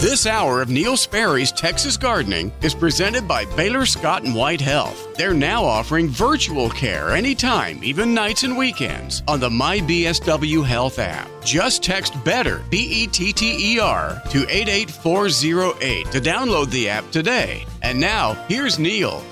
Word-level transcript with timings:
This 0.00 0.26
hour 0.26 0.60
of 0.60 0.68
Neil 0.68 0.98
Sperry's 0.98 1.50
Texas 1.50 1.96
Gardening 1.96 2.52
is 2.60 2.74
presented 2.74 3.26
by 3.26 3.46
Baylor 3.56 3.86
Scott 3.86 4.22
and 4.22 4.34
White 4.34 4.60
Health. 4.60 5.16
They're 5.16 5.32
now 5.32 5.64
offering 5.64 6.08
virtual 6.08 6.68
care 6.68 7.12
anytime, 7.12 7.82
even 7.82 8.12
nights 8.12 8.42
and 8.42 8.58
weekends, 8.58 9.22
on 9.26 9.40
the 9.40 9.48
MyBSW 9.48 10.62
Health 10.62 10.98
app. 10.98 11.30
Just 11.42 11.82
text 11.82 12.22
BETTER, 12.22 12.62
B 12.68 12.76
E 12.76 13.06
T 13.06 13.32
T 13.32 13.76
E 13.76 13.80
R, 13.80 14.20
to 14.30 14.46
88408 14.48 16.10
to 16.10 16.20
download 16.20 16.70
the 16.70 16.88
app 16.90 17.10
today. 17.10 17.64
And 17.82 17.98
now, 17.98 18.34
here's 18.46 18.78
Neil. 18.78 19.22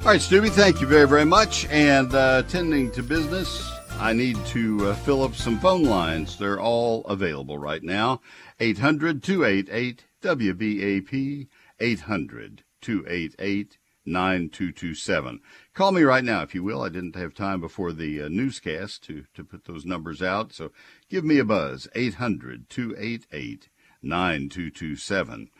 All 0.00 0.04
right, 0.04 0.20
Stubby, 0.20 0.50
thank 0.50 0.80
you 0.80 0.86
very, 0.86 1.08
very 1.08 1.24
much. 1.24 1.66
And 1.70 2.14
uh, 2.14 2.42
to 2.42 3.02
business, 3.02 3.77
I 4.00 4.12
need 4.12 4.36
to 4.46 4.90
uh, 4.90 4.94
fill 4.94 5.24
up 5.24 5.34
some 5.34 5.58
phone 5.58 5.82
lines. 5.82 6.38
They're 6.38 6.60
all 6.60 7.04
available 7.06 7.58
right 7.58 7.82
now. 7.82 8.20
800 8.60 9.24
288 9.24 10.04
WBAP, 10.22 11.48
800 11.80 12.62
288 12.80 13.78
9227. 14.06 15.40
Call 15.74 15.90
me 15.92 16.02
right 16.02 16.22
now, 16.22 16.42
if 16.42 16.54
you 16.54 16.62
will. 16.62 16.82
I 16.82 16.88
didn't 16.88 17.16
have 17.16 17.34
time 17.34 17.60
before 17.60 17.92
the 17.92 18.22
uh, 18.22 18.28
newscast 18.28 19.02
to, 19.04 19.24
to 19.34 19.42
put 19.42 19.64
those 19.64 19.84
numbers 19.84 20.22
out, 20.22 20.52
so 20.52 20.70
give 21.10 21.24
me 21.24 21.38
a 21.38 21.44
buzz, 21.44 21.88
800 21.96 22.70
288 22.70 23.68
9227. 24.00 25.50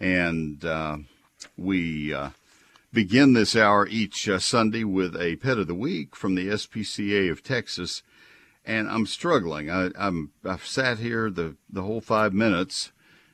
And 0.00 0.64
uh, 0.64 0.96
we 1.58 2.14
uh, 2.14 2.30
begin 2.94 3.32
this 3.32 3.56
hour 3.56 3.88
each 3.88 4.28
uh, 4.28 4.38
Sunday 4.38 4.84
with 4.84 5.16
a 5.16 5.34
pet 5.36 5.58
of 5.58 5.66
the 5.66 5.74
week 5.74 6.14
from 6.14 6.36
the 6.36 6.46
SPCA 6.46 7.28
of 7.28 7.42
Texas 7.42 8.04
and 8.64 8.88
I'm 8.88 9.04
struggling. 9.04 9.68
I, 9.68 9.90
I'm 9.98 10.30
I've 10.44 10.64
sat 10.64 10.98
here 10.98 11.28
the 11.28 11.56
the 11.68 11.82
whole 11.82 12.00
five 12.00 12.32
minutes 12.32 12.92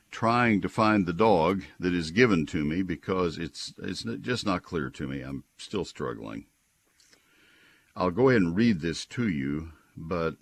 trying 0.09 0.61
to 0.61 0.67
find 0.67 1.05
the 1.05 1.13
dog 1.13 1.63
that 1.79 1.93
is 1.93 2.11
given 2.11 2.45
to 2.47 2.65
me 2.65 2.81
because 2.81 3.37
it's 3.37 3.73
it's 3.77 4.03
just 4.03 4.45
not 4.47 4.63
clear 4.63 4.89
to 4.89 5.07
me. 5.07 5.21
I'm 5.21 5.43
still 5.57 5.85
struggling. 5.85 6.45
I'll 7.95 8.11
go 8.11 8.29
ahead 8.29 8.41
and 8.41 8.55
read 8.55 8.81
this 8.81 9.05
to 9.05 9.29
you, 9.29 9.73
but 9.95 10.37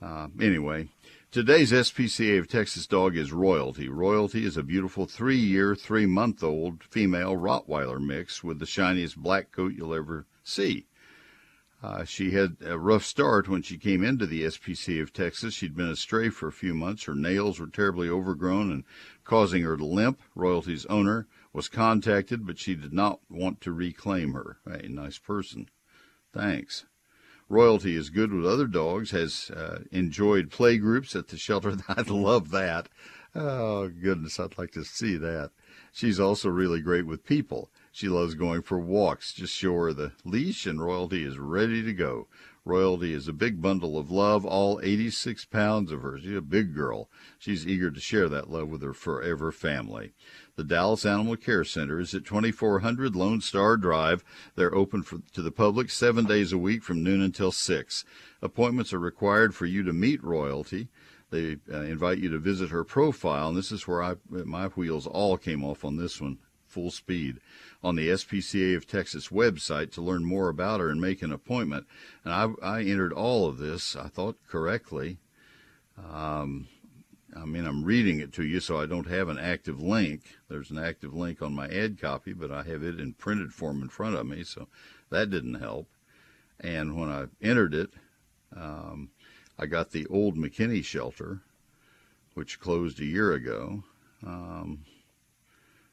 uh, 0.00 0.28
anyway, 0.40 0.88
today's 1.36 1.70
SPCA 1.70 2.38
of 2.38 2.48
Texas 2.48 2.86
dog 2.86 3.14
is 3.14 3.30
Royalty. 3.30 3.90
Royalty 3.90 4.46
is 4.46 4.56
a 4.56 4.62
beautiful 4.62 5.04
three-year, 5.04 5.74
three-month-old 5.74 6.82
female 6.84 7.36
Rottweiler 7.36 8.00
mix 8.00 8.42
with 8.42 8.58
the 8.58 8.64
shiniest 8.64 9.18
black 9.18 9.52
coat 9.52 9.74
you'll 9.76 9.94
ever 9.94 10.24
see. 10.42 10.86
Uh, 11.82 12.04
she 12.04 12.30
had 12.30 12.56
a 12.64 12.78
rough 12.78 13.04
start 13.04 13.50
when 13.50 13.60
she 13.60 13.76
came 13.76 14.02
into 14.02 14.24
the 14.24 14.44
SPCA 14.44 15.02
of 15.02 15.12
Texas. 15.12 15.52
She'd 15.52 15.76
been 15.76 15.90
astray 15.90 16.30
for 16.30 16.48
a 16.48 16.52
few 16.52 16.72
months. 16.72 17.04
Her 17.04 17.14
nails 17.14 17.60
were 17.60 17.66
terribly 17.66 18.08
overgrown 18.08 18.72
and 18.72 18.84
causing 19.22 19.62
her 19.62 19.76
to 19.76 19.84
limp. 19.84 20.22
Royalty's 20.34 20.86
owner 20.86 21.26
was 21.52 21.68
contacted, 21.68 22.46
but 22.46 22.58
she 22.58 22.74
did 22.74 22.94
not 22.94 23.20
want 23.28 23.60
to 23.60 23.72
reclaim 23.72 24.32
her. 24.32 24.56
Hey, 24.64 24.88
nice 24.88 25.18
person. 25.18 25.68
Thanks. 26.32 26.86
Royalty 27.48 27.94
is 27.94 28.10
good 28.10 28.32
with 28.32 28.44
other 28.44 28.66
dogs, 28.66 29.12
has 29.12 29.50
uh, 29.50 29.80
enjoyed 29.92 30.50
play 30.50 30.78
groups 30.78 31.14
at 31.14 31.28
the 31.28 31.36
shelter. 31.36 31.76
I'd 31.88 32.10
love 32.10 32.50
that. 32.50 32.88
Oh, 33.34 33.88
goodness, 33.88 34.40
I'd 34.40 34.58
like 34.58 34.72
to 34.72 34.84
see 34.84 35.16
that. 35.18 35.50
She's 35.92 36.18
also 36.18 36.48
really 36.48 36.80
great 36.80 37.06
with 37.06 37.24
people. 37.24 37.70
She 37.92 38.08
loves 38.08 38.34
going 38.34 38.62
for 38.62 38.78
walks. 38.78 39.32
Just 39.32 39.54
show 39.54 39.74
her 39.74 39.92
the 39.92 40.12
leash 40.24 40.66
and 40.66 40.82
Royalty 40.82 41.24
is 41.24 41.38
ready 41.38 41.82
to 41.82 41.92
go. 41.92 42.28
Royalty 42.64 43.12
is 43.12 43.28
a 43.28 43.32
big 43.32 43.62
bundle 43.62 43.96
of 43.96 44.10
love, 44.10 44.44
all 44.44 44.80
86 44.82 45.44
pounds 45.44 45.92
of 45.92 46.02
her. 46.02 46.18
She's 46.18 46.36
a 46.36 46.40
big 46.40 46.74
girl. 46.74 47.08
She's 47.38 47.66
eager 47.66 47.92
to 47.92 48.00
share 48.00 48.28
that 48.28 48.50
love 48.50 48.68
with 48.68 48.82
her 48.82 48.92
forever 48.92 49.52
family. 49.52 50.14
The 50.56 50.64
Dallas 50.64 51.04
Animal 51.04 51.36
Care 51.36 51.64
Center 51.64 52.00
is 52.00 52.14
at 52.14 52.24
2400 52.24 53.14
Lone 53.14 53.42
Star 53.42 53.76
Drive. 53.76 54.24
They're 54.54 54.74
open 54.74 55.02
for, 55.02 55.18
to 55.34 55.42
the 55.42 55.50
public 55.50 55.90
seven 55.90 56.24
days 56.24 56.50
a 56.50 56.56
week 56.56 56.82
from 56.82 57.02
noon 57.02 57.20
until 57.20 57.52
6. 57.52 58.04
Appointments 58.40 58.94
are 58.94 58.98
required 58.98 59.54
for 59.54 59.66
you 59.66 59.82
to 59.82 59.92
meet 59.92 60.24
Royalty. 60.24 60.88
They 61.28 61.58
uh, 61.70 61.82
invite 61.82 62.18
you 62.18 62.30
to 62.30 62.38
visit 62.38 62.70
her 62.70 62.84
profile, 62.84 63.48
and 63.48 63.56
this 63.58 63.70
is 63.70 63.86
where 63.86 64.02
I, 64.02 64.14
my 64.30 64.68
wheels 64.68 65.06
all 65.06 65.36
came 65.36 65.62
off 65.62 65.84
on 65.84 65.98
this 65.98 66.22
one 66.22 66.38
full 66.66 66.90
speed 66.90 67.38
on 67.84 67.96
the 67.96 68.08
SPCA 68.08 68.76
of 68.76 68.86
Texas 68.86 69.28
website 69.28 69.92
to 69.92 70.00
learn 70.00 70.24
more 70.24 70.48
about 70.48 70.80
her 70.80 70.88
and 70.88 71.02
make 71.02 71.20
an 71.20 71.32
appointment. 71.32 71.86
And 72.24 72.32
I, 72.32 72.48
I 72.62 72.80
entered 72.80 73.12
all 73.12 73.46
of 73.46 73.58
this, 73.58 73.94
I 73.94 74.08
thought 74.08 74.38
correctly. 74.48 75.18
Um, 75.98 76.68
I 77.36 77.44
mean, 77.44 77.66
I'm 77.66 77.84
reading 77.84 78.20
it 78.20 78.32
to 78.34 78.44
you, 78.44 78.60
so 78.60 78.80
I 78.80 78.86
don't 78.86 79.08
have 79.08 79.28
an 79.28 79.38
active 79.38 79.80
link. 79.80 80.22
There's 80.48 80.70
an 80.70 80.78
active 80.78 81.14
link 81.14 81.42
on 81.42 81.54
my 81.54 81.68
ad 81.68 82.00
copy, 82.00 82.32
but 82.32 82.50
I 82.50 82.62
have 82.62 82.82
it 82.82 82.98
in 82.98 83.12
printed 83.12 83.52
form 83.52 83.82
in 83.82 83.88
front 83.88 84.16
of 84.16 84.26
me, 84.26 84.42
so 84.42 84.68
that 85.10 85.30
didn't 85.30 85.54
help. 85.54 85.88
And 86.60 86.98
when 86.98 87.10
I 87.10 87.26
entered 87.42 87.74
it, 87.74 87.90
um, 88.56 89.10
I 89.58 89.66
got 89.66 89.90
the 89.90 90.06
old 90.06 90.36
McKinney 90.36 90.84
shelter, 90.84 91.40
which 92.34 92.60
closed 92.60 93.00
a 93.00 93.04
year 93.04 93.32
ago. 93.32 93.84
Um, 94.24 94.84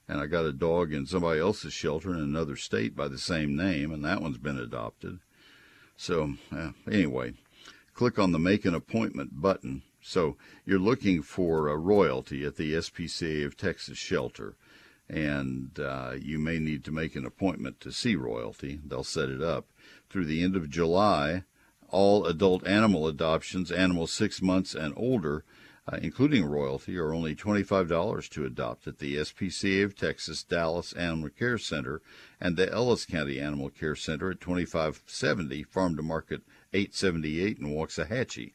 and 0.07 0.19
I 0.19 0.27
got 0.27 0.45
a 0.45 0.53
dog 0.53 0.93
in 0.93 1.05
somebody 1.05 1.39
else's 1.39 1.73
shelter 1.73 2.13
in 2.13 2.19
another 2.19 2.55
state 2.55 2.95
by 2.95 3.07
the 3.07 3.17
same 3.17 3.55
name, 3.55 3.91
and 3.91 4.03
that 4.05 4.21
one's 4.21 4.37
been 4.37 4.59
adopted. 4.59 5.19
So, 5.97 6.33
uh, 6.51 6.71
anyway, 6.89 7.33
click 7.93 8.17
on 8.17 8.31
the 8.31 8.39
Make 8.39 8.65
an 8.65 8.75
Appointment 8.75 9.41
button. 9.41 9.83
So, 10.05 10.35
you're 10.65 10.79
looking 10.79 11.21
for 11.21 11.69
a 11.69 11.77
royalty 11.77 12.43
at 12.45 12.57
the 12.57 12.73
SPCA 12.73 13.45
of 13.45 13.55
Texas 13.55 13.97
shelter, 13.97 14.55
and 15.07 15.79
uh, 15.79 16.15
you 16.19 16.39
may 16.39 16.59
need 16.59 16.83
to 16.83 16.91
make 16.91 17.15
an 17.15 17.25
appointment 17.25 17.79
to 17.79 17.91
see 17.91 18.15
royalty. 18.17 18.81
They'll 18.85 19.05
set 19.05 19.29
it 19.29 19.41
up. 19.41 19.67
Through 20.09 20.25
the 20.25 20.43
end 20.43 20.57
of 20.57 20.69
July, 20.69 21.43
all 21.89 22.25
adult 22.25 22.67
animal 22.67 23.07
adoptions, 23.07 23.71
animals 23.71 24.11
six 24.11 24.41
months 24.41 24.75
and 24.75 24.93
older, 24.97 25.45
uh, 25.87 25.99
including 26.01 26.45
royalty, 26.45 26.97
are 26.97 27.13
only 27.13 27.35
$25 27.35 28.29
to 28.29 28.45
adopt 28.45 28.87
at 28.87 28.99
the 28.99 29.15
SPCA 29.17 29.85
of 29.85 29.95
Texas 29.95 30.43
Dallas 30.43 30.91
Animal 30.93 31.29
Care 31.29 31.57
Center 31.57 32.01
and 32.41 32.57
the 32.57 32.71
Ellis 32.71 33.05
County 33.05 33.39
Animal 33.39 33.69
Care 33.69 33.95
Center 33.95 34.31
at 34.31 34.41
2570 34.41 35.63
Farm 35.63 35.95
to 35.95 36.01
Market 36.01 36.41
878 36.73 37.59
in 37.59 37.67
Waxahachie. 37.67 38.53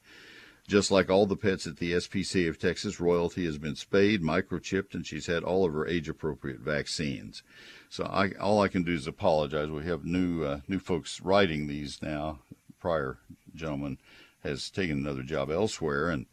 Just 0.69 0.91
like 0.91 1.09
all 1.09 1.25
the 1.25 1.35
pets 1.35 1.67
at 1.67 1.79
the 1.79 1.93
SPCA 1.93 2.47
of 2.47 2.59
Texas, 2.59 3.01
Royalty 3.01 3.47
has 3.47 3.57
been 3.57 3.75
spayed, 3.75 4.21
microchipped, 4.23 4.93
and 4.95 5.07
she's 5.07 5.27
had 5.27 5.43
all 5.43 5.65
of 5.65 5.73
her 5.73 5.87
age-appropriate 5.87 6.61
vaccines. 6.61 7.43
So 7.89 8.05
I, 8.05 8.33
all 8.39 8.61
I 8.61 8.69
can 8.69 8.83
do 8.83 8.93
is 8.93 9.07
apologize. 9.07 9.71
We 9.71 9.87
have 9.87 10.05
new 10.05 10.45
uh, 10.45 10.61
new 10.69 10.79
folks 10.79 11.23
writing 11.23 11.67
these 11.67 12.03
now. 12.03 12.41
Prior 12.79 13.19
gentleman 13.55 13.99
has 14.45 14.69
taken 14.69 14.99
another 14.99 15.23
job 15.23 15.51
elsewhere, 15.51 16.11
and 16.11 16.27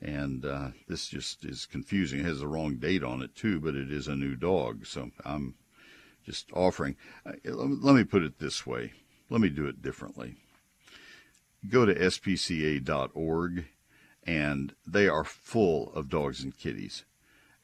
and 0.00 0.46
uh, 0.46 0.68
this 0.88 1.08
just 1.08 1.44
is 1.44 1.66
confusing. 1.66 2.20
It 2.20 2.26
has 2.26 2.40
the 2.40 2.48
wrong 2.48 2.76
date 2.76 3.04
on 3.04 3.20
it 3.20 3.34
too, 3.34 3.60
but 3.60 3.74
it 3.74 3.92
is 3.92 4.08
a 4.08 4.16
new 4.16 4.36
dog. 4.36 4.86
So 4.86 5.10
I'm 5.22 5.54
just 6.24 6.50
offering. 6.54 6.96
Uh, 7.26 7.32
let 7.44 7.94
me 7.94 8.04
put 8.04 8.22
it 8.22 8.38
this 8.38 8.66
way. 8.66 8.94
Let 9.28 9.42
me 9.42 9.50
do 9.50 9.66
it 9.66 9.82
differently. 9.82 10.36
Go 11.68 11.86
to 11.86 11.94
spca.org, 11.94 13.66
and 14.24 14.74
they 14.86 15.08
are 15.08 15.24
full 15.24 15.92
of 15.92 16.08
dogs 16.08 16.42
and 16.42 16.56
kitties. 16.56 17.04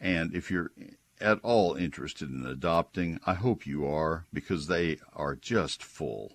And 0.00 0.34
if 0.34 0.50
you're 0.50 0.72
at 1.20 1.38
all 1.42 1.74
interested 1.74 2.30
in 2.30 2.44
adopting, 2.44 3.20
I 3.26 3.34
hope 3.34 3.66
you 3.66 3.86
are 3.86 4.26
because 4.32 4.66
they 4.66 4.98
are 5.14 5.36
just 5.36 5.82
full, 5.82 6.32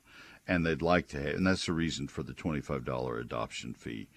and 0.47 0.65
they'd 0.65 0.81
like 0.81 1.07
to 1.09 1.21
have. 1.21 1.35
And 1.35 1.47
that's 1.47 1.65
the 1.65 1.73
reason 1.73 2.07
for 2.07 2.23
the 2.23 2.33
$25 2.33 3.19
adoption 3.19 3.73
fee 3.73 4.07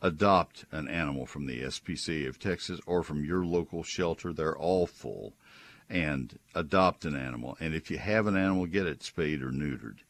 adopt 0.00 0.64
an 0.70 0.88
animal 0.88 1.26
from 1.26 1.46
the 1.46 1.62
SPCA 1.62 2.28
of 2.28 2.38
Texas 2.38 2.80
or 2.86 3.02
from 3.02 3.24
your 3.24 3.44
local 3.44 3.82
shelter. 3.82 4.32
They're 4.32 4.56
all 4.56 4.86
full. 4.86 5.34
And 5.90 6.38
adopt 6.54 7.06
an 7.06 7.16
animal. 7.16 7.56
And 7.60 7.74
if 7.74 7.90
you 7.90 7.96
have 7.96 8.26
an 8.26 8.36
animal, 8.36 8.66
get 8.66 8.86
it 8.86 9.02
spayed 9.02 9.40
or 9.40 9.50
neutered. 9.50 10.00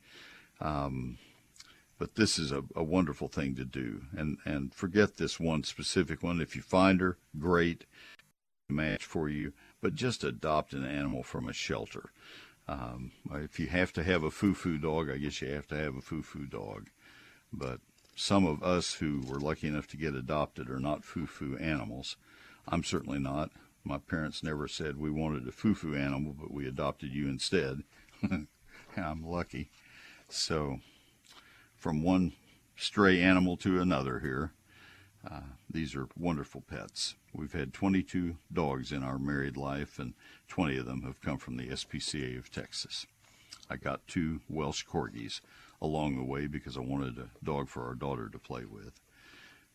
Um, 0.60 1.18
but 1.98 2.14
this 2.14 2.38
is 2.38 2.52
a, 2.52 2.62
a 2.76 2.82
wonderful 2.82 3.28
thing 3.28 3.54
to 3.56 3.64
do. 3.64 4.02
And, 4.16 4.38
and 4.44 4.74
forget 4.74 5.16
this 5.16 5.40
one 5.40 5.64
specific 5.64 6.22
one. 6.22 6.40
If 6.40 6.54
you 6.54 6.62
find 6.62 7.00
her, 7.00 7.18
great 7.38 7.84
match 8.68 9.04
for 9.04 9.28
you. 9.28 9.52
But 9.80 9.94
just 9.94 10.24
adopt 10.24 10.72
an 10.72 10.84
animal 10.84 11.22
from 11.22 11.48
a 11.48 11.52
shelter. 11.52 12.10
Um, 12.68 13.12
if 13.32 13.58
you 13.58 13.66
have 13.68 13.92
to 13.94 14.02
have 14.02 14.22
a 14.22 14.30
foo-foo 14.30 14.78
dog, 14.78 15.10
I 15.10 15.16
guess 15.16 15.40
you 15.40 15.48
have 15.48 15.66
to 15.68 15.76
have 15.76 15.96
a 15.96 16.00
foo-foo 16.00 16.46
dog. 16.46 16.88
But 17.52 17.80
some 18.14 18.46
of 18.46 18.62
us 18.62 18.94
who 18.94 19.22
were 19.26 19.40
lucky 19.40 19.68
enough 19.68 19.86
to 19.88 19.96
get 19.96 20.14
adopted 20.14 20.68
are 20.68 20.80
not 20.80 21.04
foo-foo 21.04 21.56
animals. 21.58 22.16
I'm 22.66 22.84
certainly 22.84 23.18
not. 23.18 23.50
My 23.84 23.98
parents 23.98 24.42
never 24.42 24.68
said 24.68 24.98
we 24.98 25.10
wanted 25.10 25.48
a 25.48 25.52
foo-foo 25.52 25.94
animal, 25.94 26.34
but 26.38 26.52
we 26.52 26.66
adopted 26.66 27.12
you 27.12 27.26
instead. 27.26 27.84
I'm 28.96 29.24
lucky. 29.24 29.70
So, 30.28 30.80
from 31.78 32.02
one 32.02 32.32
stray 32.76 33.20
animal 33.20 33.56
to 33.58 33.80
another 33.80 34.20
here. 34.20 34.52
Uh, 35.28 35.40
these 35.70 35.94
are 35.94 36.08
wonderful 36.16 36.60
pets. 36.60 37.14
We've 37.32 37.52
had 37.52 37.72
22 37.72 38.36
dogs 38.52 38.92
in 38.92 39.02
our 39.02 39.18
married 39.18 39.56
life, 39.56 39.98
and 39.98 40.14
20 40.48 40.78
of 40.78 40.86
them 40.86 41.02
have 41.02 41.20
come 41.20 41.38
from 41.38 41.56
the 41.56 41.68
SPCA 41.68 42.38
of 42.38 42.50
Texas. 42.50 43.06
I 43.70 43.76
got 43.76 44.06
two 44.06 44.40
Welsh 44.48 44.84
Corgis 44.84 45.40
along 45.80 46.16
the 46.16 46.24
way 46.24 46.46
because 46.46 46.76
I 46.76 46.80
wanted 46.80 47.18
a 47.18 47.30
dog 47.44 47.68
for 47.68 47.86
our 47.86 47.94
daughter 47.94 48.28
to 48.28 48.38
play 48.38 48.64
with. 48.64 49.00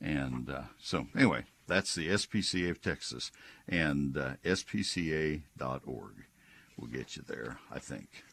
And 0.01 0.49
uh, 0.49 0.63
so, 0.79 1.07
anyway, 1.15 1.45
that's 1.67 1.95
the 1.95 2.09
SPCA 2.09 2.71
of 2.71 2.81
Texas 2.81 3.31
and 3.67 4.17
uh, 4.17 4.33
spca.org 4.43 6.13
will 6.77 6.87
get 6.87 7.15
you 7.15 7.23
there, 7.25 7.59
I 7.71 7.79
think. 7.79 8.23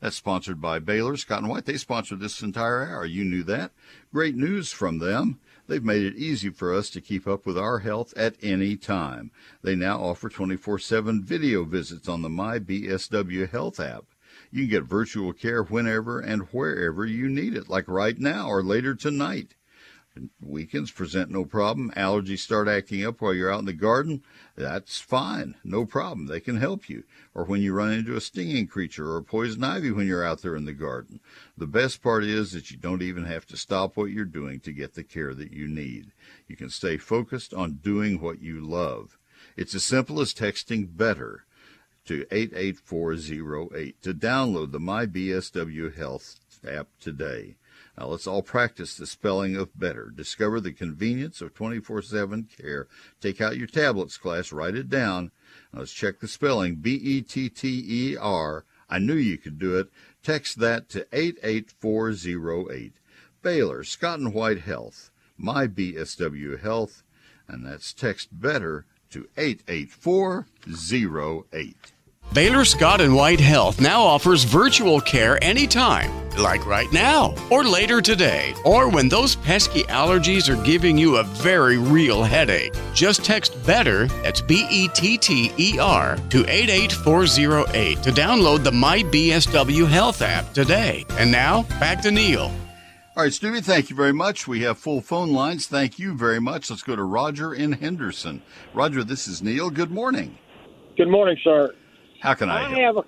That's 0.00 0.16
sponsored 0.16 0.60
by 0.60 0.78
Baylor 0.78 1.16
Scott 1.16 1.40
and 1.40 1.48
White. 1.48 1.64
They 1.64 1.76
sponsored 1.76 2.20
this 2.20 2.40
entire 2.40 2.86
hour. 2.86 3.04
You 3.04 3.24
knew 3.24 3.42
that. 3.44 3.72
Great 4.12 4.36
news 4.36 4.70
from 4.70 5.00
them. 5.00 5.40
They've 5.66 5.84
made 5.84 6.02
it 6.02 6.16
easy 6.16 6.50
for 6.50 6.72
us 6.72 6.88
to 6.90 7.00
keep 7.00 7.26
up 7.26 7.44
with 7.44 7.58
our 7.58 7.80
health 7.80 8.14
at 8.16 8.36
any 8.40 8.76
time. 8.76 9.32
They 9.62 9.74
now 9.74 10.00
offer 10.00 10.28
24 10.28 10.78
7 10.78 11.24
video 11.24 11.64
visits 11.64 12.08
on 12.08 12.22
the 12.22 12.28
My 12.28 12.60
BSW 12.60 13.50
Health 13.50 13.80
app. 13.80 14.04
You 14.52 14.62
can 14.62 14.70
get 14.70 14.84
virtual 14.84 15.32
care 15.32 15.62
whenever 15.64 16.20
and 16.20 16.42
wherever 16.52 17.04
you 17.04 17.28
need 17.28 17.54
it, 17.54 17.68
like 17.68 17.88
right 17.88 18.18
now 18.18 18.48
or 18.48 18.62
later 18.62 18.94
tonight. 18.94 19.56
Weekends 20.40 20.90
present 20.90 21.30
no 21.30 21.44
problem. 21.44 21.92
Allergies 21.96 22.38
start 22.38 22.68
acting 22.68 23.04
up 23.04 23.20
while 23.20 23.34
you're 23.34 23.52
out 23.52 23.60
in 23.60 23.64
the 23.64 23.72
garden. 23.72 24.22
That's 24.56 25.00
fine. 25.00 25.54
No 25.62 25.84
problem. 25.84 26.26
They 26.26 26.40
can 26.40 26.56
help 26.56 26.88
you. 26.88 27.04
Or 27.34 27.44
when 27.44 27.60
you 27.60 27.72
run 27.72 27.92
into 27.92 28.16
a 28.16 28.20
stinging 28.20 28.66
creature 28.66 29.12
or 29.12 29.22
poison 29.22 29.62
ivy 29.62 29.90
when 29.90 30.06
you're 30.06 30.24
out 30.24 30.42
there 30.42 30.56
in 30.56 30.64
the 30.64 30.72
garden. 30.72 31.20
The 31.56 31.66
best 31.66 32.02
part 32.02 32.24
is 32.24 32.52
that 32.52 32.70
you 32.70 32.76
don't 32.76 33.02
even 33.02 33.24
have 33.24 33.46
to 33.46 33.56
stop 33.56 33.96
what 33.96 34.10
you're 34.10 34.24
doing 34.24 34.60
to 34.60 34.72
get 34.72 34.94
the 34.94 35.04
care 35.04 35.34
that 35.34 35.52
you 35.52 35.68
need. 35.68 36.12
You 36.46 36.56
can 36.56 36.70
stay 36.70 36.96
focused 36.96 37.52
on 37.52 37.80
doing 37.82 38.20
what 38.20 38.40
you 38.40 38.60
love. 38.60 39.18
It's 39.56 39.74
as 39.74 39.84
simple 39.84 40.20
as 40.20 40.34
texting 40.34 40.96
better 40.96 41.44
to 42.06 42.24
88408 42.30 44.02
to 44.02 44.14
download 44.14 44.72
the 44.72 44.80
MyBSW 44.80 45.94
Health 45.94 46.40
app 46.66 46.88
today. 46.98 47.57
Now 47.98 48.06
let's 48.06 48.28
all 48.28 48.42
practice 48.42 48.96
the 48.96 49.06
spelling 49.06 49.56
of 49.56 49.78
better. 49.78 50.10
Discover 50.14 50.60
the 50.60 50.72
convenience 50.72 51.40
of 51.40 51.54
24 51.54 52.02
7 52.02 52.44
care. 52.44 52.86
Take 53.20 53.40
out 53.40 53.56
your 53.56 53.66
tablets, 53.66 54.16
class, 54.16 54.52
write 54.52 54.76
it 54.76 54.88
down. 54.88 55.32
Now 55.72 55.80
let's 55.80 55.92
check 55.92 56.20
the 56.20 56.28
spelling 56.28 56.76
B 56.76 56.94
E 56.94 57.22
T 57.22 57.48
T 57.48 57.84
E 57.88 58.16
R. 58.16 58.64
I 58.88 59.00
knew 59.00 59.14
you 59.14 59.36
could 59.36 59.58
do 59.58 59.76
it. 59.76 59.90
Text 60.22 60.60
that 60.60 60.88
to 60.90 61.08
88408. 61.12 62.92
Baylor, 63.42 63.82
Scott 63.82 64.20
and 64.20 64.32
White 64.32 64.60
Health, 64.60 65.10
my 65.36 65.66
BSW 65.66 66.60
Health, 66.60 67.02
and 67.48 67.66
that's 67.66 67.92
text 67.92 68.28
better 68.32 68.86
to 69.10 69.28
88408. 69.36 71.92
Baylor 72.32 72.66
Scott 72.66 73.00
and 73.00 73.16
White 73.16 73.40
Health 73.40 73.80
now 73.80 74.02
offers 74.02 74.44
virtual 74.44 75.00
care 75.00 75.42
anytime, 75.42 76.10
like 76.36 76.66
right 76.66 76.92
now, 76.92 77.34
or 77.50 77.64
later 77.64 78.02
today, 78.02 78.54
or 78.66 78.90
when 78.90 79.08
those 79.08 79.34
pesky 79.36 79.82
allergies 79.84 80.48
are 80.50 80.62
giving 80.62 80.98
you 80.98 81.16
a 81.16 81.22
very 81.22 81.78
real 81.78 82.22
headache. 82.22 82.74
Just 82.92 83.24
text 83.24 83.56
BETTER, 83.64 84.08
that's 84.22 84.42
B 84.42 84.66
E 84.70 84.88
T 84.88 85.16
T 85.16 85.50
E 85.56 85.78
R, 85.78 86.18
to 86.28 86.44
88408 86.46 88.02
to 88.02 88.10
download 88.10 88.62
the 88.62 88.72
My 88.72 88.98
BSW 89.04 89.88
Health 89.88 90.20
app 90.20 90.52
today. 90.52 91.06
And 91.12 91.32
now, 91.32 91.62
back 91.80 92.02
to 92.02 92.10
Neil. 92.10 92.52
All 93.16 93.24
right, 93.24 93.32
Stevie, 93.32 93.62
thank 93.62 93.88
you 93.88 93.96
very 93.96 94.12
much. 94.12 94.46
We 94.46 94.60
have 94.60 94.78
full 94.78 95.00
phone 95.00 95.32
lines. 95.32 95.66
Thank 95.66 95.98
you 95.98 96.14
very 96.14 96.40
much. 96.40 96.68
Let's 96.68 96.82
go 96.82 96.94
to 96.94 97.02
Roger 97.02 97.54
in 97.54 97.72
Henderson. 97.72 98.42
Roger, 98.74 99.02
this 99.02 99.26
is 99.26 99.42
Neil. 99.42 99.70
Good 99.70 99.90
morning. 99.90 100.36
Good 100.96 101.08
morning, 101.08 101.36
sir. 101.42 101.74
How 102.20 102.34
can 102.34 102.50
I, 102.50 102.64
I 102.64 102.80
have 102.80 102.96
a, 102.96 103.04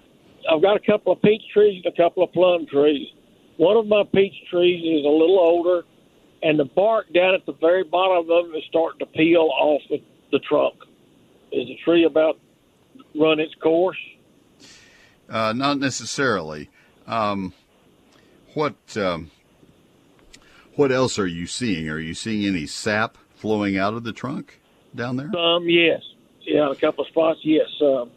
I've 0.50 0.62
got 0.62 0.76
a 0.76 0.80
couple 0.80 1.12
of 1.12 1.22
peach 1.22 1.42
trees 1.52 1.82
and 1.84 1.92
a 1.92 1.96
couple 1.96 2.22
of 2.22 2.32
plum 2.32 2.66
trees. 2.66 3.08
One 3.56 3.76
of 3.76 3.86
my 3.86 4.04
peach 4.14 4.34
trees 4.50 4.82
is 4.82 5.04
a 5.04 5.08
little 5.08 5.38
older, 5.38 5.84
and 6.42 6.58
the 6.58 6.64
bark 6.64 7.12
down 7.12 7.34
at 7.34 7.44
the 7.46 7.52
very 7.52 7.84
bottom 7.84 8.18
of 8.18 8.26
them 8.26 8.54
is 8.54 8.64
starting 8.68 9.00
to 9.00 9.06
peel 9.06 9.50
off 9.52 9.82
the, 9.90 10.02
the 10.32 10.38
trunk. 10.38 10.74
Is 11.52 11.66
the 11.66 11.76
tree 11.84 12.04
about 12.04 12.38
run 13.14 13.40
its 13.40 13.54
course? 13.56 13.98
Uh, 15.28 15.52
not 15.52 15.78
necessarily. 15.78 16.70
Um, 17.06 17.52
what 18.54 18.74
um, 18.96 19.30
what 20.74 20.92
else 20.92 21.18
are 21.18 21.26
you 21.26 21.46
seeing? 21.46 21.88
Are 21.88 21.98
you 21.98 22.14
seeing 22.14 22.46
any 22.46 22.66
sap 22.66 23.18
flowing 23.34 23.76
out 23.76 23.94
of 23.94 24.04
the 24.04 24.12
trunk 24.12 24.60
down 24.94 25.16
there? 25.16 25.34
Um, 25.36 25.68
yes. 25.68 26.02
Yeah, 26.42 26.70
a 26.70 26.74
couple 26.74 27.04
of 27.04 27.10
spots. 27.10 27.40
Yes. 27.42 27.68
Um, 27.80 28.10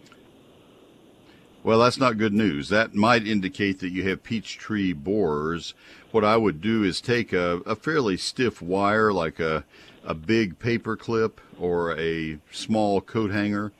well, 1.64 1.80
that's 1.80 1.98
not 1.98 2.18
good 2.18 2.34
news. 2.34 2.70
That 2.70 2.94
might 2.94 3.26
indicate 3.26 3.80
that 3.80 3.92
you 3.92 4.08
have 4.10 4.24
peach 4.24 4.58
tree 4.58 4.92
borers. 4.92 5.74
What 6.12 6.26
I 6.26 6.36
would 6.36 6.62
do 6.62 6.84
is 6.84 7.00
take 7.00 7.32
a, 7.32 7.62
a 7.66 7.76
fairly 7.76 8.18
stiff 8.18 8.62
wire, 8.62 9.14
like 9.14 9.40
a, 9.40 9.64
a 10.04 10.14
big 10.14 10.60
paper 10.60 10.98
clip 10.98 11.40
or 11.58 11.98
a 11.98 12.38
small 12.52 13.00
coat 13.00 13.32
hanger, 13.32 13.72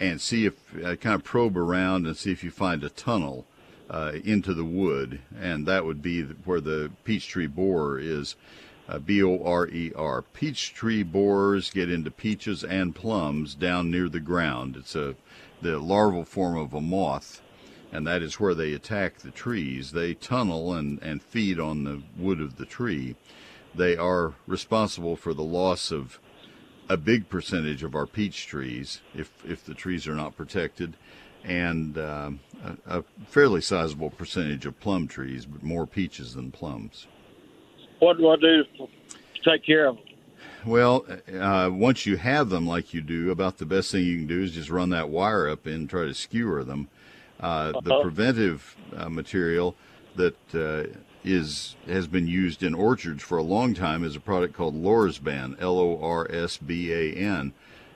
and 0.00 0.20
see 0.20 0.46
if 0.46 0.54
uh, 0.84 0.96
kind 0.96 1.14
of 1.14 1.22
probe 1.22 1.56
around 1.56 2.06
and 2.06 2.16
see 2.16 2.32
if 2.32 2.42
you 2.42 2.50
find 2.50 2.82
a 2.82 2.90
tunnel 2.90 3.46
uh, 3.88 4.12
into 4.24 4.52
the 4.52 4.64
wood, 4.64 5.20
and 5.40 5.66
that 5.66 5.84
would 5.84 6.02
be 6.02 6.22
where 6.22 6.60
the 6.60 6.90
peach 7.04 7.28
tree 7.28 7.46
borer 7.46 7.98
is. 8.00 8.34
Uh, 8.88 8.98
B 8.98 9.22
O 9.22 9.40
R 9.44 9.68
E 9.68 9.92
R. 9.94 10.22
Peach 10.22 10.74
tree 10.74 11.04
borers 11.04 11.70
get 11.70 11.88
into 11.88 12.10
peaches 12.10 12.64
and 12.64 12.96
plums 12.96 13.54
down 13.54 13.92
near 13.92 14.08
the 14.08 14.20
ground. 14.20 14.74
It's 14.76 14.96
a 14.96 15.14
the 15.62 15.78
larval 15.78 16.24
form 16.24 16.56
of 16.58 16.74
a 16.74 16.80
moth, 16.80 17.40
and 17.92 18.06
that 18.06 18.22
is 18.22 18.40
where 18.40 18.54
they 18.54 18.72
attack 18.72 19.18
the 19.18 19.30
trees. 19.30 19.92
They 19.92 20.14
tunnel 20.14 20.74
and, 20.74 21.00
and 21.02 21.22
feed 21.22 21.58
on 21.58 21.84
the 21.84 22.02
wood 22.16 22.40
of 22.40 22.56
the 22.56 22.66
tree. 22.66 23.16
They 23.74 23.96
are 23.96 24.34
responsible 24.46 25.16
for 25.16 25.32
the 25.32 25.42
loss 25.42 25.90
of 25.90 26.18
a 26.88 26.96
big 26.96 27.28
percentage 27.28 27.82
of 27.82 27.94
our 27.94 28.06
peach 28.06 28.46
trees 28.46 29.00
if, 29.14 29.32
if 29.46 29.64
the 29.64 29.74
trees 29.74 30.06
are 30.06 30.14
not 30.14 30.36
protected, 30.36 30.96
and 31.44 31.96
uh, 31.96 32.30
a, 32.86 32.98
a 32.98 33.04
fairly 33.26 33.60
sizable 33.60 34.10
percentage 34.10 34.66
of 34.66 34.78
plum 34.80 35.08
trees, 35.08 35.46
but 35.46 35.62
more 35.62 35.86
peaches 35.86 36.34
than 36.34 36.50
plums. 36.50 37.06
What 38.00 38.18
do 38.18 38.28
I 38.28 38.36
do 38.36 38.64
to 38.64 39.50
take 39.50 39.64
care 39.64 39.88
of 39.88 39.96
them? 39.96 40.04
Well, 40.64 41.04
uh, 41.32 41.70
once 41.72 42.06
you 42.06 42.16
have 42.16 42.48
them 42.48 42.66
like 42.66 42.94
you 42.94 43.00
do, 43.00 43.30
about 43.30 43.58
the 43.58 43.66
best 43.66 43.90
thing 43.90 44.04
you 44.04 44.18
can 44.18 44.28
do 44.28 44.42
is 44.42 44.52
just 44.52 44.70
run 44.70 44.90
that 44.90 45.08
wire 45.08 45.48
up 45.48 45.66
and 45.66 45.90
try 45.90 46.04
to 46.04 46.14
skewer 46.14 46.62
them. 46.62 46.88
Uh, 47.40 47.72
the 47.72 47.78
uh-huh. 47.78 48.02
preventive 48.02 48.76
uh, 48.96 49.08
material 49.08 49.74
that 50.14 50.36
uh, 50.54 50.84
is 51.24 51.74
has 51.86 52.06
been 52.06 52.28
used 52.28 52.62
in 52.62 52.74
orchards 52.74 53.22
for 53.22 53.38
a 53.38 53.42
long 53.42 53.74
time 53.74 54.04
is 54.04 54.14
a 54.14 54.20
product 54.20 54.54
called 54.54 54.80
Lorsban, 54.80 55.60
L-O-R-S-B-A-N, 55.60 57.52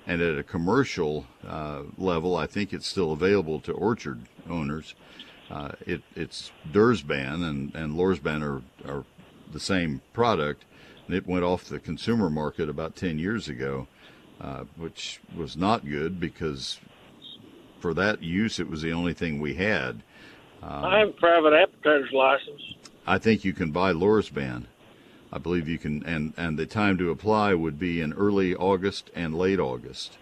and 0.08 0.20
at 0.23 0.38
a 0.38 0.42
commercial 0.42 1.26
uh, 1.46 1.82
level, 1.96 2.37
I 2.37 2.46
think 2.46 2.73
it's 2.73 2.88
still 2.88 3.12
available 3.12 3.61
to 3.61 3.73
orchard 3.73 4.23
owners. 4.50 4.94
Uh, 5.49 5.73
it, 5.87 6.02
it's 6.16 6.50
Dursban 6.73 7.49
and 7.49 7.73
and 7.76 7.94
Lorsban 7.94 8.42
are 8.42 8.62
are 8.90 9.04
the 9.52 9.61
same 9.61 10.00
product 10.12 10.64
it 11.08 11.26
went 11.26 11.44
off 11.44 11.64
the 11.64 11.78
consumer 11.78 12.30
market 12.30 12.68
about 12.68 12.96
10 12.96 13.18
years 13.18 13.48
ago, 13.48 13.86
uh, 14.40 14.64
which 14.76 15.20
was 15.36 15.56
not 15.56 15.88
good 15.88 16.18
because 16.18 16.80
for 17.80 17.94
that 17.94 18.22
use, 18.22 18.58
it 18.58 18.68
was 18.68 18.82
the 18.82 18.92
only 18.92 19.14
thing 19.14 19.40
we 19.40 19.54
had. 19.54 20.02
Um, 20.62 20.84
I 20.84 20.98
have 21.00 21.08
a 21.10 21.12
private 21.12 21.52
applicator's 21.52 22.12
license. 22.12 22.62
I 23.06 23.18
think 23.18 23.44
you 23.44 23.52
can 23.52 23.70
buy 23.70 23.92
Lorsban. 23.92 24.64
I 25.32 25.38
believe 25.38 25.68
you 25.68 25.78
can, 25.78 26.04
and, 26.04 26.32
and 26.36 26.58
the 26.58 26.66
time 26.66 26.98
to 26.98 27.10
apply 27.10 27.54
would 27.54 27.78
be 27.78 28.00
in 28.00 28.12
early 28.12 28.54
August 28.54 29.10
and 29.14 29.34
late 29.34 29.60
August. 29.60 30.18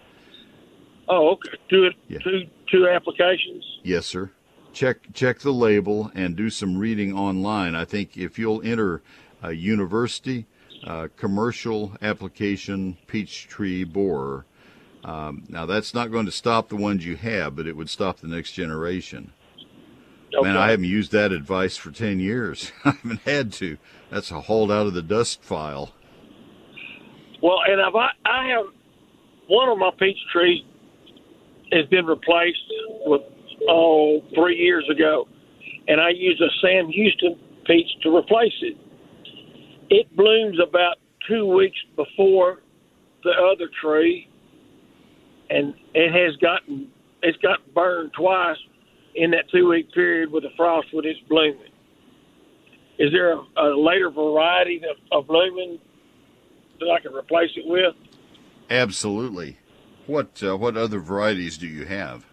Oh, 1.07 1.31
okay. 1.31 1.57
Two, 1.69 1.89
yeah. 2.07 2.19
two, 2.19 2.43
two 2.71 2.87
applications? 2.87 3.63
Yes, 3.83 4.05
sir. 4.05 4.31
Check 4.73 5.13
check 5.13 5.39
the 5.39 5.53
label 5.53 6.11
and 6.13 6.35
do 6.35 6.49
some 6.49 6.77
reading 6.77 7.13
online. 7.13 7.75
I 7.75 7.85
think 7.85 8.17
if 8.17 8.37
you'll 8.37 8.61
enter 8.61 9.01
a 9.41 9.53
university 9.53 10.47
uh, 10.85 11.07
commercial 11.17 11.93
application 12.01 12.97
peach 13.07 13.47
tree 13.47 13.83
borer. 13.83 14.45
Um, 15.03 15.43
now 15.49 15.65
that's 15.65 15.93
not 15.93 16.11
going 16.11 16.25
to 16.25 16.31
stop 16.31 16.69
the 16.69 16.75
ones 16.75 17.05
you 17.05 17.15
have, 17.15 17.55
but 17.55 17.67
it 17.67 17.75
would 17.75 17.89
stop 17.89 18.19
the 18.19 18.27
next 18.27 18.53
generation. 18.53 19.33
Okay. 20.33 20.47
Man, 20.47 20.57
I 20.57 20.71
haven't 20.71 20.85
used 20.85 21.11
that 21.11 21.31
advice 21.31 21.77
for 21.77 21.91
ten 21.91 22.19
years. 22.19 22.71
I 22.85 22.91
haven't 22.91 23.21
had 23.21 23.53
to. 23.53 23.77
That's 24.09 24.31
a 24.31 24.41
hauled 24.41 24.71
out 24.71 24.87
of 24.87 24.93
the 24.93 25.01
dust 25.01 25.41
file. 25.43 25.91
Well, 27.41 27.59
and 27.67 27.81
I've, 27.81 27.95
I 27.95 28.47
have 28.49 28.65
one 29.47 29.69
of 29.69 29.77
my 29.77 29.91
peach 29.99 30.17
trees 30.31 30.63
has 31.71 31.85
been 31.87 32.05
replaced 32.05 32.59
with 33.05 33.21
oh 33.69 34.23
three 34.33 34.57
years 34.57 34.87
ago, 34.89 35.27
and 35.87 36.01
I 36.01 36.09
used 36.09 36.41
a 36.41 36.49
Sam 36.61 36.89
Houston 36.89 37.39
peach 37.65 37.87
to 38.03 38.15
replace 38.15 38.53
it 38.61 38.77
it 39.89 40.15
blooms 40.15 40.57
about 40.59 40.97
two 41.27 41.45
weeks 41.45 41.77
before 41.95 42.61
the 43.23 43.31
other 43.31 43.69
tree, 43.81 44.29
and 45.49 45.73
it 45.93 46.11
has 46.11 46.35
gotten 46.37 46.89
it's 47.21 47.37
got 47.39 47.59
burned 47.73 48.13
twice 48.13 48.57
in 49.15 49.31
that 49.31 49.49
two 49.51 49.69
week 49.69 49.91
period 49.93 50.31
with 50.31 50.43
the 50.43 50.49
frost 50.55 50.87
when 50.93 51.05
it's 51.05 51.19
blooming. 51.27 51.71
Is 52.97 53.11
there 53.11 53.33
a, 53.33 53.41
a 53.57 53.75
later 53.75 54.09
variety 54.09 54.81
of, 54.89 54.97
of 55.11 55.27
blooming 55.27 55.79
that 56.79 56.89
I 56.89 56.99
can 56.99 57.13
replace 57.13 57.49
it 57.55 57.65
with? 57.65 57.95
Absolutely. 58.69 59.57
What 60.07 60.41
uh, 60.43 60.55
what 60.55 60.77
other 60.77 60.99
varieties 60.99 61.57
do 61.57 61.67
you 61.67 61.85
have? 61.85 62.25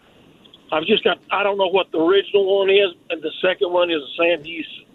I've 0.71 0.85
just 0.85 1.03
got 1.03 1.19
I 1.31 1.43
don't 1.43 1.57
know 1.57 1.67
what 1.67 1.91
the 1.91 1.99
original 1.99 2.59
one 2.59 2.69
is, 2.69 2.93
and 3.09 3.21
the 3.21 3.31
second 3.41 3.71
one 3.71 3.89
is 3.89 3.97
a 3.97 4.11
Sam 4.17 4.43
Houston. 4.43 4.85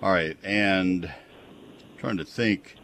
All 0.00 0.12
right, 0.12 0.36
and 0.44 1.12
trying 1.98 2.18
to 2.18 2.24
think. 2.24 2.76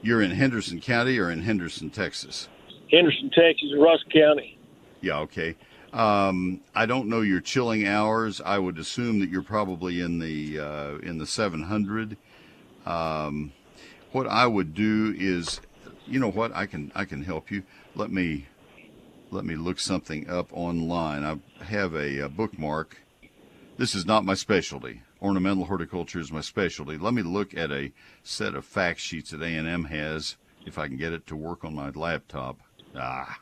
You're 0.00 0.20
in 0.20 0.32
Henderson 0.32 0.80
County 0.80 1.18
or 1.18 1.30
in 1.30 1.42
Henderson, 1.42 1.88
Texas? 1.88 2.48
Henderson, 2.90 3.30
Texas, 3.30 3.70
Rusk 3.78 4.04
County. 4.10 4.58
Yeah, 5.00 5.20
okay. 5.20 5.56
Um, 5.94 6.60
I 6.74 6.86
don't 6.86 7.08
know 7.08 7.22
your 7.22 7.40
chilling 7.40 7.86
hours. 7.86 8.40
I 8.40 8.58
would 8.58 8.78
assume 8.78 9.20
that 9.20 9.30
you're 9.30 9.42
probably 9.42 10.00
in 10.00 10.18
the 10.18 10.60
uh, 10.60 10.96
in 10.98 11.18
the 11.18 11.26
700. 11.26 12.16
Um, 12.84 13.52
what 14.12 14.26
I 14.26 14.46
would 14.46 14.74
do 14.74 15.14
is, 15.16 15.60
you 16.06 16.20
know 16.20 16.30
what? 16.30 16.54
I 16.54 16.66
can 16.66 16.92
I 16.94 17.04
can 17.04 17.22
help 17.22 17.50
you. 17.50 17.62
Let 17.94 18.10
me 18.10 18.46
let 19.30 19.44
me 19.44 19.56
look 19.56 19.78
something 19.78 20.28
up 20.28 20.48
online. 20.52 21.24
I 21.24 21.64
have 21.64 21.94
a, 21.94 22.18
a 22.18 22.28
bookmark. 22.28 22.98
This 23.76 23.94
is 23.94 24.04
not 24.04 24.24
my 24.24 24.34
specialty. 24.34 25.02
Ornamental 25.24 25.64
horticulture 25.64 26.20
is 26.20 26.30
my 26.30 26.42
specialty. 26.42 26.98
Let 26.98 27.14
me 27.14 27.22
look 27.22 27.56
at 27.56 27.72
a 27.72 27.92
set 28.22 28.54
of 28.54 28.62
fact 28.62 29.00
sheets 29.00 29.30
that 29.30 29.40
A&M 29.40 29.84
has, 29.84 30.36
if 30.66 30.76
I 30.76 30.86
can 30.86 30.98
get 30.98 31.14
it 31.14 31.26
to 31.28 31.34
work 31.34 31.64
on 31.64 31.74
my 31.74 31.88
laptop. 31.88 32.60
Ah, 32.94 33.40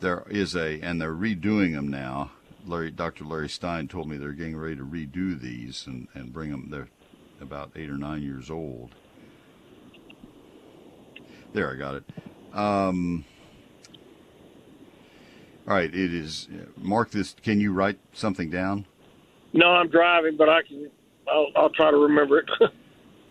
there 0.00 0.24
is 0.30 0.56
a, 0.56 0.80
and 0.80 0.98
they're 0.98 1.12
redoing 1.12 1.74
them 1.74 1.88
now. 1.88 2.30
Larry, 2.64 2.90
Dr. 2.90 3.24
Larry 3.24 3.50
Stein 3.50 3.86
told 3.86 4.08
me 4.08 4.16
they're 4.16 4.32
getting 4.32 4.56
ready 4.56 4.76
to 4.76 4.82
redo 4.82 5.38
these 5.38 5.86
and, 5.86 6.08
and 6.14 6.32
bring 6.32 6.50
them. 6.50 6.70
They're 6.70 6.88
about 7.42 7.72
eight 7.76 7.90
or 7.90 7.98
nine 7.98 8.22
years 8.22 8.50
old. 8.50 8.94
There, 11.52 11.70
I 11.70 11.76
got 11.76 11.96
it. 11.96 12.04
Um, 12.54 13.26
all 15.68 15.74
right, 15.74 15.94
it 15.94 16.14
is. 16.14 16.48
Mark 16.78 17.10
this. 17.10 17.36
Can 17.42 17.60
you 17.60 17.74
write 17.74 17.98
something 18.14 18.48
down? 18.48 18.86
No, 19.54 19.68
I'm 19.68 19.88
driving, 19.88 20.36
but 20.36 20.48
I 20.48 20.62
can. 20.62 20.90
I'll, 21.28 21.46
I'll 21.56 21.70
try 21.70 21.90
to 21.90 21.96
remember 21.96 22.38
it. 22.40 22.50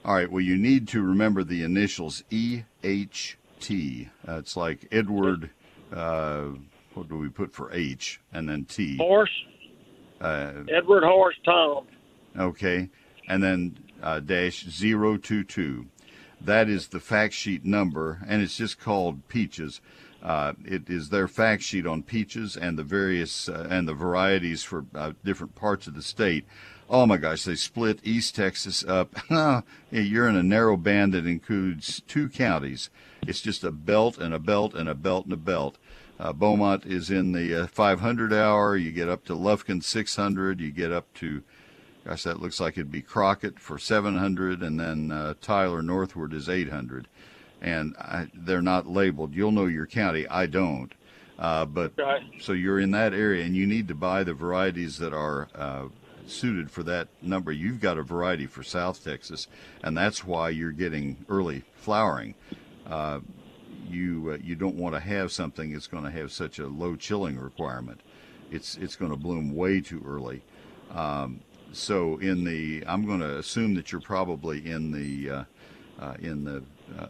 All 0.06 0.15
right. 0.15 0.32
Well, 0.32 0.42
you 0.42 0.58
need 0.58 0.88
to 0.89 1.01
remember 1.03 1.44
the 1.44 1.63
initials 1.63 2.24
E 2.32 2.63
H 2.84 3.38
T. 3.60 4.10
Uh, 4.27 4.38
it's 4.38 4.56
like 4.58 4.88
Edward. 4.92 5.51
Uh, 5.94 6.46
what 6.94 7.10
do 7.10 7.18
we 7.18 7.30
put 7.30 7.53
for 7.53 7.72
H 7.74 8.20
and 8.32 8.48
then 8.50 8.65
T? 8.65 8.98
Horse. 8.98 9.30
Uh, 10.22 10.63
Edward 10.74 11.03
Horse 11.03 11.36
Tom. 11.44 11.86
okay, 12.39 12.89
and 13.27 13.44
then 13.44 13.77
uh, 14.01 14.20
dash 14.22 14.65
zero 14.70 15.18
two 15.18 15.44
two. 15.44 15.88
That 16.39 16.70
is 16.70 16.88
the 16.88 17.00
fact 17.00 17.34
sheet 17.34 17.63
number, 17.65 18.22
and 18.27 18.42
it's 18.42 18.58
just 18.58 18.80
called 18.80 19.27
peaches. 19.27 19.82
Uh, 20.24 20.53
it 20.63 20.89
is 20.89 21.10
their 21.10 21.27
fact 21.27 21.62
sheet 21.62 21.86
on 21.86 22.01
peaches 22.01 22.56
and 22.56 22.80
the 22.80 22.84
various 22.84 23.50
uh, 23.50 23.68
and 23.70 23.88
the 23.88 23.94
varieties 23.94 24.63
for 24.63 24.86
uh, 24.96 25.12
different 25.25 25.53
parts 25.53 25.86
of 25.86 25.96
the 25.96 26.01
state. 26.01 26.46
Oh 26.89 27.06
my 27.06 27.18
gosh, 27.18 27.44
they 27.44 27.56
split 27.56 28.00
East 28.03 28.36
Texas 28.36 28.86
up. 28.86 29.15
You're 29.92 30.30
in 30.30 30.38
a 30.38 30.44
narrow 30.44 30.77
band 30.77 31.13
that 31.13 31.25
includes 31.25 32.01
two 32.08 32.30
counties. 32.30 32.89
It's 33.27 33.42
just 33.42 33.65
a 33.65 33.72
belt 33.72 34.18
and 34.18 34.34
a 34.34 34.39
belt 34.39 34.74
and 34.74 34.88
a 34.88 34.96
belt 34.96 35.25
and 35.25 35.34
a 35.34 35.38
belt. 35.38 35.77
Uh, 36.18 36.32
Beaumont 36.32 36.86
is 36.86 37.10
in 37.10 37.34
the 37.34 37.63
uh, 37.63 37.68
500 37.68 38.32
hour. 38.32 38.77
You 38.77 38.92
get 38.92 39.10
up 39.10 39.25
to 39.25 39.34
Lufkin 39.34 39.84
600. 39.84 40.62
You 40.62 40.72
get 40.72 40.92
up 40.92 41.13
to, 41.15 41.44
gosh, 42.06 42.24
that 42.24 42.39
looks 42.39 42.62
like 42.62 42.77
it'd 42.77 42.92
be 42.92 43.01
Crockett 43.01 43.60
for 43.60 43.77
700, 43.77 44.62
and 44.62 44.80
then 44.80 45.12
uh, 45.12 45.34
Tyler 45.42 45.82
northward 45.82 46.34
is 46.34 46.48
800 46.48 47.08
and 47.63 47.96
I, 47.98 48.27
they're 48.34 48.62
not 48.62 48.86
labeled. 48.86 49.34
You'll 49.34 49.51
know 49.51 49.65
your 49.65 49.88
county. 49.88 50.27
I 50.27 50.46
don't. 50.46 50.91
Uh, 51.39 51.65
but 51.65 51.93
Right. 51.98 52.22
so 52.39 52.53
you're 52.53 52.79
in 52.79 52.91
that 52.91 53.13
area, 53.13 53.43
and 53.43 53.55
you 53.55 53.65
need 53.65 53.88
to 53.88 53.96
buy 53.96 54.24
the 54.24 54.34
varieties 54.34 55.00
that 55.00 55.13
are 55.13 55.48
uh, 55.55 55.86
suited 56.27 56.70
for 56.70 56.84
that 56.84 57.08
number. 57.22 57.51
You've 57.51 57.79
got 57.79 57.98
a 57.98 58.03
variety 58.03 58.46
for 58.46 58.62
South 58.63 59.03
Texas, 59.03 59.48
and 59.84 59.98
that's 59.98 60.24
why 60.24 60.50
you're 60.50 60.72
getting 60.72 61.25
early 61.29 61.63
flowering. 61.75 62.36
Uh, 62.86 63.22
you 63.89 64.32
uh, 64.34 64.38
you 64.43 64.55
don't 64.55 64.75
want 64.75 64.96
to 64.96 65.00
have 65.01 65.32
something 65.32 65.74
that's 65.74 65.88
going 65.88 66.03
to 66.03 66.12
have 66.12 66.32
such 66.32 66.60
a 66.60 66.67
low 66.67 66.96
chilling 66.96 67.39
requirement. 67.39 68.01
It's 68.51 68.77
it's 68.77 68.96
going 68.96 69.12
to 69.12 69.17
bloom 69.17 69.55
way 69.55 69.82
too 69.82 70.03
early. 70.05 70.41
Um, 70.91 71.41
so 71.72 72.17
in 72.17 72.43
the 72.43 72.84
I'm 72.88 73.05
going 73.05 73.22
to 73.22 73.38
assume 73.38 73.74
that 73.75 73.91
you're 73.91 74.01
probably 74.01 74.70
in 74.70 74.91
the 74.91 75.29
uh, 75.29 75.43
uh, 76.00 76.13
in 76.20 76.43
the 76.43 76.63
uh, 76.98 77.08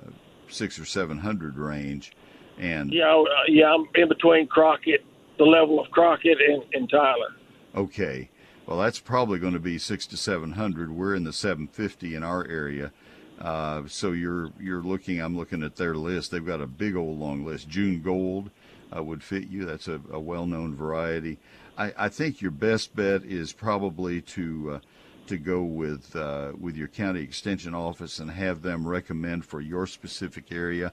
six 0.50 0.79
or 0.79 0.85
seven 0.85 1.19
hundred 1.19 1.57
range, 1.57 2.13
and 2.57 2.91
Yeah, 2.93 3.15
uh, 3.15 3.25
yeah, 3.47 3.73
I'm 3.73 3.88
in 3.95 4.07
between 4.07 4.47
Crockett, 4.47 5.03
the 5.38 5.45
level 5.45 5.79
of 5.79 5.89
Crockett 5.91 6.38
and, 6.41 6.63
and 6.73 6.89
Tyler. 6.89 7.33
okay, 7.75 8.29
well 8.65 8.79
that's 8.79 9.00
probably 9.00 9.39
going 9.39 9.53
to 9.53 9.59
be 9.59 9.77
six 9.77 10.05
to 10.07 10.17
seven 10.17 10.53
hundred. 10.53 10.91
We're 10.91 11.15
in 11.15 11.23
the 11.23 11.33
seven 11.33 11.67
fifty 11.67 12.15
in 12.15 12.23
our 12.23 12.45
area, 12.47 12.91
uh, 13.39 13.83
so 13.88 14.12
you're 14.12 14.51
you're 14.59 14.83
looking. 14.83 15.19
I'm 15.19 15.35
looking 15.38 15.63
at 15.63 15.75
their 15.75 15.95
list. 15.95 16.31
They've 16.31 16.45
got 16.45 16.62
a 16.62 16.67
big 16.67 16.95
old 16.95 17.19
long 17.19 17.45
list. 17.45 17.67
June 17.69 18.01
Gold 18.01 18.51
uh, 18.95 19.03
would 19.03 19.23
fit 19.23 19.47
you. 19.47 19.65
That's 19.65 19.88
a, 19.88 20.00
a 20.12 20.19
well-known 20.19 20.75
variety. 20.75 21.39
I, 21.77 21.91
I 21.97 22.09
think 22.09 22.39
your 22.41 22.51
best 22.51 22.95
bet 22.95 23.23
is 23.23 23.51
probably 23.51 24.21
to 24.21 24.73
uh, 24.75 24.79
to 25.27 25.37
go 25.37 25.63
with 25.63 26.15
uh, 26.15 26.51
with 26.59 26.75
your 26.75 26.87
county 26.87 27.21
extension 27.21 27.73
office 27.73 28.19
and 28.19 28.31
have 28.31 28.61
them 28.61 28.87
recommend 28.87 29.45
for 29.45 29.61
your 29.61 29.87
specific 29.87 30.51
area. 30.51 30.91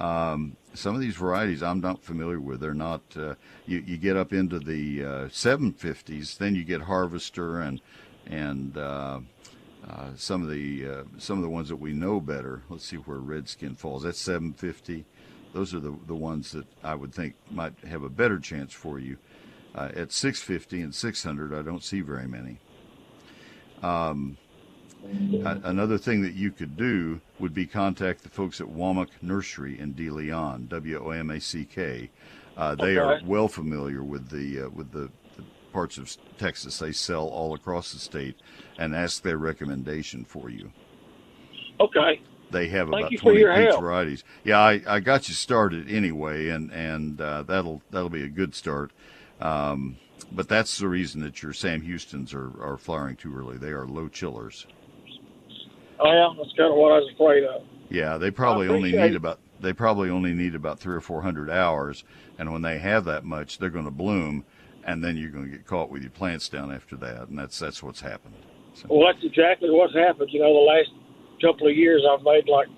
Um, 0.00 0.56
some 0.74 0.94
of 0.94 1.00
these 1.00 1.16
varieties 1.16 1.62
I'm 1.62 1.80
not 1.80 2.02
familiar 2.02 2.40
with. 2.40 2.60
They're 2.60 2.74
not. 2.74 3.02
Uh, 3.16 3.34
you, 3.66 3.78
you 3.78 3.96
get 3.96 4.16
up 4.16 4.32
into 4.32 4.58
the 4.58 5.04
uh, 5.04 5.08
750s, 5.28 6.38
then 6.38 6.54
you 6.54 6.64
get 6.64 6.82
Harvester 6.82 7.60
and 7.60 7.80
and 8.26 8.76
uh, 8.76 9.20
uh, 9.88 10.10
some 10.16 10.42
of 10.42 10.50
the 10.50 10.88
uh, 10.88 11.02
some 11.18 11.38
of 11.38 11.42
the 11.42 11.50
ones 11.50 11.68
that 11.68 11.76
we 11.76 11.92
know 11.92 12.20
better. 12.20 12.62
Let's 12.68 12.84
see 12.84 12.96
where 12.96 13.18
Redskin 13.18 13.74
falls. 13.74 14.02
That's 14.02 14.20
750. 14.20 15.04
Those 15.52 15.74
are 15.74 15.80
the 15.80 15.96
the 16.06 16.14
ones 16.14 16.52
that 16.52 16.66
I 16.84 16.94
would 16.94 17.12
think 17.12 17.34
might 17.50 17.74
have 17.86 18.02
a 18.02 18.10
better 18.10 18.38
chance 18.38 18.72
for 18.72 18.98
you. 18.98 19.18
At 19.74 20.10
650 20.10 20.80
and 20.80 20.92
600, 20.92 21.54
I 21.54 21.62
don't 21.62 21.84
see 21.84 22.00
very 22.00 22.26
many. 22.26 22.58
Um, 23.82 24.36
another 25.64 25.98
thing 25.98 26.22
that 26.22 26.34
you 26.34 26.50
could 26.50 26.76
do 26.76 27.20
would 27.38 27.54
be 27.54 27.66
contact 27.66 28.22
the 28.22 28.28
folks 28.28 28.60
at 28.60 28.66
Womack 28.66 29.08
Nursery 29.22 29.78
in 29.78 29.94
De 29.94 30.10
Leon, 30.10 30.66
W 30.68 31.06
O 31.06 31.10
M 31.10 31.30
A 31.30 31.40
C 31.40 31.64
K. 31.64 32.10
Uh, 32.56 32.74
they 32.74 32.96
are 32.96 33.20
well 33.24 33.48
familiar 33.48 34.02
with 34.02 34.28
the 34.30 34.66
uh, 34.66 34.68
with 34.70 34.90
the, 34.90 35.10
the 35.36 35.44
parts 35.72 35.98
of 35.98 36.14
Texas 36.38 36.78
they 36.78 36.92
sell 36.92 37.28
all 37.28 37.54
across 37.54 37.92
the 37.92 37.98
state, 37.98 38.36
and 38.78 38.94
ask 38.94 39.22
their 39.22 39.38
recommendation 39.38 40.24
for 40.24 40.50
you. 40.50 40.72
Okay. 41.80 42.20
They 42.50 42.68
have 42.68 42.88
Thank 42.88 43.06
about 43.06 43.20
20 43.20 43.38
peach 43.38 43.46
help. 43.46 43.80
varieties. 43.80 44.24
Yeah, 44.42 44.58
I, 44.58 44.80
I 44.86 45.00
got 45.00 45.28
you 45.28 45.34
started 45.34 45.90
anyway, 45.90 46.48
and 46.48 46.72
and 46.72 47.20
uh, 47.20 47.42
that'll 47.42 47.82
that'll 47.90 48.08
be 48.08 48.24
a 48.24 48.28
good 48.28 48.54
start. 48.54 48.90
Um, 49.40 49.98
but 50.32 50.48
that's 50.48 50.78
the 50.78 50.88
reason 50.88 51.20
that 51.22 51.42
your 51.42 51.52
Sam 51.52 51.82
Houston's 51.82 52.34
are, 52.34 52.52
are 52.62 52.76
flowering 52.78 53.16
too 53.16 53.36
early. 53.36 53.56
They 53.56 53.70
are 53.70 53.86
low 53.86 54.08
chillers. 54.08 54.66
Oh, 56.00 56.12
yeah, 56.12 56.28
that's 56.36 56.54
kind 56.56 56.70
of 56.70 56.76
what 56.76 56.92
I 56.92 56.98
was 56.98 57.10
afraid 57.14 57.44
of. 57.44 57.62
Yeah, 57.90 58.18
they 58.18 58.30
probably 58.30 58.68
only 58.68 58.92
need 58.92 59.14
about 59.14 59.40
they 59.60 59.72
probably 59.72 60.10
only 60.10 60.34
need 60.34 60.54
about 60.54 60.78
three 60.78 60.94
or 60.94 61.00
four 61.00 61.22
hundred 61.22 61.50
hours, 61.50 62.04
and 62.38 62.52
when 62.52 62.62
they 62.62 62.78
have 62.78 63.04
that 63.06 63.24
much, 63.24 63.58
they're 63.58 63.70
going 63.70 63.86
to 63.86 63.90
bloom, 63.90 64.44
and 64.84 65.02
then 65.02 65.16
you're 65.16 65.30
going 65.30 65.46
to 65.46 65.50
get 65.50 65.66
caught 65.66 65.90
with 65.90 66.02
your 66.02 66.10
plants 66.10 66.48
down 66.48 66.70
after 66.70 66.96
that, 66.96 67.28
and 67.28 67.38
that's 67.38 67.58
that's 67.58 67.82
what's 67.82 68.02
happened. 68.02 68.34
So, 68.74 68.86
Well, 68.90 69.10
that's 69.10 69.24
exactly 69.24 69.70
what's 69.70 69.94
happened. 69.94 70.28
You 70.30 70.40
know, 70.40 70.52
the 70.52 70.70
last 70.70 70.90
couple 71.40 71.66
of 71.66 71.74
years, 71.74 72.04
I've 72.08 72.22
made 72.22 72.46
like 72.46 72.68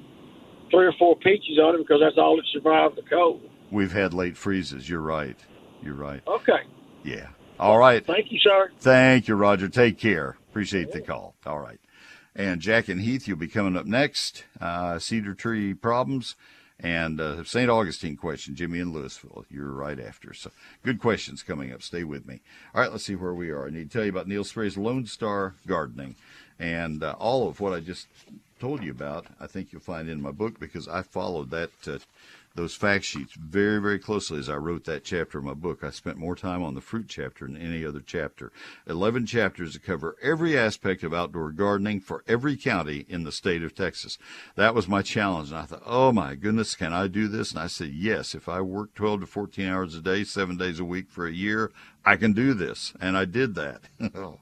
three 0.71 0.87
or 0.87 0.95
four 0.99 1.17
peaches 1.17 1.59
on 1.59 1.73
them 1.73 1.83
because 1.83 2.01
that's 2.01 2.17
all 2.17 2.37
that 2.37 2.45
survived 2.53 2.97
the 2.97 3.03
cold. 3.11 3.43
we've 3.71 3.93
had 3.93 4.15
late 4.15 4.37
freezes. 4.37 4.89
You're 4.89 5.01
right. 5.01 5.37
You're 5.83 5.95
right. 5.95 6.23
Okay. 6.27 6.63
Yeah. 7.03 7.29
All 7.61 7.79
right. 7.79 8.05
Thank 8.07 8.33
you, 8.33 8.39
sir. 8.39 8.71
Thank 8.79 9.29
you, 9.29 9.35
Roger. 9.35 9.69
Take 9.69 9.99
care. 9.99 10.39
Appreciate 10.49 10.93
the 10.93 11.03
call. 11.03 11.35
All 11.45 11.59
right. 11.59 11.79
And 12.35 12.59
Jack 12.59 12.89
and 12.89 13.03
Heath, 13.03 13.29
you'll 13.29 13.37
be 13.37 13.49
coming 13.49 13.77
up 13.77 13.85
next. 13.85 14.45
Uh, 14.59 14.99
Cedar 14.99 15.35
Tree 15.35 15.75
Problems 15.75 16.37
and 16.79 17.21
uh, 17.21 17.45
St. 17.45 17.69
Augustine 17.69 18.17
question. 18.17 18.55
Jimmy 18.55 18.79
in 18.79 18.95
Louisville. 18.95 19.45
You're 19.51 19.73
right 19.73 20.01
after. 20.01 20.33
So 20.33 20.51
good 20.83 20.99
questions 20.99 21.43
coming 21.43 21.71
up. 21.71 21.83
Stay 21.83 22.03
with 22.03 22.27
me. 22.27 22.41
All 22.75 22.81
right. 22.81 22.91
Let's 22.91 23.05
see 23.05 23.15
where 23.15 23.35
we 23.35 23.51
are. 23.51 23.67
I 23.67 23.71
need 23.71 23.91
to 23.91 23.99
tell 23.99 24.05
you 24.05 24.11
about 24.11 24.27
Neil 24.27 24.43
Sperry's 24.43 24.79
Lone 24.79 25.05
Star 25.05 25.55
Gardening 25.67 26.17
and 26.59 27.03
uh, 27.03 27.15
all 27.19 27.47
of 27.47 27.61
what 27.61 27.75
I 27.75 27.81
just 27.81 28.07
told 28.61 28.83
you 28.83 28.91
about, 28.91 29.27
I 29.41 29.47
think 29.47 29.73
you'll 29.73 29.81
find 29.81 30.09
in 30.09 30.21
my 30.21 30.31
book 30.31 30.61
because 30.61 30.87
I 30.87 31.03
followed 31.03 31.51
that 31.51 31.71
uh, 31.87 31.99
those 32.55 32.75
fact 32.75 33.05
sheets 33.05 33.35
very, 33.35 33.81
very 33.81 33.99
closely 33.99 34.39
as 34.39 34.49
I 34.49 34.57
wrote 34.57 34.85
that 34.85 35.05
chapter 35.05 35.39
of 35.39 35.45
my 35.45 35.55
book. 35.55 35.85
I 35.85 35.91
spent 35.91 36.17
more 36.17 36.35
time 36.35 36.63
on 36.63 36.75
the 36.75 36.81
fruit 36.81 37.07
chapter 37.09 37.47
than 37.47 37.57
any 37.57 37.85
other 37.85 38.03
chapter. 38.05 38.51
11 38.87 39.27
chapters 39.27 39.75
that 39.75 39.85
cover 39.85 40.17
every 40.21 40.59
aspect 40.59 41.03
of 41.03 41.15
outdoor 41.15 41.53
gardening 41.53 42.01
for 42.01 42.25
every 42.27 42.57
county 42.57 43.07
in 43.09 43.23
the 43.23 43.33
state 43.33 43.63
of 43.63 43.75
Texas. 43.75 44.19
That 44.57 44.75
was 44.75 44.89
my 44.89 45.03
challenge. 45.03 45.51
And 45.51 45.59
I 45.59 45.65
thought, 45.65 45.83
oh 45.87 46.13
my 46.13 46.35
goodness, 46.35 46.75
can 46.75 46.93
I 46.93 47.07
do 47.07 47.29
this? 47.29 47.53
And 47.53 47.61
I 47.61 47.69
said, 47.69 47.91
yes, 47.91 48.35
if 48.35 48.49
I 48.49 48.61
work 48.61 48.95
12 48.95 49.21
to 49.21 49.27
14 49.27 49.67
hours 49.67 49.95
a 49.95 50.01
day, 50.01 50.25
seven 50.25 50.57
days 50.57 50.81
a 50.81 50.85
week 50.85 51.09
for 51.09 51.27
a 51.27 51.33
year, 51.33 51.71
I 52.05 52.17
can 52.17 52.33
do 52.33 52.55
this. 52.55 52.93
And 53.01 53.17
I 53.17 53.27
did 53.27 53.55
that. 53.55 53.83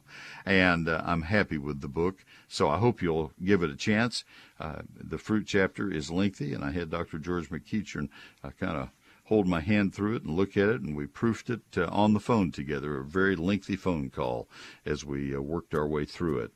and 0.47 0.89
uh, 0.89 1.03
I'm 1.05 1.23
happy 1.23 1.59
with 1.59 1.83
the 1.83 1.89
book. 1.89 2.25
So 2.49 2.69
I 2.71 2.79
hope 2.79 3.03
you'll 3.03 3.33
give 3.45 3.63
it 3.63 3.71
a 3.71 3.77
chance. 3.77 4.25
Uh, 4.61 4.83
the 4.95 5.19
fruit 5.19 5.45
chapter 5.47 5.91
is 5.91 6.11
lengthy, 6.11 6.53
and 6.53 6.65
I 6.65 6.73
had 6.73 6.91
Dr. 6.91 7.19
George 7.19 7.49
McEachern 7.49 8.09
uh, 8.43 8.51
kind 8.51 8.77
of 8.77 8.91
hold 9.25 9.47
my 9.47 9.61
hand 9.61 9.95
through 9.95 10.17
it 10.17 10.25
and 10.25 10.35
look 10.35 10.57
at 10.57 10.69
it, 10.69 10.81
and 10.81 10.97
we 10.97 11.07
proofed 11.07 11.51
it 11.51 11.61
uh, 11.77 11.87
on 11.91 12.15
the 12.15 12.21
phone 12.21 12.51
together, 12.51 12.99
a 12.99 13.05
very 13.05 13.37
lengthy 13.37 13.77
phone 13.77 14.11
call 14.11 14.49
as 14.85 15.05
we 15.05 15.35
uh, 15.35 15.41
worked 15.41 15.75
our 15.75 15.87
way 15.87 16.05
through 16.05 16.39
it. 16.39 16.53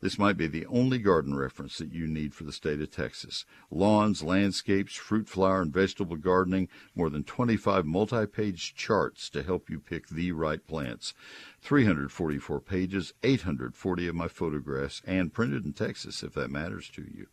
This 0.00 0.18
might 0.18 0.36
be 0.36 0.46
the 0.46 0.66
only 0.66 0.98
garden 0.98 1.34
reference 1.34 1.78
that 1.78 1.92
you 1.92 2.06
need 2.06 2.34
for 2.34 2.44
the 2.44 2.52
state 2.52 2.80
of 2.80 2.90
Texas. 2.90 3.44
Lawns, 3.70 4.22
landscapes, 4.22 4.94
fruit, 4.94 5.28
flower, 5.28 5.62
and 5.62 5.72
vegetable 5.72 6.16
gardening, 6.16 6.68
more 6.94 7.10
than 7.10 7.24
25 7.24 7.84
multi 7.86 8.26
page 8.26 8.74
charts 8.74 9.28
to 9.30 9.42
help 9.42 9.70
you 9.70 9.78
pick 9.80 10.08
the 10.08 10.32
right 10.32 10.66
plants. 10.66 11.14
344 11.62 12.60
pages, 12.60 13.12
840 13.24 14.08
of 14.08 14.14
my 14.14 14.28
photographs, 14.28 15.02
and 15.04 15.32
printed 15.32 15.64
in 15.64 15.72
Texas 15.72 16.22
if 16.22 16.32
that 16.34 16.50
matters 16.50 16.88
to 16.90 17.02
you. 17.02 17.26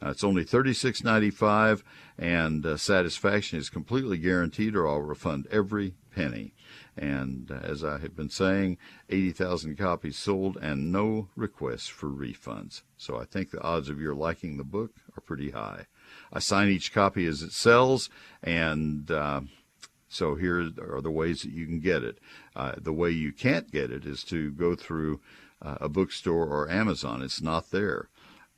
Uh, 0.00 0.10
it's 0.10 0.22
only 0.22 0.44
$36.95, 0.44 1.82
and 2.16 2.64
uh, 2.64 2.76
satisfaction 2.76 3.58
is 3.58 3.70
completely 3.70 4.18
guaranteed, 4.18 4.76
or 4.76 4.86
I'll 4.86 5.00
refund 5.00 5.48
every 5.50 5.94
penny. 6.14 6.54
And 6.96 7.50
uh, 7.50 7.60
as 7.62 7.82
I 7.84 7.98
have 7.98 8.14
been 8.14 8.28
saying, 8.28 8.78
80,000 9.08 9.76
copies 9.76 10.18
sold 10.18 10.58
and 10.60 10.92
no 10.92 11.28
requests 11.36 11.88
for 11.88 12.08
refunds. 12.08 12.82
So 12.96 13.18
I 13.18 13.24
think 13.24 13.50
the 13.50 13.62
odds 13.62 13.88
of 13.88 14.00
your 14.00 14.14
liking 14.14 14.56
the 14.56 14.64
book 14.64 14.92
are 15.16 15.22
pretty 15.22 15.50
high. 15.50 15.86
I 16.32 16.38
sign 16.38 16.68
each 16.68 16.92
copy 16.92 17.26
as 17.26 17.42
it 17.42 17.52
sells, 17.52 18.10
and 18.42 19.10
uh, 19.10 19.42
so 20.08 20.34
here 20.34 20.70
are 20.80 21.00
the 21.00 21.10
ways 21.10 21.40
that 21.40 21.52
you 21.52 21.64
can 21.64 21.80
get 21.80 22.04
it. 22.04 22.18
Uh, 22.54 22.72
the 22.76 22.92
way 22.92 23.10
you 23.10 23.32
can't 23.32 23.70
get 23.70 23.90
it 23.90 24.04
is 24.04 24.22
to 24.24 24.50
go 24.50 24.74
through 24.74 25.20
uh, 25.62 25.78
a 25.80 25.88
bookstore 25.88 26.46
or 26.46 26.70
Amazon. 26.70 27.22
It's 27.22 27.40
not 27.40 27.70
there. 27.70 28.08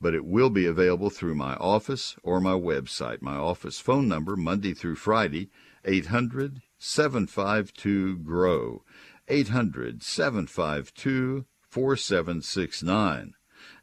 But 0.01 0.13
it 0.13 0.25
will 0.25 0.49
be 0.49 0.65
available 0.65 1.09
through 1.09 1.35
my 1.35 1.55
office 1.55 2.17
or 2.21 2.41
my 2.41 2.51
website. 2.51 3.21
My 3.21 3.37
office 3.37 3.79
phone 3.79 4.09
number, 4.09 4.35
Monday 4.35 4.73
through 4.73 4.95
Friday, 4.95 5.49
800 5.85 6.61
752 6.77 8.17
GROW. 8.17 8.83
800 9.27 10.03
752 10.03 11.45
4769. 11.69 13.33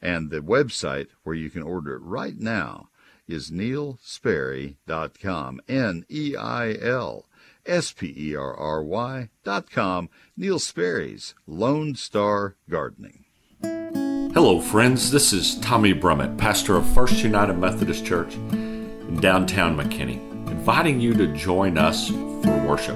And 0.00 0.30
the 0.30 0.40
website 0.40 1.09
where 1.23 1.35
you 1.35 1.50
can 1.50 1.62
order 1.62 1.97
it 1.97 2.02
right 2.02 2.38
now 2.38 2.88
is 3.26 3.50
neilsperry.com. 3.50 5.61
N 5.68 6.04
E 6.09 6.37
I 6.37 6.76
L 6.80 7.26
S 7.64 7.92
P 7.92 8.12
E 8.16 8.37
R 8.37 8.54
R 8.54 8.82
Y 8.82 9.28
dot 9.44 9.71
com. 9.71 10.09
Neil 10.37 10.59
Sperry's 10.59 11.35
Lone 11.47 11.94
Star 11.94 12.56
Gardening. 12.68 13.25
Hello, 13.62 14.61
friends. 14.61 15.11
This 15.11 15.32
is 15.32 15.59
Tommy 15.61 15.92
Brummett, 15.92 16.38
pastor 16.38 16.76
of 16.76 16.87
First 16.94 17.23
United 17.23 17.59
Methodist 17.59 18.06
Church 18.06 18.35
in 18.35 19.18
downtown 19.21 19.76
McKinney, 19.76 20.31
inviting 20.62 21.00
you 21.00 21.12
to 21.12 21.26
join 21.26 21.76
us 21.76 22.07
for 22.07 22.57
worship. 22.64 22.95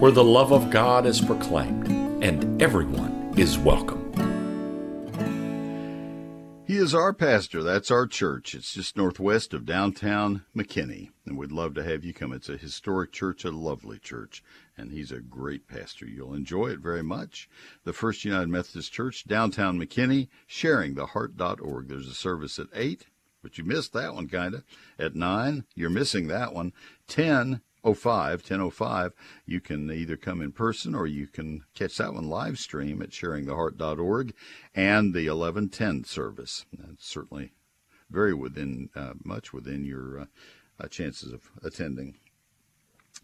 where 0.00 0.12
the 0.12 0.24
love 0.24 0.50
of 0.50 0.70
God 0.70 1.04
is 1.04 1.20
proclaimed 1.20 1.88
and 2.24 2.62
everyone 2.62 3.34
is 3.36 3.58
welcome. 3.58 4.01
He 6.64 6.76
is 6.76 6.94
our 6.94 7.12
pastor. 7.12 7.62
That's 7.62 7.90
our 7.90 8.06
church. 8.06 8.54
It's 8.54 8.72
just 8.72 8.96
northwest 8.96 9.52
of 9.52 9.66
downtown 9.66 10.44
McKinney, 10.56 11.10
and 11.26 11.36
we'd 11.36 11.50
love 11.50 11.74
to 11.74 11.82
have 11.82 12.04
you 12.04 12.14
come. 12.14 12.32
It's 12.32 12.48
a 12.48 12.56
historic 12.56 13.10
church, 13.12 13.44
a 13.44 13.50
lovely 13.50 13.98
church, 13.98 14.44
and 14.78 14.92
he's 14.92 15.10
a 15.10 15.20
great 15.20 15.66
pastor. 15.66 16.06
You'll 16.06 16.34
enjoy 16.34 16.68
it 16.68 16.78
very 16.78 17.02
much. 17.02 17.48
The 17.84 17.92
First 17.92 18.24
United 18.24 18.48
Methodist 18.48 18.92
Church, 18.92 19.24
downtown 19.26 19.78
McKinney, 19.78 20.28
sharingtheheart.org. 20.48 21.88
There's 21.88 22.08
a 22.08 22.14
service 22.14 22.58
at 22.60 22.68
8, 22.72 23.06
but 23.42 23.58
you 23.58 23.64
missed 23.64 23.92
that 23.92 24.14
one, 24.14 24.28
kind 24.28 24.54
of. 24.54 24.64
At 25.00 25.16
9, 25.16 25.64
you're 25.74 25.90
missing 25.90 26.28
that 26.28 26.54
one. 26.54 26.72
10, 27.08 27.60
05, 27.84 28.40
1005, 28.40 29.12
you 29.44 29.60
can 29.60 29.90
either 29.90 30.16
come 30.16 30.40
in 30.40 30.52
person 30.52 30.94
or 30.94 31.06
you 31.06 31.26
can 31.26 31.64
catch 31.74 31.96
that 31.98 32.14
one 32.14 32.28
live 32.28 32.58
stream 32.58 33.02
at 33.02 33.10
sharingtheheart.org 33.10 34.34
and 34.74 35.14
the 35.14 35.28
1110 35.28 36.04
service. 36.04 36.64
That's 36.72 37.06
certainly 37.06 37.52
very 38.08 38.34
within, 38.34 38.90
uh, 38.94 39.14
much 39.24 39.52
within 39.52 39.84
your 39.84 40.20
uh, 40.20 40.24
uh, 40.78 40.88
chances 40.88 41.32
of 41.32 41.50
attending. 41.64 42.16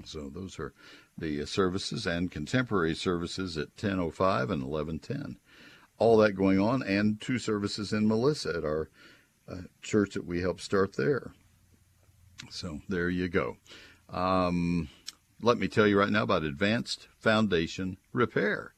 So 0.05 0.29
those 0.29 0.59
are 0.59 0.73
the 1.16 1.42
uh, 1.42 1.47
services 1.47 2.07
and 2.07 2.31
contemporary 2.31 2.94
services 2.94 3.57
at 3.57 3.68
1005 3.81 4.51
and 4.51 4.64
1110. 4.64 5.38
All 5.99 6.16
that 6.18 6.33
going 6.33 6.61
on 6.61 6.83
and 6.83 7.21
two 7.21 7.38
services 7.38 7.92
in 7.92 8.07
Melissa 8.07 8.51
at 8.57 8.64
our 8.64 8.88
uh, 9.49 9.62
church 9.83 10.14
that 10.14 10.27
we 10.27 10.40
helped 10.40 10.61
start 10.61 10.97
there. 10.97 11.33
So 12.51 12.81
there 12.88 13.11
you 13.11 13.29
go. 13.29 13.57
Um, 14.11 14.88
let 15.40 15.59
me 15.59 15.68
tell 15.68 15.87
you 15.87 15.99
right 15.99 16.11
now 16.11 16.23
about 16.23 16.42
Advanced 16.42 17.09
Foundation 17.18 17.99
Repair. 18.12 18.75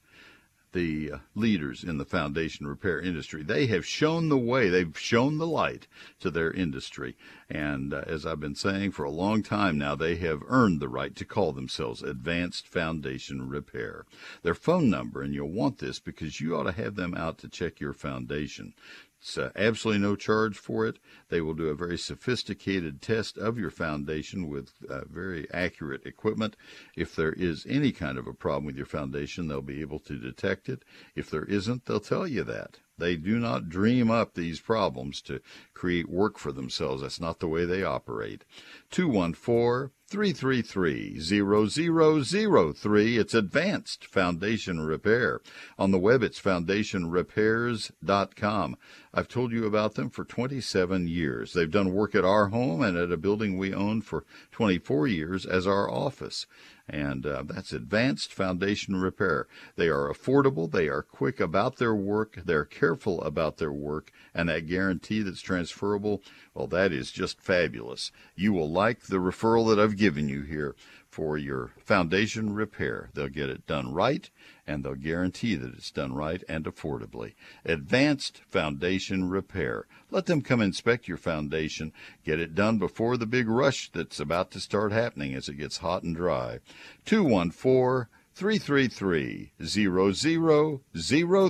The 0.73 1.13
uh, 1.13 1.19
leaders 1.35 1.83
in 1.83 1.99
the 1.99 2.05
foundation 2.05 2.65
repair 2.65 3.01
industry. 3.01 3.43
They 3.43 3.67
have 3.67 3.85
shown 3.85 4.29
the 4.29 4.39
way. 4.39 4.69
They've 4.69 4.97
shown 4.97 5.39
the 5.39 5.47
light 5.47 5.89
to 6.21 6.31
their 6.31 6.53
industry. 6.53 7.17
And 7.49 7.93
uh, 7.93 8.05
as 8.07 8.25
I've 8.25 8.39
been 8.39 8.55
saying 8.55 8.93
for 8.93 9.03
a 9.03 9.11
long 9.11 9.43
time 9.43 9.79
now, 9.79 9.97
they 9.97 10.15
have 10.17 10.43
earned 10.47 10.79
the 10.79 10.89
right 10.89 11.17
to 11.17 11.25
call 11.25 11.53
themselves 11.53 12.05
Advanced 12.05 12.69
Foundation 12.69 13.49
Repair. 13.49 14.05
Their 14.43 14.55
phone 14.55 14.89
number, 14.89 15.23
and 15.23 15.35
you'll 15.35 15.51
want 15.51 15.79
this 15.79 15.99
because 15.99 16.41
you 16.41 16.57
ought 16.57 16.65
to 16.65 16.73
have 16.73 16.95
them 16.95 17.15
out 17.15 17.39
to 17.39 17.49
check 17.49 17.81
your 17.81 17.93
foundation. 17.93 18.73
It's 19.23 19.37
uh, 19.37 19.51
absolutely 19.55 20.01
no 20.01 20.17
charge 20.17 20.57
for 20.57 20.87
it. 20.87 20.99
They 21.29 21.43
will 21.43 21.53
do 21.53 21.69
a 21.69 21.75
very 21.75 21.99
sophisticated 21.99 23.03
test 23.03 23.37
of 23.37 23.59
your 23.59 23.71
foundation 23.71 24.49
with 24.49 24.73
uh, 24.89 25.03
very 25.05 25.47
accurate 25.53 26.07
equipment. 26.07 26.57
If 26.97 27.15
there 27.15 27.35
is 27.35 27.67
any 27.69 27.93
kind 27.93 28.17
of 28.17 28.27
a 28.27 28.33
problem 28.33 28.65
with 28.65 28.77
your 28.77 28.87
foundation, 28.87 29.47
they'll 29.47 29.61
be 29.61 29.83
able 29.83 29.99
to 30.01 30.17
detect 30.17 30.71
it. 30.71 30.87
If 31.15 31.29
there 31.29 31.45
isn't, 31.45 31.85
they'll 31.85 32.01
tell 32.01 32.27
you 32.27 32.45
that. 32.45 32.79
They 32.97 33.17
do 33.17 33.39
not 33.39 33.69
dream 33.69 34.11
up 34.11 34.35
these 34.35 34.61
problems 34.61 35.21
to 35.23 35.41
create 35.75 36.09
work 36.09 36.39
for 36.39 36.51
themselves. 36.51 37.03
That's 37.03 37.21
not 37.21 37.41
the 37.41 37.49
way 37.49 37.67
they 37.67 37.83
operate. 37.83 38.45
214 38.91 39.91
333 40.11 41.21
0003. 41.21 43.17
It's 43.17 43.33
Advanced 43.33 44.05
Foundation 44.05 44.81
Repair. 44.81 45.41
On 45.79 45.93
the 45.93 46.01
web, 46.01 46.25
it's 46.25 46.41
foundationrepairs.com. 46.41 48.77
I've 49.15 49.29
told 49.29 49.53
you 49.53 49.67
about 49.67 49.95
them 49.95 50.11
for 50.11 50.25
27 50.25 51.07
years. 51.07 51.53
They've 51.53 51.71
done 51.71 51.95
work 51.95 52.17
at 52.17 52.25
our 52.25 52.49
home 52.49 52.83
and 52.83 52.97
at 52.97 53.13
a 53.13 53.17
building 53.17 53.57
we 53.57 53.73
own 53.73 54.03
for 54.03 54.25
24 54.51 55.07
years 55.07 55.47
as 55.47 55.69
our 55.69 55.89
office 55.89 56.49
and 56.91 57.25
uh, 57.25 57.45
that's 57.47 57.73
advanced 57.73 58.33
foundation 58.33 58.97
repair. 58.97 59.47
They 59.77 59.89
are 59.89 60.13
affordable, 60.13 60.71
they 60.71 60.89
are 60.89 61.03
quick 61.03 61.41
about 61.41 61.77
their 61.77 61.95
work, 61.95 62.41
they're 62.45 62.65
careful 62.65 63.23
about 63.23 63.57
their 63.59 63.73
work, 63.73 64.11
and 64.35 64.49
that 64.49 64.67
guarantee 64.67 65.23
that's 65.23 65.41
transferable, 65.41 66.23
well, 66.53 66.67
that 66.67 66.93
is 66.93 67.11
just 67.11 67.41
fabulous. 67.41 68.11
You 68.35 68.53
will 68.53 68.71
like 68.71 69.03
the 69.03 69.19
referral 69.19 69.69
that 69.69 69.81
I've 69.81 69.97
given 69.97 70.29
you 70.29 70.43
here 70.43 70.75
for 71.09 71.37
your 71.39 71.71
foundation 71.85 72.55
repair. 72.55 73.11
They'll 73.15 73.29
get 73.29 73.51
it 73.51 73.67
done 73.67 73.93
right 73.93 74.29
and 74.71 74.85
they'll 74.85 74.95
guarantee 74.95 75.57
that 75.57 75.75
it's 75.75 75.91
done 75.91 76.15
right 76.15 76.45
and 76.49 76.65
affordably. 76.65 77.35
Advanced 77.65 78.41
Foundation 78.49 79.29
Repair. 79.29 79.87
Let 80.13 80.27
them 80.27 80.43
come 80.43 80.61
inspect 80.61 81.09
your 81.09 81.17
foundation. 81.17 81.93
Get 82.25 82.39
it 82.39 82.55
done 82.55 82.79
before 82.79 83.17
the 83.17 83.27
big 83.27 83.49
rush 83.49 83.91
that's 83.91 84.21
about 84.21 84.53
to 84.53 84.61
start 84.61 84.93
happening 84.93 85.35
as 85.35 85.49
it 85.49 85.55
gets 85.55 85.79
hot 85.79 86.05
and 86.05 86.15
dry. 86.15 86.61
214 87.05 88.07
333 88.33 89.51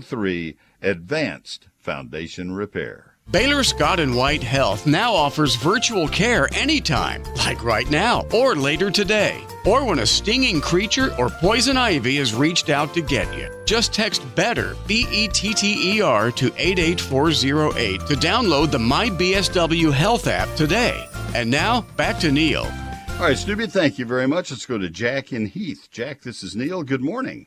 0003 0.03 0.57
Advanced 0.81 1.69
Foundation 1.77 2.53
Repair. 2.53 3.10
Baylor 3.31 3.63
Scott 3.63 4.01
and 4.01 4.17
White 4.17 4.43
Health 4.43 4.89
now 4.89 5.15
offers 5.15 5.55
virtual 5.55 6.09
care 6.09 6.49
anytime, 6.53 7.23
like 7.37 7.63
right 7.63 7.89
now 7.89 8.27
or 8.33 8.57
later 8.57 8.91
today, 8.91 9.41
or 9.65 9.85
when 9.85 10.01
a 10.01 10.07
stinging 10.07 10.61
creature 10.61 11.15
or 11.17 11.31
poison 11.31 11.77
ivy 11.77 12.17
has 12.17 12.35
reached 12.35 12.71
out 12.71 12.93
to 12.95 13.01
get 13.01 13.33
you. 13.39 13.49
Just 13.67 13.93
text 13.93 14.25
BETTER, 14.35 14.77
B 14.89 15.07
E 15.13 15.29
T 15.29 15.55
T 15.55 15.97
E 15.97 16.01
R, 16.01 16.33
to 16.33 16.53
88408 16.57 18.01
to 18.09 18.15
download 18.15 18.73
the 18.73 18.79
MyBSW 18.79 19.93
Health 19.93 20.27
app 20.27 20.53
today. 20.57 21.07
And 21.33 21.49
now, 21.49 21.83
back 21.97 22.19
to 22.21 22.33
Neil. 22.33 22.65
All 22.65 23.27
right, 23.27 23.39
Snoopy, 23.39 23.69
thank 23.69 23.97
you 23.97 24.07
very 24.07 24.27
much. 24.27 24.51
Let's 24.51 24.67
go 24.67 24.77
to 24.77 24.91
Jack 24.91 25.33
in 25.33 25.47
Heath. 25.47 25.87
Jack, 25.93 26.23
this 26.23 26.43
is 26.43 26.57
Neil. 26.57 26.83
Good 26.83 27.03
morning. 27.03 27.47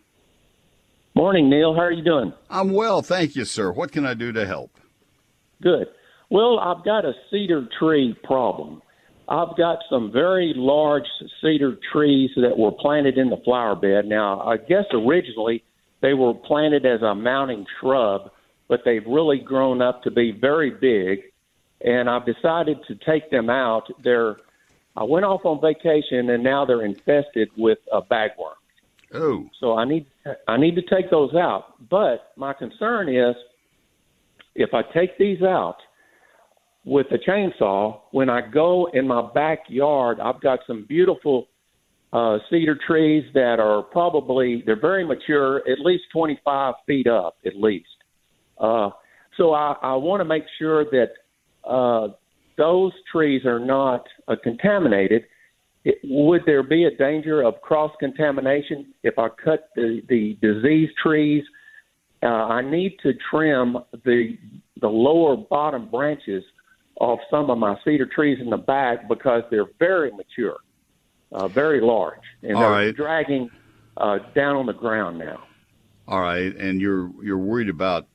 Morning, 1.14 1.50
Neil. 1.50 1.74
How 1.74 1.82
are 1.82 1.92
you 1.92 2.06
doing? 2.06 2.32
I'm 2.50 2.72
well, 2.72 3.02
thank 3.02 3.36
you, 3.36 3.44
sir. 3.44 3.70
What 3.70 3.92
can 3.92 4.06
I 4.06 4.14
do 4.14 4.32
to 4.32 4.46
help? 4.46 4.73
Good. 5.64 5.88
Well, 6.30 6.60
I've 6.60 6.84
got 6.84 7.06
a 7.06 7.14
cedar 7.32 7.68
tree 7.80 8.16
problem. 8.24 8.82
I've 9.30 9.56
got 9.56 9.80
some 9.90 10.12
very 10.12 10.54
large 10.56 11.06
cedar 11.42 11.78
trees 11.92 12.32
that 12.36 12.58
were 12.58 12.72
planted 12.72 13.18
in 13.18 13.30
the 13.30 13.38
flower 13.38 13.76
bed. 13.76 14.06
Now, 14.06 14.42
I 14.42 14.58
guess 14.58 14.84
originally 14.92 15.64
they 16.02 16.14
were 16.14 16.34
planted 16.34 16.86
as 16.86 17.02
a 17.02 17.16
mounting 17.16 17.66
shrub, 17.80 18.32
but 18.68 18.82
they've 18.84 19.06
really 19.08 19.40
grown 19.40 19.82
up 19.82 20.04
to 20.04 20.12
be 20.12 20.32
very 20.32 20.70
big. 20.70 21.20
And 21.80 22.10
I've 22.10 22.26
decided 22.26 22.80
to 22.88 22.96
take 22.96 23.32
them 23.32 23.50
out. 23.50 23.90
They're 24.04 24.38
I 24.96 25.04
went 25.04 25.26
off 25.26 25.44
on 25.46 25.60
vacation 25.60 26.30
and 26.30 26.44
now 26.44 26.66
they're 26.66 26.86
infested 26.86 27.50
with 27.58 27.80
a 27.92 28.02
bagworm. 28.02 28.54
Oh. 29.14 29.50
So 29.60 29.76
I 29.76 29.86
need 29.86 30.06
I 30.48 30.58
need 30.58 30.76
to 30.76 30.82
take 30.82 31.10
those 31.10 31.34
out. 31.34 31.90
But 31.90 32.32
my 32.36 32.54
concern 32.54 33.10
is 33.10 33.36
if 34.56 34.74
I 34.74 34.82
take 34.94 35.18
these 35.18 35.42
out 35.42 35.78
with 36.86 37.08
a 37.12 37.18
chainsaw, 37.30 38.02
when 38.12 38.30
I 38.30 38.42
go 38.42 38.90
in 38.94 39.08
my 39.08 39.30
backyard, 39.34 40.20
I've 40.20 40.42
got 40.42 40.60
some 40.68 40.86
beautiful 40.88 41.48
uh, 42.12 42.38
cedar 42.50 42.78
trees 42.86 43.24
that 43.34 43.60
are 43.60 43.82
probably 43.82 44.64
they're 44.66 44.80
very 44.80 45.06
mature, 45.06 45.58
at 45.70 45.80
least 45.80 46.04
25 46.14 46.76
feet 46.86 47.08
up, 47.08 47.38
at 47.46 47.56
least. 47.56 47.88
Uh, 48.60 48.90
so 49.38 49.54
I, 49.54 49.76
I 49.82 49.96
want 49.96 50.22
to 50.22 50.26
make 50.26 50.44
sure 50.60 50.86
that 50.86 51.10
uh, 51.68 52.10
those 52.58 52.92
trees 53.12 53.46
are 53.46 53.60
not 53.60 54.06
uh, 54.28 54.36
contaminated. 54.44 55.24
It, 55.86 55.96
would 56.04 56.42
there 56.46 56.64
be 56.64 56.86
a 56.86 56.96
danger 56.96 57.42
of 57.42 57.60
cross 57.62 57.92
contamination 58.00 58.94
if 59.04 59.18
I 59.18 59.30
cut 59.44 59.70
the, 59.76 60.02
the 60.08 60.38
diseased 60.42 60.94
trees? 61.02 61.44
Uh, 62.24 62.28
I 62.28 62.62
need 62.62 62.98
to 63.04 63.14
trim 63.30 63.78
the 64.06 64.38
the 64.80 64.88
lower 64.88 65.36
bottom 65.36 65.90
branches 65.90 66.44
of 67.02 67.20
some 67.30 67.50
of 67.50 67.58
my 67.58 67.76
cedar 67.84 68.06
trees 68.06 68.40
in 68.40 68.50
the 68.50 68.58
back 68.58 69.08
because 69.08 69.44
they're 69.50 69.68
very 69.80 70.12
mature, 70.12 70.58
uh, 71.32 71.48
very 71.48 71.82
large, 71.82 72.20
and 72.42 72.56
All 72.56 72.62
they're 72.62 72.70
right. 72.72 72.96
dragging 72.96 73.50
uh, 73.98 74.20
down 74.36 74.56
on 74.56 74.66
the 74.68 74.74
ground 74.74 75.18
now. 75.20 75.44
All 76.08 76.22
right, 76.22 76.56
and 76.56 76.80
you're 76.80 77.12
you're 77.22 77.38
worried 77.38 77.70
about 77.70 78.08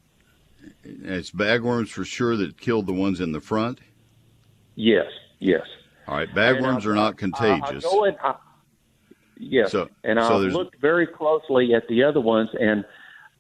it's 0.84 1.30
bagworms 1.30 1.88
for 1.88 2.04
sure 2.04 2.36
that 2.36 2.58
killed 2.58 2.86
the 2.86 2.92
ones 2.94 3.20
in 3.20 3.32
the 3.32 3.40
front. 3.40 3.80
Yes, 4.74 5.06
yes. 5.38 5.62
All 6.06 6.16
right, 6.16 6.28
bagworms 6.34 6.86
I- 6.86 6.90
are 6.90 6.94
not 6.94 7.16
contagious. 7.18 7.84
I 7.84 8.06
and 8.08 8.16
I, 8.22 8.34
yes, 9.38 9.72
So- 9.72 9.88
and 10.04 10.18
so 10.18 10.36
I 10.36 10.46
looked 10.46 10.80
very 10.80 11.06
closely 11.06 11.74
at 11.74 11.86
the 11.88 12.04
other 12.04 12.20
ones, 12.20 12.48
and 12.58 12.84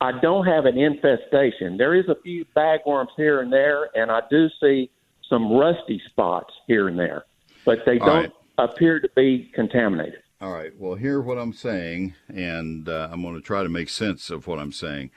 I 0.00 0.12
don't 0.20 0.46
have 0.46 0.64
an 0.66 0.78
infestation. 0.78 1.76
There 1.76 1.94
is 1.94 2.08
a 2.08 2.16
few 2.22 2.44
bagworms 2.56 3.08
here 3.16 3.40
and 3.40 3.52
there, 3.52 3.88
and 3.96 4.10
I 4.10 4.20
do 4.30 4.48
see 4.60 4.90
some 5.28 5.52
rusty 5.52 6.00
spots 6.06 6.54
here 6.66 6.88
and 6.88 6.98
there, 6.98 7.24
but 7.64 7.80
they 7.84 7.98
All 7.98 8.06
don't 8.06 8.16
right. 8.16 8.32
appear 8.58 9.00
to 9.00 9.08
be 9.16 9.50
contaminated. 9.54 10.22
All 10.40 10.52
right. 10.52 10.72
Well, 10.78 10.94
hear 10.94 11.20
what 11.20 11.36
I'm 11.36 11.52
saying, 11.52 12.14
and 12.28 12.88
uh, 12.88 13.08
I'm 13.10 13.22
going 13.22 13.34
to 13.34 13.40
try 13.40 13.64
to 13.64 13.68
make 13.68 13.88
sense 13.88 14.30
of 14.30 14.46
what 14.46 14.60
I'm 14.60 14.72
saying. 14.72 15.10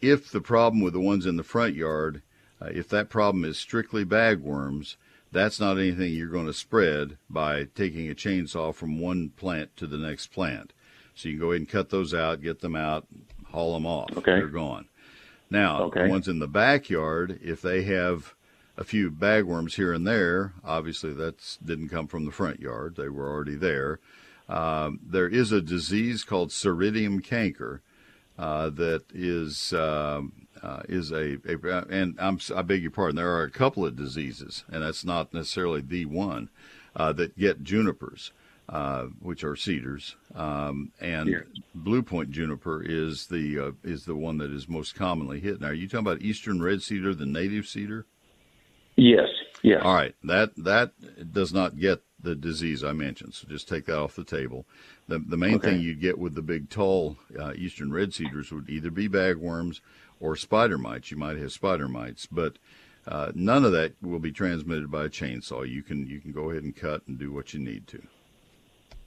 If 0.00 0.30
the 0.30 0.40
problem 0.40 0.80
with 0.80 0.92
the 0.92 1.00
ones 1.00 1.26
in 1.26 1.36
the 1.36 1.42
front 1.42 1.74
yard, 1.74 2.22
uh, 2.62 2.66
if 2.66 2.88
that 2.90 3.10
problem 3.10 3.44
is 3.44 3.58
strictly 3.58 4.04
bagworms, 4.04 4.94
that's 5.32 5.58
not 5.58 5.76
anything 5.76 6.12
you're 6.12 6.28
going 6.28 6.46
to 6.46 6.52
spread 6.52 7.18
by 7.28 7.64
taking 7.74 8.08
a 8.08 8.14
chainsaw 8.14 8.72
from 8.72 9.00
one 9.00 9.30
plant 9.30 9.76
to 9.76 9.86
the 9.86 9.98
next 9.98 10.28
plant. 10.28 10.72
So 11.14 11.28
you 11.28 11.34
can 11.34 11.40
go 11.40 11.50
ahead 11.50 11.60
and 11.62 11.68
cut 11.68 11.90
those 11.90 12.14
out, 12.14 12.40
get 12.40 12.60
them 12.60 12.76
out, 12.76 13.06
haul 13.52 13.74
them 13.74 13.86
off. 13.86 14.10
Okay. 14.16 14.36
They're 14.36 14.48
gone. 14.48 14.86
Now, 15.50 15.82
Okay. 15.84 16.04
the 16.04 16.10
ones 16.10 16.28
in 16.28 16.38
the 16.38 16.48
backyard, 16.48 17.38
if 17.42 17.60
they 17.60 17.82
have 17.82 18.34
a 18.76 18.84
few 18.84 19.10
bagworms 19.10 19.74
here 19.74 19.92
and 19.92 20.06
there, 20.06 20.52
obviously 20.64 21.12
that 21.14 21.58
didn't 21.64 21.88
come 21.88 22.06
from 22.06 22.24
the 22.24 22.30
front 22.32 22.60
yard. 22.60 22.96
They 22.96 23.08
were 23.08 23.28
already 23.28 23.56
there. 23.56 23.98
Um, 24.48 25.00
there 25.04 25.28
is 25.28 25.52
a 25.52 25.60
disease 25.60 26.24
called 26.24 26.50
Seiridium 26.50 27.22
canker 27.22 27.82
uh, 28.38 28.70
that 28.70 29.04
is 29.14 29.72
um 29.74 30.32
uh, 30.62 30.82
is 30.88 31.10
a, 31.12 31.38
a 31.46 31.84
and 31.90 32.16
I'm 32.18 32.38
I 32.54 32.62
beg 32.62 32.82
your 32.82 32.90
pardon. 32.90 33.16
There 33.16 33.34
are 33.36 33.42
a 33.42 33.50
couple 33.50 33.84
of 33.84 33.96
diseases, 33.96 34.64
and 34.70 34.82
that's 34.82 35.04
not 35.04 35.32
necessarily 35.34 35.80
the 35.80 36.06
one 36.06 36.48
uh, 36.96 37.12
that 37.14 37.38
get 37.38 37.62
junipers, 37.62 38.32
uh, 38.70 39.06
which 39.20 39.42
are 39.42 39.56
cedars, 39.56 40.14
um, 40.34 40.92
and 41.00 41.28
Here. 41.28 41.46
blue 41.74 42.02
point 42.02 42.30
juniper 42.30 42.82
is 42.84 43.26
the 43.26 43.58
uh, 43.58 43.70
is 43.82 44.04
the 44.04 44.14
one 44.14 44.38
that 44.38 44.52
is 44.52 44.68
most 44.68 44.94
commonly 44.94 45.40
hit. 45.40 45.60
Now, 45.60 45.68
are 45.68 45.74
you 45.74 45.88
talking 45.88 46.06
about 46.06 46.22
eastern 46.22 46.62
red 46.62 46.80
cedar, 46.80 47.12
the 47.12 47.26
native 47.26 47.66
cedar? 47.66 48.06
Yes, 48.96 49.28
yes. 49.62 49.80
All 49.82 49.94
right, 49.94 50.14
that 50.22 50.54
that 50.56 50.92
does 51.32 51.52
not 51.52 51.78
get 51.78 52.02
the 52.22 52.36
disease 52.36 52.84
I 52.84 52.92
mentioned, 52.92 53.34
so 53.34 53.48
just 53.48 53.68
take 53.68 53.86
that 53.86 53.98
off 53.98 54.14
the 54.14 54.24
table. 54.24 54.66
The 55.08 55.18
the 55.18 55.36
main 55.36 55.56
Okay. 55.56 55.70
thing 55.70 55.80
you'd 55.80 56.00
get 56.00 56.18
with 56.18 56.36
the 56.36 56.42
big 56.42 56.70
tall 56.70 57.16
uh, 57.40 57.52
eastern 57.56 57.92
red 57.92 58.14
cedars 58.14 58.52
would 58.52 58.70
either 58.70 58.90
be 58.92 59.08
bagworms 59.08 59.80
or 60.20 60.36
spider 60.36 60.78
mites. 60.78 61.10
You 61.10 61.16
might 61.16 61.38
have 61.38 61.50
spider 61.50 61.88
mites, 61.88 62.26
but 62.26 62.58
uh, 63.08 63.32
none 63.34 63.64
of 63.64 63.72
that 63.72 63.94
will 64.00 64.20
be 64.20 64.30
transmitted 64.30 64.92
by 64.92 65.06
a 65.06 65.08
chainsaw. 65.08 65.68
You 65.68 65.82
can 65.82 66.06
you 66.06 66.20
can 66.20 66.30
go 66.30 66.50
ahead 66.50 66.62
and 66.62 66.76
cut 66.76 67.02
and 67.08 67.18
do 67.18 67.32
what 67.32 67.52
you 67.52 67.58
need 67.58 67.88
to. 67.88 68.00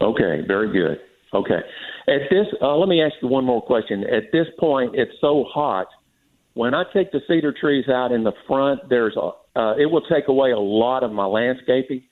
Okay, 0.03 0.41
very 0.45 0.71
good. 0.71 0.99
Okay. 1.33 1.61
At 2.07 2.29
this, 2.29 2.47
uh, 2.61 2.75
let 2.75 2.89
me 2.89 3.01
ask 3.01 3.15
you 3.21 3.27
one 3.27 3.45
more 3.45 3.61
question. 3.61 4.03
At 4.03 4.31
this 4.31 4.47
point, 4.59 4.95
it's 4.95 5.13
so 5.21 5.45
hot. 5.51 5.87
When 6.53 6.75
I 6.75 6.83
take 6.93 7.11
the 7.11 7.21
cedar 7.27 7.53
trees 7.53 7.87
out 7.89 8.11
in 8.11 8.23
the 8.23 8.33
front, 8.47 8.89
there's 8.89 9.15
a, 9.15 9.31
uh, 9.59 9.75
it 9.77 9.87
will 9.89 10.01
take 10.01 10.27
away 10.27 10.51
a 10.51 10.59
lot 10.59 11.03
of 11.03 11.11
my 11.11 11.25
landscaping. 11.25 12.03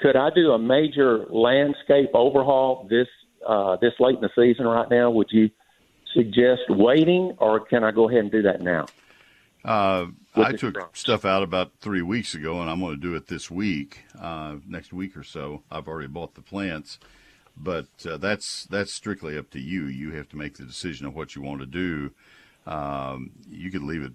Could 0.00 0.16
I 0.16 0.30
do 0.34 0.52
a 0.52 0.58
major 0.58 1.26
landscape 1.30 2.10
overhaul 2.14 2.86
this 2.88 3.08
uh, 3.46 3.76
this 3.80 3.92
late 3.98 4.16
in 4.16 4.20
the 4.20 4.30
season 4.36 4.66
right 4.66 4.88
now? 4.90 5.10
Would 5.10 5.28
you 5.30 5.50
suggest 6.14 6.62
waiting, 6.68 7.34
or 7.38 7.60
can 7.60 7.84
I 7.84 7.90
go 7.90 8.08
ahead 8.08 8.20
and 8.20 8.30
do 8.30 8.42
that 8.42 8.60
now? 8.60 8.86
I 10.40 10.52
took 10.52 10.74
trucks. 10.74 11.00
stuff 11.00 11.24
out 11.24 11.42
about 11.42 11.72
three 11.80 12.02
weeks 12.02 12.34
ago, 12.34 12.60
and 12.60 12.70
I'm 12.70 12.80
going 12.80 12.94
to 12.96 13.00
do 13.00 13.14
it 13.16 13.28
this 13.28 13.50
week, 13.50 14.00
uh, 14.20 14.56
next 14.66 14.92
week 14.92 15.16
or 15.16 15.24
so. 15.24 15.62
I've 15.70 15.88
already 15.88 16.08
bought 16.08 16.34
the 16.34 16.42
plants, 16.42 16.98
but 17.56 17.88
uh, 18.08 18.16
that's 18.18 18.64
that's 18.66 18.92
strictly 18.92 19.38
up 19.38 19.50
to 19.50 19.60
you. 19.60 19.86
You 19.86 20.12
have 20.12 20.28
to 20.30 20.36
make 20.36 20.56
the 20.58 20.64
decision 20.64 21.06
of 21.06 21.14
what 21.16 21.36
you 21.36 21.42
want 21.42 21.60
to 21.60 21.66
do. 21.66 22.12
Um, 22.66 23.32
you 23.48 23.70
could 23.70 23.82
leave 23.82 24.02
it, 24.02 24.12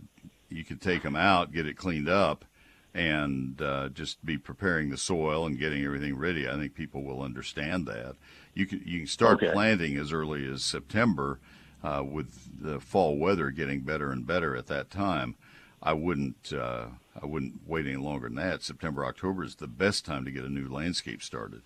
you 0.50 0.64
could 0.64 0.82
take 0.82 1.04
them 1.04 1.16
out, 1.16 1.52
get 1.54 1.68
it 1.68 1.78
cleaned 1.78 2.10
up, 2.10 2.46
and 2.94 3.62
uh, 3.62 3.90
just 3.90 4.24
be 4.26 4.38
preparing 4.38 4.90
the 4.90 4.98
soil 4.98 5.46
and 5.46 5.60
getting 5.60 5.84
everything 5.86 6.18
ready. 6.18 6.48
I 6.48 6.54
think 6.56 6.76
people 6.76 7.04
will 7.04 7.22
understand 7.22 7.88
that. 7.88 8.16
You 8.54 8.66
can 8.68 8.82
you 8.86 9.00
can 9.00 9.08
start 9.08 9.36
Okay. 9.36 9.52
planting 9.54 9.98
as 9.98 10.14
early 10.14 10.46
as 10.48 10.64
September, 10.64 11.40
uh, 11.84 12.04
with 12.06 12.62
the 12.62 12.80
fall 12.80 13.18
weather 13.18 13.50
getting 13.52 13.82
better 13.82 14.12
and 14.12 14.26
better 14.28 14.56
at 14.56 14.68
that 14.68 14.90
time. 14.92 15.36
I 15.84 15.94
wouldn't 15.94 16.54
uh, 16.54 16.86
I 17.22 17.26
wouldn't 17.26 17.68
wait 17.68 17.86
any 17.86 17.98
longer 17.98 18.28
than 18.28 18.38
that. 18.38 18.64
September 18.64 19.06
October 19.06 19.44
is 19.44 19.56
the 19.56 19.68
best 19.68 20.06
time 20.06 20.24
to 20.26 20.32
get 20.32 20.44
a 20.46 20.50
new 20.50 20.68
landscape 20.68 21.22
started. 21.22 21.62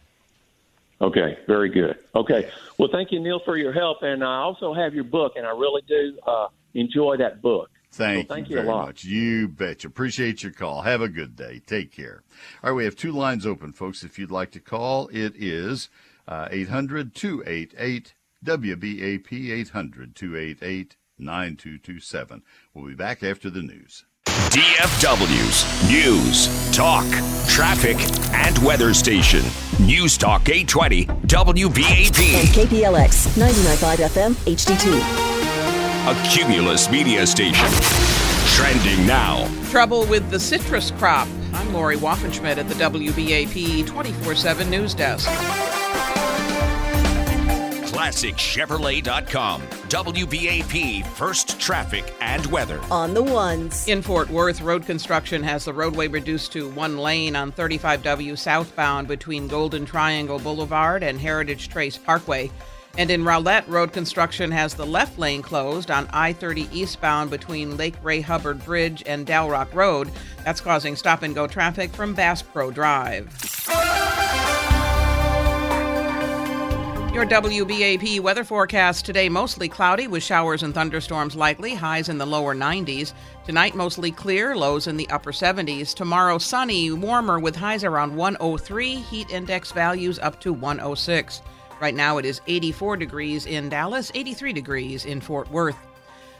Okay, 1.00 1.38
very 1.46 1.70
good. 1.70 1.96
Okay, 2.16 2.50
well, 2.80 2.90
thank 2.92 3.12
you, 3.12 3.20
Neil, 3.20 3.40
for 3.46 3.56
your 3.56 3.72
help, 3.72 4.00
and 4.02 4.24
I 4.24 4.38
also 4.38 4.74
have 4.74 4.96
your 4.96 5.04
book, 5.04 5.34
and 5.36 5.46
I 5.46 5.52
really 5.52 5.84
do 5.88 6.18
uh, 6.26 6.48
enjoy 6.74 7.18
that 7.18 7.40
book. 7.40 7.70
Thank, 7.92 8.28
So 8.28 8.34
thank 8.34 8.50
you 8.50 8.56
you 8.56 8.62
a 8.62 8.64
very 8.64 8.74
lot. 8.76 8.86
much. 8.88 9.04
You 9.04 9.48
betcha. 9.48 9.88
Appreciate 9.88 10.42
your 10.42 10.52
call. 10.54 10.82
Have 10.82 11.02
a 11.02 11.08
good 11.08 11.36
day. 11.36 11.62
Take 11.68 11.92
care. 11.92 12.24
All 12.64 12.72
right, 12.72 12.76
we 12.76 12.84
have 12.86 12.96
two 12.96 13.12
lines 13.12 13.46
open, 13.46 13.74
folks. 13.74 14.04
If 14.04 14.18
you'd 14.18 14.32
like 14.32 14.50
to 14.52 14.60
call, 14.60 15.08
it 15.10 15.34
is 15.36 15.90
uh, 16.28 16.48
800 16.50 17.14
288 17.14 18.16
WBAP 18.44 19.52
800 19.52 20.16
288 20.16 20.96
9227. 21.20 22.44
We'll 22.74 22.88
be 22.88 22.96
back 22.96 23.24
after 23.24 23.50
the 23.50 23.62
news. 23.62 24.06
DFW's 24.26 25.90
News, 25.90 26.76
Talk, 26.76 27.06
Traffic, 27.50 27.98
and 28.34 28.58
Weather 28.60 28.94
Station. 28.94 29.44
News 29.80 30.18
Talk 30.18 30.48
820 30.50 31.06
WBAP. 31.28 32.20
and 32.40 32.48
KPLX 32.50 33.28
99.5 33.38 33.98
FM 34.10 34.34
HD2. 34.46 34.98
A 36.08 36.30
Cumulus 36.30 36.90
media 36.90 37.26
station. 37.28 37.68
Trending 38.56 39.06
now. 39.06 39.48
Trouble 39.70 40.06
with 40.08 40.30
the 40.30 40.40
citrus 40.40 40.92
crop. 40.92 41.28
I'm 41.54 41.74
Lori 41.74 41.98
Waffenschmidt 41.98 42.58
at 42.58 42.68
the 42.70 42.76
WBAP 42.76 43.86
24 43.88 44.36
7 44.36 44.70
News 44.70 44.94
Desk. 44.94 45.28
ClassicChevrolet.com. 47.98 49.62
WBAP 49.90 51.04
First 51.08 51.60
Traffic 51.60 52.14
and 52.22 52.46
Weather. 52.46 52.80
On 52.92 53.16
the 53.16 53.24
ones. 53.24 53.88
In 53.88 54.04
Fort 54.04 54.30
Worth, 54.30 54.62
road 54.62 54.86
construction 54.86 55.42
has 55.42 55.66
the 55.66 55.74
roadway 55.74 56.08
reduced 56.08 56.52
to 56.52 56.70
one 56.70 57.00
lane 57.00 57.36
on 57.36 57.52
35W 57.52 58.38
southbound 58.38 59.08
between 59.08 59.48
Golden 59.48 59.84
Triangle 59.84 60.38
Boulevard 60.38 61.02
and 61.02 61.20
Heritage 61.20 61.70
Trace 61.70 61.98
Parkway. 61.98 62.52
And 63.00 63.10
in 63.10 63.24
Rowlett, 63.24 63.68
road 63.68 63.94
construction 63.94 64.52
has 64.52 64.76
the 64.76 64.86
left 64.86 65.18
lane 65.18 65.42
closed 65.42 65.90
on 65.90 66.08
I 66.14 66.34
30 66.34 66.70
eastbound 66.72 67.32
between 67.32 67.78
Lake 67.78 67.96
Ray 68.04 68.22
Hubbard 68.22 68.64
Bridge 68.64 69.02
and 69.08 69.26
Dalrock 69.26 69.74
Road. 69.74 70.12
That's 70.46 70.62
causing 70.62 70.96
stop 70.96 71.24
and 71.24 71.34
go 71.34 71.48
traffic 71.48 71.90
from 71.90 72.14
Bass 72.14 72.44
Pro 72.44 72.70
Drive. 72.70 73.28
Your 77.18 77.26
WBAP 77.26 78.20
weather 78.20 78.44
forecast 78.44 79.04
today 79.04 79.28
mostly 79.28 79.68
cloudy 79.68 80.06
with 80.06 80.22
showers 80.22 80.62
and 80.62 80.72
thunderstorms 80.72 81.36
likely, 81.36 81.74
highs 81.74 82.10
in 82.10 82.20
the 82.20 82.28
lower 82.28 82.54
90s. 82.54 83.14
Tonight 83.44 83.74
mostly 83.74 84.12
clear, 84.12 84.56
lows 84.56 84.86
in 84.86 84.98
the 84.98 85.10
upper 85.10 85.32
70s. 85.32 85.96
Tomorrow 85.96 86.38
sunny, 86.38 86.92
warmer 86.92 87.40
with 87.40 87.56
highs 87.56 87.84
around 87.84 88.16
103, 88.16 88.98
heat 88.98 89.32
index 89.32 89.72
values 89.72 90.20
up 90.20 90.40
to 90.42 90.54
106. 90.54 91.42
Right 91.82 91.96
now 91.96 92.20
it 92.20 92.26
is 92.26 92.40
84 92.46 92.98
degrees 92.98 93.48
in 93.48 93.68
Dallas, 93.68 94.12
83 94.14 94.54
degrees 94.54 95.06
in 95.06 95.20
Fort 95.20 95.50
Worth. 95.50 95.76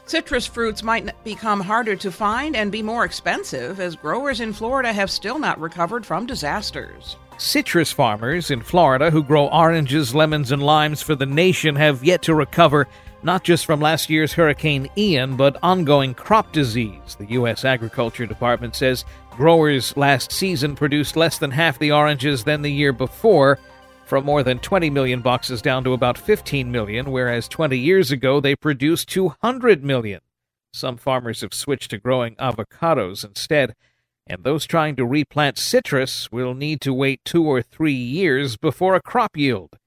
Citrus 0.06 0.46
fruits 0.46 0.84
might 0.84 1.24
become 1.24 1.60
harder 1.60 1.96
to 1.96 2.12
find 2.12 2.54
and 2.54 2.70
be 2.70 2.84
more 2.84 3.04
expensive 3.04 3.80
as 3.80 3.96
growers 3.96 4.38
in 4.38 4.52
Florida 4.52 4.92
have 4.92 5.10
still 5.10 5.40
not 5.40 5.60
recovered 5.60 6.06
from 6.06 6.24
disasters. 6.24 7.16
Citrus 7.38 7.92
farmers 7.92 8.50
in 8.50 8.60
Florida 8.60 9.12
who 9.12 9.22
grow 9.22 9.46
oranges, 9.46 10.12
lemons, 10.12 10.50
and 10.50 10.60
limes 10.60 11.02
for 11.02 11.14
the 11.14 11.24
nation 11.24 11.76
have 11.76 12.02
yet 12.02 12.20
to 12.22 12.34
recover 12.34 12.88
not 13.22 13.44
just 13.44 13.64
from 13.64 13.80
last 13.80 14.10
year's 14.10 14.32
Hurricane 14.32 14.88
Ian, 14.96 15.36
but 15.36 15.56
ongoing 15.62 16.14
crop 16.14 16.52
disease. 16.52 17.16
The 17.16 17.30
U.S. 17.30 17.64
Agriculture 17.64 18.26
Department 18.26 18.74
says 18.74 19.04
growers 19.30 19.96
last 19.96 20.32
season 20.32 20.74
produced 20.74 21.16
less 21.16 21.38
than 21.38 21.52
half 21.52 21.78
the 21.78 21.92
oranges 21.92 22.42
than 22.42 22.62
the 22.62 22.72
year 22.72 22.92
before, 22.92 23.58
from 24.04 24.24
more 24.24 24.42
than 24.42 24.58
20 24.58 24.90
million 24.90 25.20
boxes 25.20 25.62
down 25.62 25.84
to 25.84 25.92
about 25.92 26.18
15 26.18 26.70
million, 26.72 27.10
whereas 27.10 27.46
20 27.46 27.78
years 27.78 28.10
ago 28.10 28.40
they 28.40 28.56
produced 28.56 29.08
200 29.10 29.84
million. 29.84 30.20
Some 30.72 30.96
farmers 30.96 31.40
have 31.42 31.54
switched 31.54 31.90
to 31.90 31.98
growing 31.98 32.34
avocados 32.36 33.24
instead 33.24 33.74
and 34.28 34.44
those 34.44 34.66
trying 34.66 34.94
to 34.96 35.06
replant 35.06 35.58
citrus 35.58 36.30
will 36.30 36.54
need 36.54 36.80
to 36.82 36.92
wait 36.92 37.24
two 37.24 37.44
or 37.44 37.62
three 37.62 37.92
years 37.92 38.56
before 38.56 38.94
a 38.94 39.02
crop 39.02 39.36
yield. 39.36 39.78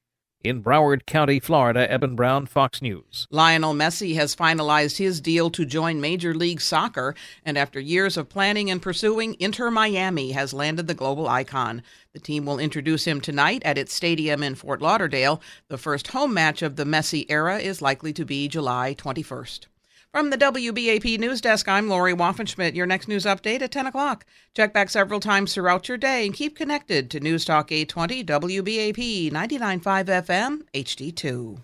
In 0.43 0.63
Broward 0.63 1.06
County, 1.06 1.39
Florida, 1.39 1.89
Eben 1.91 2.15
Brown, 2.15 2.47
Fox 2.47 2.82
News. 2.82 3.27
Lionel 3.30 3.75
Messi 3.75 4.15
has 4.15 4.36
finalized 4.36 4.97
his 4.97 5.21
deal 5.21 5.51
to 5.51 5.65
join 5.65 6.01
Major 6.01 6.34
League 6.34 6.62
Soccer, 6.62 7.13
and 7.45 7.60
after 7.60 7.80
years 7.80 8.17
of 8.17 8.27
planning 8.27 8.71
and 8.71 8.82
pursuing, 8.82 9.36
Inter 9.39 9.69
Miami 9.69 10.32
has 10.32 10.51
landed 10.51 10.88
the 10.88 10.95
global 10.95 11.27
icon. 11.27 11.84
The 12.13 12.19
team 12.19 12.47
will 12.47 12.58
introduce 12.58 13.06
him 13.06 13.21
tonight 13.21 13.62
at 13.63 13.77
its 13.77 13.93
stadium 13.93 14.41
in 14.41 14.56
Fort 14.56 14.82
Lauderdale. 14.82 15.43
The 15.67 15.77
first 15.77 16.08
home 16.08 16.34
match 16.34 16.63
of 16.63 16.75
the 16.75 16.86
Messi 16.86 17.27
era 17.30 17.60
is 17.60 17.80
likely 17.80 18.12
to 18.13 18.25
be 18.25 18.47
July 18.47 18.95
21st. 18.97 19.67
From 20.12 20.30
the 20.30 20.38
WBAP 20.38 21.17
News 21.19 21.39
Desk, 21.39 21.69
I'm 21.69 21.88
Lori 21.88 22.13
Waffenschmidt. 22.13 22.76
Your 22.76 22.86
next 22.86 23.08
news 23.08 23.24
update 23.24 23.62
at 23.62 23.71
10 23.71 23.88
o'clock. 23.88 24.26
Check 24.54 24.74
back 24.74 24.89
several 24.89 25.21
times 25.21 25.54
throughout 25.54 25.88
your 25.88 25.97
day 25.97 26.26
and 26.26 26.36
keep 26.36 26.58
connected 26.58 27.10
to 27.12 27.21
News 27.21 27.45
Talk 27.45 27.71
820 27.71 28.26
WBAP 28.26 29.32
99.5 29.32 29.82
FM 30.08 30.63
HD2. 30.74 31.60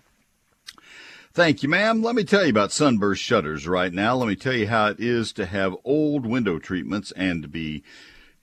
Thank 1.34 1.62
you, 1.62 1.68
ma'am. 1.68 2.02
Let 2.02 2.14
me 2.14 2.24
tell 2.24 2.44
you 2.44 2.48
about 2.48 2.72
Sunburst 2.72 3.22
Shutters 3.22 3.68
right 3.68 3.92
now. 3.92 4.16
Let 4.16 4.28
me 4.28 4.34
tell 4.34 4.54
you 4.54 4.68
how 4.68 4.86
it 4.86 4.98
is 4.98 5.30
to 5.34 5.44
have 5.44 5.76
old 5.84 6.24
window 6.24 6.58
treatments 6.58 7.12
and 7.12 7.42
to 7.42 7.48
be 7.48 7.82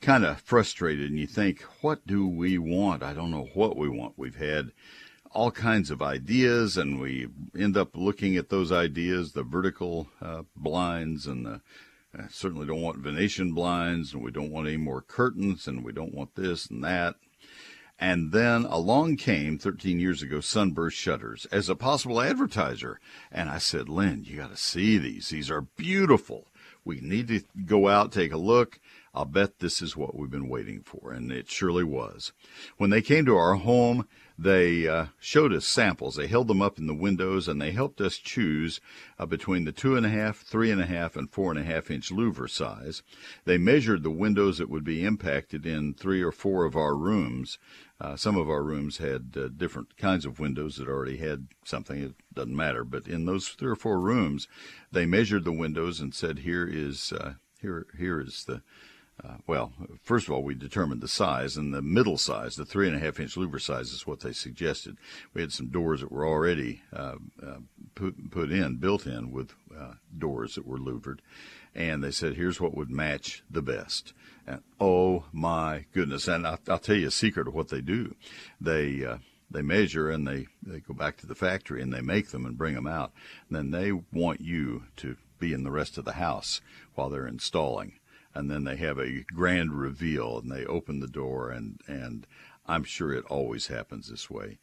kind 0.01 0.23
of 0.23 0.39
frustrated 0.39 1.09
and 1.09 1.19
you 1.19 1.25
think, 1.25 1.63
what 1.81 2.05
do 2.05 2.27
we 2.27 2.59
want? 2.59 3.01
I 3.01 3.13
don't 3.13 3.31
know 3.31 3.49
what 3.55 3.75
we 3.75 3.89
want. 3.89 4.13
We've 4.17 4.35
had 4.35 4.71
all 5.35 5.51
kinds 5.51 5.91
of 5.91 6.01
ideas, 6.01 6.77
and 6.77 6.99
we 6.99 7.27
end 7.57 7.75
up 7.75 7.95
looking 7.95 8.37
at 8.37 8.49
those 8.49 8.71
ideas 8.71 9.33
the 9.33 9.43
vertical 9.43 10.07
uh, 10.21 10.43
blinds, 10.55 11.27
and 11.27 11.45
the, 11.45 11.61
uh, 12.17 12.23
certainly 12.29 12.65
don't 12.65 12.81
want 12.81 12.99
Venetian 12.99 13.53
blinds, 13.53 14.13
and 14.13 14.23
we 14.23 14.31
don't 14.31 14.49
want 14.49 14.67
any 14.67 14.77
more 14.77 15.01
curtains, 15.01 15.67
and 15.67 15.83
we 15.83 15.91
don't 15.91 16.13
want 16.13 16.35
this 16.35 16.67
and 16.67 16.83
that. 16.83 17.15
And 17.99 18.31
then 18.31 18.65
along 18.65 19.17
came 19.17 19.57
13 19.57 19.99
years 19.99 20.21
ago 20.21 20.41
Sunburst 20.41 20.97
Shutters 20.97 21.45
as 21.51 21.69
a 21.69 21.75
possible 21.75 22.21
advertiser. 22.21 22.99
And 23.31 23.49
I 23.49 23.57
said, 23.57 23.87
Lynn, 23.87 24.25
you 24.25 24.37
got 24.37 24.51
to 24.51 24.57
see 24.57 24.97
these. 24.97 25.29
These 25.29 25.49
are 25.49 25.61
beautiful. 25.61 26.47
We 26.83 26.99
need 26.99 27.29
to 27.29 27.41
go 27.65 27.87
out, 27.87 28.11
take 28.11 28.33
a 28.33 28.37
look. 28.37 28.79
I'll 29.13 29.25
bet 29.25 29.59
this 29.59 29.81
is 29.81 29.95
what 29.95 30.15
we've 30.15 30.29
been 30.29 30.49
waiting 30.49 30.81
for. 30.81 31.13
And 31.13 31.31
it 31.31 31.49
surely 31.49 31.85
was. 31.85 32.33
When 32.77 32.89
they 32.89 33.01
came 33.01 33.25
to 33.25 33.37
our 33.37 33.55
home, 33.55 34.07
they 34.37 34.87
uh, 34.87 35.07
showed 35.19 35.53
us 35.53 35.65
samples. 35.65 36.15
They 36.15 36.27
held 36.27 36.47
them 36.47 36.61
up 36.61 36.77
in 36.77 36.87
the 36.87 36.93
windows 36.93 37.47
and 37.47 37.61
they 37.61 37.71
helped 37.71 38.01
us 38.01 38.17
choose 38.17 38.81
uh, 39.17 39.25
between 39.25 39.63
the 39.63 39.71
two 39.71 39.95
and 39.95 40.05
a 40.05 40.09
half, 40.09 40.37
three 40.37 40.71
and 40.71 40.81
a 40.81 40.85
half, 40.85 41.15
and 41.15 41.31
four 41.31 41.51
and 41.51 41.59
a 41.59 41.63
half 41.63 41.89
inch 41.89 42.11
louver 42.11 42.49
size. 42.49 43.01
They 43.45 43.57
measured 43.57 44.03
the 44.03 44.11
windows 44.11 44.57
that 44.57 44.69
would 44.69 44.83
be 44.83 45.05
impacted 45.05 45.65
in 45.65 45.93
three 45.93 46.21
or 46.21 46.33
four 46.33 46.65
of 46.65 46.75
our 46.75 46.95
rooms. 46.95 47.57
Uh, 48.01 48.17
some 48.17 48.35
of 48.35 48.49
our 48.49 48.61
rooms 48.61 48.97
had 48.97 49.35
uh, 49.37 49.47
different 49.47 49.95
kinds 49.95 50.25
of 50.25 50.39
windows 50.39 50.75
that 50.75 50.89
already 50.89 51.17
had 51.17 51.47
something. 51.63 51.97
It 51.97 52.15
doesn't 52.33 52.55
matter, 52.55 52.83
but 52.83 53.07
in 53.07 53.25
those 53.25 53.47
three 53.47 53.71
or 53.71 53.75
four 53.75 54.01
rooms, 54.01 54.49
they 54.91 55.05
measured 55.05 55.45
the 55.45 55.53
windows 55.53 56.01
and 56.01 56.13
said, 56.13 56.39
"Here 56.39 56.67
is 56.67 57.13
uh, 57.13 57.35
here 57.61 57.87
here 57.97 58.19
is 58.19 58.43
the." 58.43 58.61
Uh, 59.23 59.37
well, 59.47 59.71
first 60.03 60.27
of 60.27 60.33
all, 60.33 60.43
we 60.43 60.53
determined 60.53 61.01
the 61.01 61.07
size, 61.07 61.55
and 61.55 61.73
the 61.73 61.81
middle 61.81 62.17
size, 62.17 62.55
the 62.55 62.65
three 62.65 62.87
and 62.87 62.97
a 62.97 62.99
half 62.99 63.19
inch 63.19 63.35
louver 63.35 63.61
size, 63.61 63.91
is 63.91 64.05
what 64.05 64.19
they 64.19 64.33
suggested. 64.33 64.97
We 65.33 65.41
had 65.41 65.53
some 65.53 65.69
doors 65.69 66.01
that 66.01 66.11
were 66.11 66.27
already 66.27 66.81
uh, 66.91 67.15
uh, 67.41 67.59
put 67.95 68.29
put 68.29 68.51
in, 68.51 68.75
built 68.75 69.05
in 69.05 69.31
with 69.31 69.53
uh, 69.77 69.93
doors 70.17 70.55
that 70.55 70.67
were 70.67 70.77
louvered, 70.77 71.21
and 71.73 72.03
they 72.03 72.11
said, 72.11 72.35
"Here's 72.35 72.59
what 72.59 72.75
would 72.75 72.89
match 72.89 73.41
the 73.49 73.61
best." 73.61 74.13
And 74.45 74.61
oh 74.81 75.23
my 75.31 75.85
goodness! 75.93 76.27
And 76.27 76.45
I'll, 76.45 76.59
I'll 76.67 76.79
tell 76.79 76.97
you 76.97 77.07
a 77.07 77.11
secret 77.11 77.47
of 77.47 77.55
what 77.55 77.69
they 77.69 77.81
do. 77.81 78.15
They 78.59 79.05
uh, 79.05 79.19
they 79.49 79.61
measure 79.61 80.09
and 80.09 80.27
they, 80.27 80.47
they 80.61 80.79
go 80.79 80.93
back 80.93 81.17
to 81.17 81.27
the 81.27 81.35
factory 81.35 81.81
and 81.81 81.93
they 81.93 82.01
make 82.01 82.29
them 82.29 82.45
and 82.45 82.57
bring 82.57 82.75
them 82.75 82.87
out. 82.87 83.13
And 83.47 83.55
then 83.55 83.71
they 83.71 83.91
want 83.91 84.41
you 84.41 84.83
to 84.97 85.15
be 85.39 85.53
in 85.53 85.63
the 85.63 85.71
rest 85.71 85.97
of 85.97 86.03
the 86.03 86.13
house 86.13 86.61
while 86.95 87.09
they're 87.09 87.27
installing 87.27 87.99
and 88.35 88.51
then 88.51 88.65
they 88.65 88.75
have 88.75 88.99
a 88.99 89.23
grand 89.33 89.73
reveal 89.73 90.37
and 90.37 90.51
they 90.51 90.65
open 90.65 90.99
the 90.99 91.07
door 91.07 91.49
and 91.49 91.79
and 91.87 92.27
I'm 92.67 92.83
sure 92.83 93.13
it 93.13 93.25
always 93.25 93.67
happens 93.67 94.09
this 94.09 94.29
way. 94.29 94.59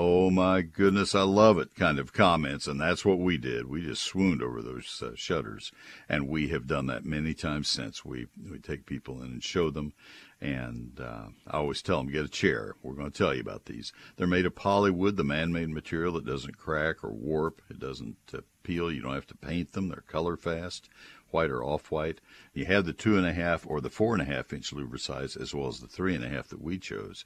Oh 0.00 0.30
my 0.30 0.62
goodness, 0.62 1.16
I 1.16 1.22
love 1.22 1.58
it 1.58 1.74
kind 1.74 1.98
of 1.98 2.12
comments, 2.12 2.68
and 2.68 2.80
that's 2.80 3.04
what 3.04 3.18
we 3.18 3.36
did. 3.36 3.66
We 3.66 3.82
just 3.82 4.02
swooned 4.02 4.44
over 4.44 4.62
those 4.62 5.02
uh, 5.04 5.16
shutters, 5.16 5.72
and 6.08 6.28
we 6.28 6.48
have 6.48 6.68
done 6.68 6.86
that 6.86 7.04
many 7.04 7.34
times 7.34 7.66
since. 7.66 8.04
We 8.04 8.28
we 8.48 8.60
take 8.60 8.86
people 8.86 9.20
in 9.22 9.32
and 9.32 9.42
show 9.42 9.70
them, 9.70 9.92
and 10.40 11.00
uh, 11.00 11.26
I 11.48 11.56
always 11.56 11.82
tell 11.82 11.98
them 11.98 12.12
get 12.12 12.24
a 12.24 12.28
chair. 12.28 12.76
We're 12.80 12.94
going 12.94 13.10
to 13.10 13.18
tell 13.18 13.34
you 13.34 13.40
about 13.40 13.64
these. 13.64 13.92
They're 14.16 14.28
made 14.28 14.46
of 14.46 14.54
polywood, 14.54 15.16
the 15.16 15.24
man-made 15.24 15.70
material 15.70 16.12
that 16.12 16.26
doesn't 16.26 16.58
crack 16.58 17.02
or 17.02 17.10
warp. 17.10 17.60
It 17.68 17.80
doesn't 17.80 18.18
uh, 18.32 18.42
peel. 18.62 18.92
You 18.92 19.02
don't 19.02 19.14
have 19.14 19.26
to 19.26 19.36
paint 19.36 19.72
them. 19.72 19.88
They're 19.88 20.04
color 20.06 20.36
fast 20.36 20.88
white 21.30 21.50
or 21.50 21.62
off 21.62 21.90
white. 21.90 22.20
You 22.52 22.64
have 22.66 22.86
the 22.86 22.92
two 22.92 23.16
and 23.16 23.26
a 23.26 23.32
half 23.32 23.66
or 23.66 23.80
the 23.80 23.90
four 23.90 24.14
and 24.14 24.22
a 24.22 24.24
half 24.24 24.52
inch 24.52 24.72
louver 24.72 24.98
size 24.98 25.36
as 25.36 25.54
well 25.54 25.68
as 25.68 25.80
the 25.80 25.86
three 25.86 26.14
and 26.14 26.24
a 26.24 26.28
half 26.28 26.48
that 26.48 26.62
we 26.62 26.78
chose. 26.78 27.24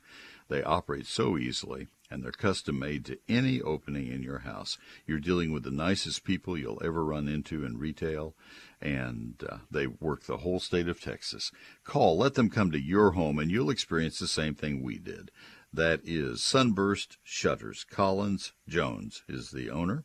They 0.49 0.62
operate 0.62 1.07
so 1.07 1.38
easily 1.38 1.88
and 2.11 2.23
they're 2.23 2.33
custom 2.33 2.79
made 2.79 3.07
to 3.07 3.19
any 3.29 3.62
opening 3.62 4.09
in 4.09 4.23
your 4.23 4.41
house. 4.41 4.77
You're 5.07 5.19
dealing 5.19 5.53
with 5.53 5.62
the 5.62 5.71
nicest 5.71 6.25
people 6.25 6.59
you'll 6.59 6.83
ever 6.85 7.05
run 7.05 7.29
into 7.29 7.65
in 7.65 7.79
retail 7.79 8.35
and 8.81 9.43
uh, 9.49 9.59
they 9.71 9.87
work 9.87 10.25
the 10.25 10.38
whole 10.38 10.61
state 10.61 10.88
of 10.88 11.01
Texas. 11.01 11.53
Call, 11.85 12.19
let 12.19 12.35
them 12.35 12.51
come 12.51 12.71
to 12.71 12.81
your 12.81 13.12
home 13.12 13.38
and 13.38 13.51
you'll 13.51 13.71
experience 13.71 14.19
the 14.19 14.29
same 14.29 14.55
thing 14.55 14.83
we 14.83 14.99
did. 14.99 15.31
That 15.73 16.01
is 16.05 16.43
Sunburst 16.43 17.17
Shutters. 17.23 17.85
Collins 17.85 18.53
Jones 18.69 19.23
is 19.27 19.53
the 19.53 19.71
owner 19.71 20.05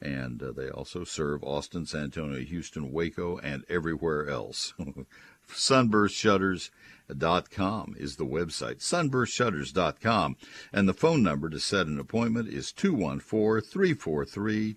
and 0.00 0.42
uh, 0.42 0.50
they 0.52 0.68
also 0.68 1.04
serve 1.04 1.44
Austin, 1.44 1.86
San 1.86 2.04
Antonio, 2.04 2.40
Houston, 2.40 2.92
Waco, 2.92 3.38
and 3.38 3.64
everywhere 3.68 4.28
else. 4.28 4.74
Sunburstshutters.com 5.48 7.94
is 7.98 8.16
the 8.16 8.26
website, 8.26 8.76
sunburstshutters.com, 8.76 10.36
and 10.72 10.88
the 10.88 10.94
phone 10.94 11.22
number 11.22 11.50
to 11.50 11.60
set 11.60 11.86
an 11.86 12.00
appointment 12.00 12.48
is 12.48 12.72
214 12.72 13.70
343 13.70 14.74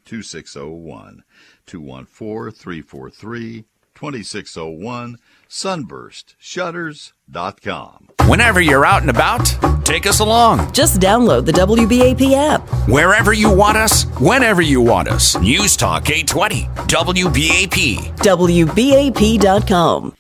2601. 3.98 5.18
214 5.18 5.18
343 5.18 5.18
2601 5.18 5.18
sunburstshutters.com. 5.50 8.08
Whenever 8.26 8.62
you're 8.62 8.86
out 8.86 9.02
and 9.02 9.10
about, 9.10 9.46
take 9.86 10.06
us 10.06 10.20
along. 10.20 10.72
Just 10.74 11.00
download 11.00 11.46
the 11.46 11.54
WBAP 11.54 12.34
app. 12.34 12.62
Wherever 12.90 13.32
you 13.34 13.50
want 13.52 13.78
us, 13.78 14.04
whenever 14.20 14.62
you 14.62 14.82
want 14.82 15.08
us. 15.08 15.38
News 15.38 15.78
Talk 15.78 16.10
820, 16.10 16.64
WBAP. 16.88 18.18
WBAP.com. 18.18 20.14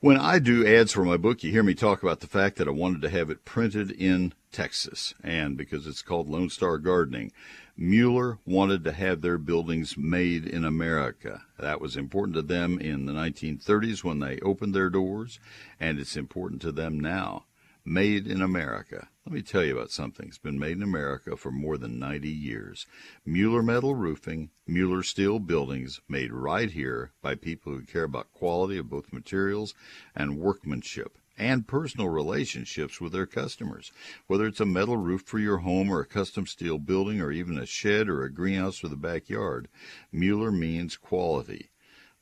When 0.00 0.18
I 0.18 0.38
do 0.38 0.66
ads 0.66 0.92
for 0.92 1.04
my 1.04 1.16
book, 1.16 1.42
you 1.42 1.50
hear 1.50 1.64
me 1.64 1.74
talk 1.74 2.02
about 2.02 2.20
the 2.20 2.26
fact 2.28 2.56
that 2.56 2.68
I 2.68 2.70
wanted 2.70 3.00
to 3.02 3.08
have 3.08 3.30
it 3.30 3.44
printed 3.44 3.90
in 3.90 4.32
Texas, 4.52 5.14
and 5.24 5.56
because 5.56 5.86
it's 5.86 6.02
called 6.02 6.28
Lone 6.28 6.50
Star 6.50 6.78
Gardening. 6.78 7.32
Mueller 7.78 8.38
wanted 8.46 8.84
to 8.84 8.92
have 8.92 9.20
their 9.20 9.36
buildings 9.36 9.98
made 9.98 10.46
in 10.46 10.64
America. 10.64 11.42
That 11.58 11.78
was 11.78 11.94
important 11.94 12.34
to 12.36 12.40
them 12.40 12.78
in 12.78 13.04
the 13.04 13.12
1930s 13.12 14.02
when 14.02 14.18
they 14.18 14.40
opened 14.40 14.74
their 14.74 14.88
doors, 14.88 15.38
and 15.78 15.98
it's 15.98 16.16
important 16.16 16.62
to 16.62 16.72
them 16.72 16.98
now. 16.98 17.44
Made 17.84 18.26
in 18.26 18.40
America. 18.40 19.08
Let 19.26 19.34
me 19.34 19.42
tell 19.42 19.62
you 19.62 19.76
about 19.76 19.90
something. 19.90 20.26
It's 20.26 20.38
been 20.38 20.58
made 20.58 20.78
in 20.78 20.82
America 20.82 21.36
for 21.36 21.50
more 21.50 21.76
than 21.76 21.98
90 21.98 22.30
years. 22.30 22.86
Mueller 23.26 23.62
Metal 23.62 23.94
Roofing, 23.94 24.48
Mueller 24.66 25.02
Steel 25.02 25.38
Buildings, 25.38 26.00
made 26.08 26.32
right 26.32 26.70
here 26.70 27.12
by 27.20 27.34
people 27.34 27.72
who 27.72 27.82
care 27.82 28.04
about 28.04 28.32
quality 28.32 28.78
of 28.78 28.88
both 28.88 29.12
materials 29.12 29.74
and 30.14 30.38
workmanship 30.38 31.18
and 31.38 31.66
personal 31.66 32.08
relationships 32.08 33.00
with 33.00 33.12
their 33.12 33.26
customers. 33.26 33.92
Whether 34.26 34.46
it's 34.46 34.60
a 34.60 34.66
metal 34.66 34.96
roof 34.96 35.22
for 35.22 35.38
your 35.38 35.58
home 35.58 35.90
or 35.90 36.00
a 36.00 36.06
custom 36.06 36.46
steel 36.46 36.78
building 36.78 37.20
or 37.20 37.30
even 37.30 37.58
a 37.58 37.66
shed 37.66 38.08
or 38.08 38.24
a 38.24 38.32
greenhouse 38.32 38.78
for 38.78 38.88
the 38.88 38.96
backyard, 38.96 39.68
Mueller 40.12 40.50
means 40.50 40.96
quality. 40.96 41.70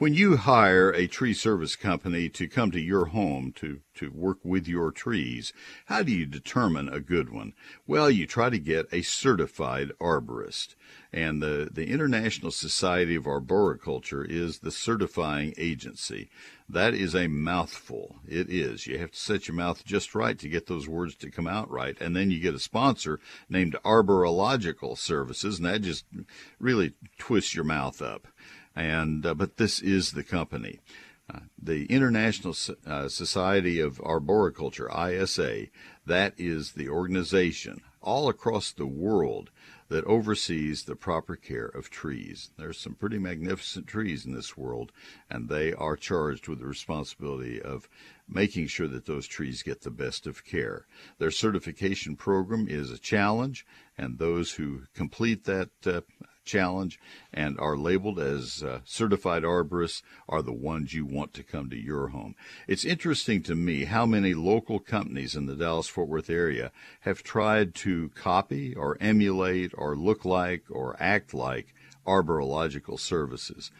When 0.00 0.14
you 0.14 0.38
hire 0.38 0.90
a 0.90 1.06
tree 1.06 1.34
service 1.34 1.76
company 1.76 2.30
to 2.30 2.48
come 2.48 2.70
to 2.70 2.80
your 2.80 3.04
home 3.08 3.52
to, 3.56 3.80
to 3.96 4.10
work 4.10 4.38
with 4.42 4.66
your 4.66 4.90
trees, 4.90 5.52
how 5.84 6.02
do 6.02 6.10
you 6.10 6.24
determine 6.24 6.88
a 6.88 7.00
good 7.00 7.28
one? 7.28 7.52
Well, 7.86 8.10
you 8.10 8.26
try 8.26 8.48
to 8.48 8.58
get 8.58 8.88
a 8.92 9.02
certified 9.02 9.92
arborist. 10.00 10.74
And 11.12 11.42
the, 11.42 11.68
the 11.70 11.88
International 11.88 12.50
Society 12.50 13.14
of 13.14 13.26
Arboriculture 13.26 14.24
is 14.24 14.60
the 14.60 14.70
certifying 14.70 15.52
agency. 15.58 16.30
That 16.66 16.94
is 16.94 17.14
a 17.14 17.28
mouthful. 17.28 18.20
It 18.26 18.48
is. 18.48 18.86
You 18.86 18.96
have 19.00 19.10
to 19.10 19.18
set 19.18 19.48
your 19.48 19.54
mouth 19.54 19.84
just 19.84 20.14
right 20.14 20.38
to 20.38 20.48
get 20.48 20.66
those 20.66 20.88
words 20.88 21.14
to 21.16 21.30
come 21.30 21.46
out 21.46 21.70
right. 21.70 22.00
And 22.00 22.16
then 22.16 22.30
you 22.30 22.40
get 22.40 22.54
a 22.54 22.58
sponsor 22.58 23.20
named 23.50 23.76
Arborilogical 23.84 24.96
Services, 24.96 25.58
and 25.58 25.66
that 25.66 25.82
just 25.82 26.06
really 26.58 26.94
twists 27.18 27.54
your 27.54 27.64
mouth 27.64 28.00
up 28.00 28.28
and 28.74 29.24
uh, 29.26 29.34
but 29.34 29.56
this 29.56 29.80
is 29.80 30.12
the 30.12 30.24
company. 30.24 30.80
Uh, 31.32 31.40
the 31.62 31.86
International 31.86 32.54
uh, 32.86 33.08
Society 33.08 33.78
of 33.78 34.00
Arboriculture, 34.00 34.90
ISA, 34.90 35.66
that 36.04 36.34
is 36.36 36.72
the 36.72 36.88
organization 36.88 37.82
all 38.02 38.28
across 38.28 38.72
the 38.72 38.86
world 38.86 39.50
that 39.90 40.04
oversees 40.04 40.84
the 40.84 40.94
proper 40.94 41.34
care 41.36 41.66
of 41.66 41.90
trees. 41.90 42.50
There's 42.56 42.78
some 42.78 42.94
pretty 42.94 43.18
magnificent 43.18 43.88
trees 43.88 44.24
in 44.24 44.32
this 44.32 44.56
world, 44.56 44.92
and 45.28 45.48
they 45.48 45.72
are 45.72 45.96
charged 45.96 46.48
with 46.48 46.60
the 46.60 46.66
responsibility 46.66 47.60
of 47.60 47.88
making 48.28 48.68
sure 48.68 48.86
that 48.86 49.06
those 49.06 49.26
trees 49.26 49.64
get 49.64 49.82
the 49.82 49.90
best 49.90 50.28
of 50.28 50.44
care. 50.44 50.86
Their 51.18 51.32
certification 51.32 52.14
program 52.14 52.68
is 52.68 52.90
a 52.90 52.98
challenge, 52.98 53.66
and 53.98 54.18
those 54.18 54.52
who 54.52 54.82
complete 54.94 55.44
that 55.44 55.70
uh, 55.84 56.00
challenge 56.44 56.98
and 57.32 57.58
are 57.58 57.76
labeled 57.76 58.18
as 58.18 58.62
uh, 58.62 58.80
certified 58.84 59.42
arborists 59.42 60.02
are 60.28 60.42
the 60.42 60.52
ones 60.52 60.94
you 60.94 61.04
want 61.04 61.34
to 61.34 61.42
come 61.42 61.70
to 61.70 61.76
your 61.76 62.08
home. 62.08 62.34
It's 62.66 62.84
interesting 62.84 63.42
to 63.44 63.54
me 63.54 63.84
how 63.84 64.06
many 64.06 64.34
local 64.34 64.78
companies 64.78 65.36
in 65.36 65.46
the 65.46 65.56
Dallas 65.56 65.88
Fort 65.88 66.08
Worth 66.08 66.30
area 66.30 66.72
have 67.00 67.22
tried 67.22 67.74
to 67.76 68.10
copy 68.10 68.74
or 68.74 68.96
emulate 69.00 69.72
or 69.76 69.96
look 69.96 70.24
like 70.24 70.64
or 70.70 70.96
act 70.98 71.34
like 71.34 71.74
arborilogical 72.06 72.98
services. 72.98 73.70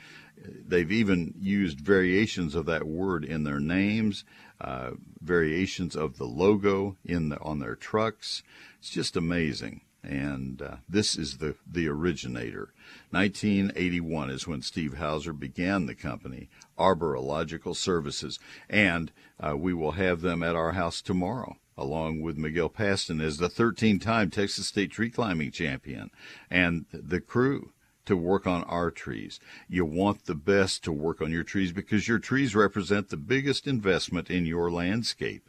They've 0.43 0.91
even 0.91 1.35
used 1.39 1.81
variations 1.81 2.55
of 2.55 2.67
that 2.67 2.87
word 2.87 3.25
in 3.25 3.45
their 3.45 3.61
names, 3.61 4.25
uh, 4.61 4.93
variations 5.21 5.95
of 5.95 6.17
the 6.17 6.25
logo 6.25 6.97
in 7.05 7.29
the, 7.29 7.41
on 7.41 7.59
their 7.59 7.75
trucks. 7.75 8.43
It's 8.79 8.91
just 8.91 9.17
amazing 9.17 9.83
and 10.03 10.63
uh, 10.63 10.77
this 10.89 11.17
is 11.17 11.39
the, 11.39 11.57
the 11.71 11.89
originator. 11.89 12.73
1981 13.11 14.31
is 14.31 14.47
when 14.47 14.63
Steve 14.63 14.95
Houser 14.95 15.33
began 15.33 15.87
the 15.87 15.95
company, 15.95 16.49
Arborilogical 16.79 17.77
Services, 17.77 18.39
and 18.69 19.13
uh, 19.39 19.57
we 19.57 19.75
will 19.75 19.93
have 19.93 20.21
them 20.21 20.43
at 20.43 20.57
our 20.57 20.73
house 20.73 21.03
tomorrow. 21.03 21.57
Along 21.77 22.21
with 22.21 22.37
Miguel 22.37 22.69
Paston 22.69 23.23
as 23.23 23.39
the 23.39 23.49
13 23.49 23.99
time 23.99 24.29
Texas 24.29 24.67
State 24.67 24.91
tree 24.91 25.09
climbing 25.09 25.51
champion 25.51 26.11
and 26.51 26.85
the 26.93 27.21
crew 27.21 27.73
to 28.05 28.17
work 28.17 28.47
on 28.47 28.65
our 28.65 28.91
trees. 28.91 29.41
You 29.69 29.85
want 29.85 30.27
the 30.27 30.35
best 30.35 30.85
to 30.85 30.93
work 30.93 31.23
on 31.23 31.31
your 31.31 31.45
trees 31.45 31.73
because 31.73 32.09
your 32.09 32.19
trees 32.19 32.55
represent 32.55 33.09
the 33.09 33.17
biggest 33.17 33.67
investment 33.67 34.29
in 34.31 34.45
your 34.45 34.71
landscape. 34.71 35.49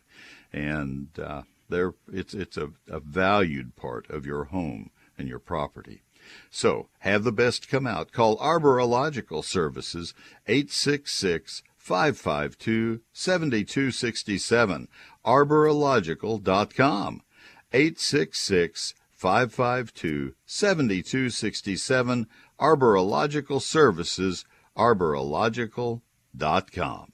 And 0.53 1.07
uh, 1.19 1.41
it's, 2.11 2.33
it's 2.33 2.57
a, 2.57 2.71
a 2.87 2.99
valued 2.99 3.75
part 3.75 4.09
of 4.09 4.25
your 4.25 4.45
home 4.45 4.89
and 5.17 5.27
your 5.27 5.39
property. 5.39 6.01
So 6.49 6.89
have 6.99 7.23
the 7.23 7.31
best 7.31 7.67
come 7.67 7.87
out. 7.87 8.11
Call 8.11 8.37
Arborilogical 8.37 9.43
Services 9.43 10.13
866 10.47 11.63
552 11.77 13.01
7267. 13.13 14.87
Arborilogical.com 15.25 17.21
866 17.73 18.93
552 19.11 20.35
7267. 20.45 22.27
Arborilogical 22.59 23.61
Services, 23.61 24.45
arborilogical.com 24.77 26.01
Com. 26.01 26.10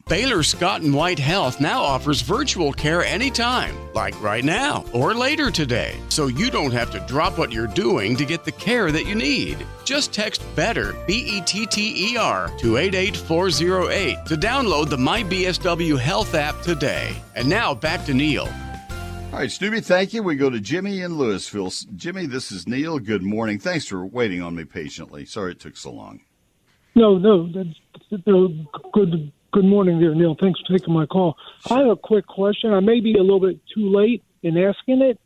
Baylor 0.07 0.43
Scott 0.43 0.82
and 0.82 0.93
White 0.93 1.20
Health 1.20 1.59
now 1.59 1.82
offers 1.82 2.22
virtual 2.22 2.72
care 2.72 3.03
anytime, 3.03 3.76
like 3.93 4.20
right 4.22 4.43
now 4.43 4.86
or 4.93 5.13
later 5.13 5.51
today, 5.51 5.99
so 6.09 6.28
you 6.28 6.49
don't 6.49 6.72
have 6.72 6.91
to 6.91 6.99
drop 7.07 7.38
what 7.38 7.51
you're 7.51 7.68
doing 7.68 8.15
to 8.15 8.26
get 8.26 8.45
the 8.45 8.51
care 8.51 8.91
that 8.91 9.05
you 9.05 9.15
need. 9.15 9.65
Just 9.84 10.13
text 10.13 10.43
BETTER, 10.55 10.95
B 11.07 11.38
E 11.38 11.41
T 11.41 11.65
T 11.65 12.13
E 12.13 12.18
R, 12.18 12.51
to 12.59 12.78
88408 12.78 14.26
to 14.28 14.36
download 14.36 14.89
the 14.89 14.97
MyBSW 14.97 15.99
Health 15.99 16.36
app 16.36 16.61
today. 16.61 17.15
And 17.36 17.49
now 17.49 17.74
back 17.74 18.05
to 18.05 18.13
Neil. 18.13 18.47
All 19.34 19.39
right, 19.39 19.51
Stubby, 19.51 19.82
thank 19.82 20.13
you. 20.13 20.24
We 20.24 20.36
go 20.36 20.49
to 20.49 20.59
Jimmy 20.59 21.01
in 21.01 21.18
Louisville. 21.18 21.72
Jimmy, 21.95 22.28
this 22.28 22.51
is 22.51 22.68
Neil. 22.68 22.97
Good 22.97 23.24
morning. 23.24 23.59
Thanks 23.59 23.86
for 23.86 24.05
waiting 24.05 24.41
on 24.41 24.55
me 24.55 24.63
patiently. 24.63 25.26
Sorry 25.26 25.51
it 25.51 25.59
took 25.59 25.76
so 25.76 25.91
long. 25.91 26.22
No, 26.98 27.20
no, 27.20 27.48
that's, 27.54 27.70
good. 28.91 29.32
Good 29.54 29.66
morning, 29.66 30.00
there, 30.00 30.16
Neil. 30.16 30.36
Thanks 30.41 30.60
for 30.60 30.76
taking 30.76 30.95
my 30.95 31.06
call. 31.06 31.38
I 31.70 31.78
have 31.82 31.89
a 31.89 31.95
quick 31.95 32.26
question. 32.26 32.74
I 32.74 32.80
may 32.80 33.02
be 33.02 33.14
a 33.14 33.22
little 33.22 33.39
bit 33.39 33.60
too 33.72 33.88
late 33.95 34.24
in 34.41 34.58
asking 34.58 35.04
it, 35.04 35.20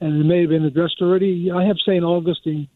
and 0.00 0.22
it 0.22 0.24
may 0.24 0.40
have 0.40 0.48
been 0.48 0.64
addressed 0.64 1.02
already. 1.02 1.50
I 1.54 1.66
have 1.66 1.76
St. 1.86 2.02
Augustine, 2.02 2.66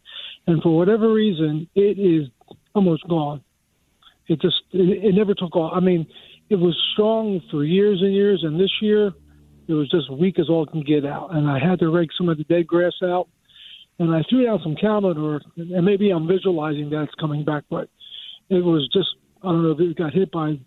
and 0.46 0.62
for 0.62 0.76
whatever 0.76 1.10
reason, 1.10 1.66
it 1.74 1.98
is 1.98 2.28
almost 2.74 3.08
gone. 3.08 3.40
It 4.26 4.42
just 4.42 4.60
it, 4.70 5.06
it 5.06 5.14
never 5.14 5.32
took 5.32 5.56
off. 5.56 5.72
I 5.74 5.80
mean, 5.80 6.06
it 6.50 6.56
was 6.56 6.76
strong 6.92 7.40
for 7.50 7.64
years 7.64 8.02
and 8.02 8.12
years, 8.12 8.44
and 8.44 8.60
this 8.60 8.82
year 8.82 9.14
it 9.66 9.72
was 9.72 9.88
just 9.88 10.12
weak 10.12 10.38
as 10.38 10.50
all 10.50 10.66
can 10.66 10.82
get 10.82 11.06
out. 11.06 11.34
And 11.34 11.48
I 11.48 11.58
had 11.58 11.78
to 11.78 11.88
rake 11.88 12.10
some 12.18 12.28
of 12.28 12.36
the 12.36 12.44
dead 12.44 12.66
grass 12.66 12.96
out, 13.02 13.28
and 13.98 14.14
I 14.14 14.22
threw 14.28 14.44
down 14.44 14.60
some 14.62 14.76
manure. 14.82 15.40
And 15.56 15.86
maybe 15.86 16.10
I'm 16.10 16.28
visualizing 16.28 16.90
that 16.90 17.04
it's 17.04 17.14
coming 17.14 17.42
back, 17.42 17.64
but 17.70 17.88
it 18.48 18.64
was 18.64 18.88
just 18.92 19.08
I 19.42 19.48
don't 19.48 19.62
know 19.62 19.72
if 19.72 19.80
it 19.80 19.96
got 19.96 20.12
hit 20.12 20.30
by 20.30 20.58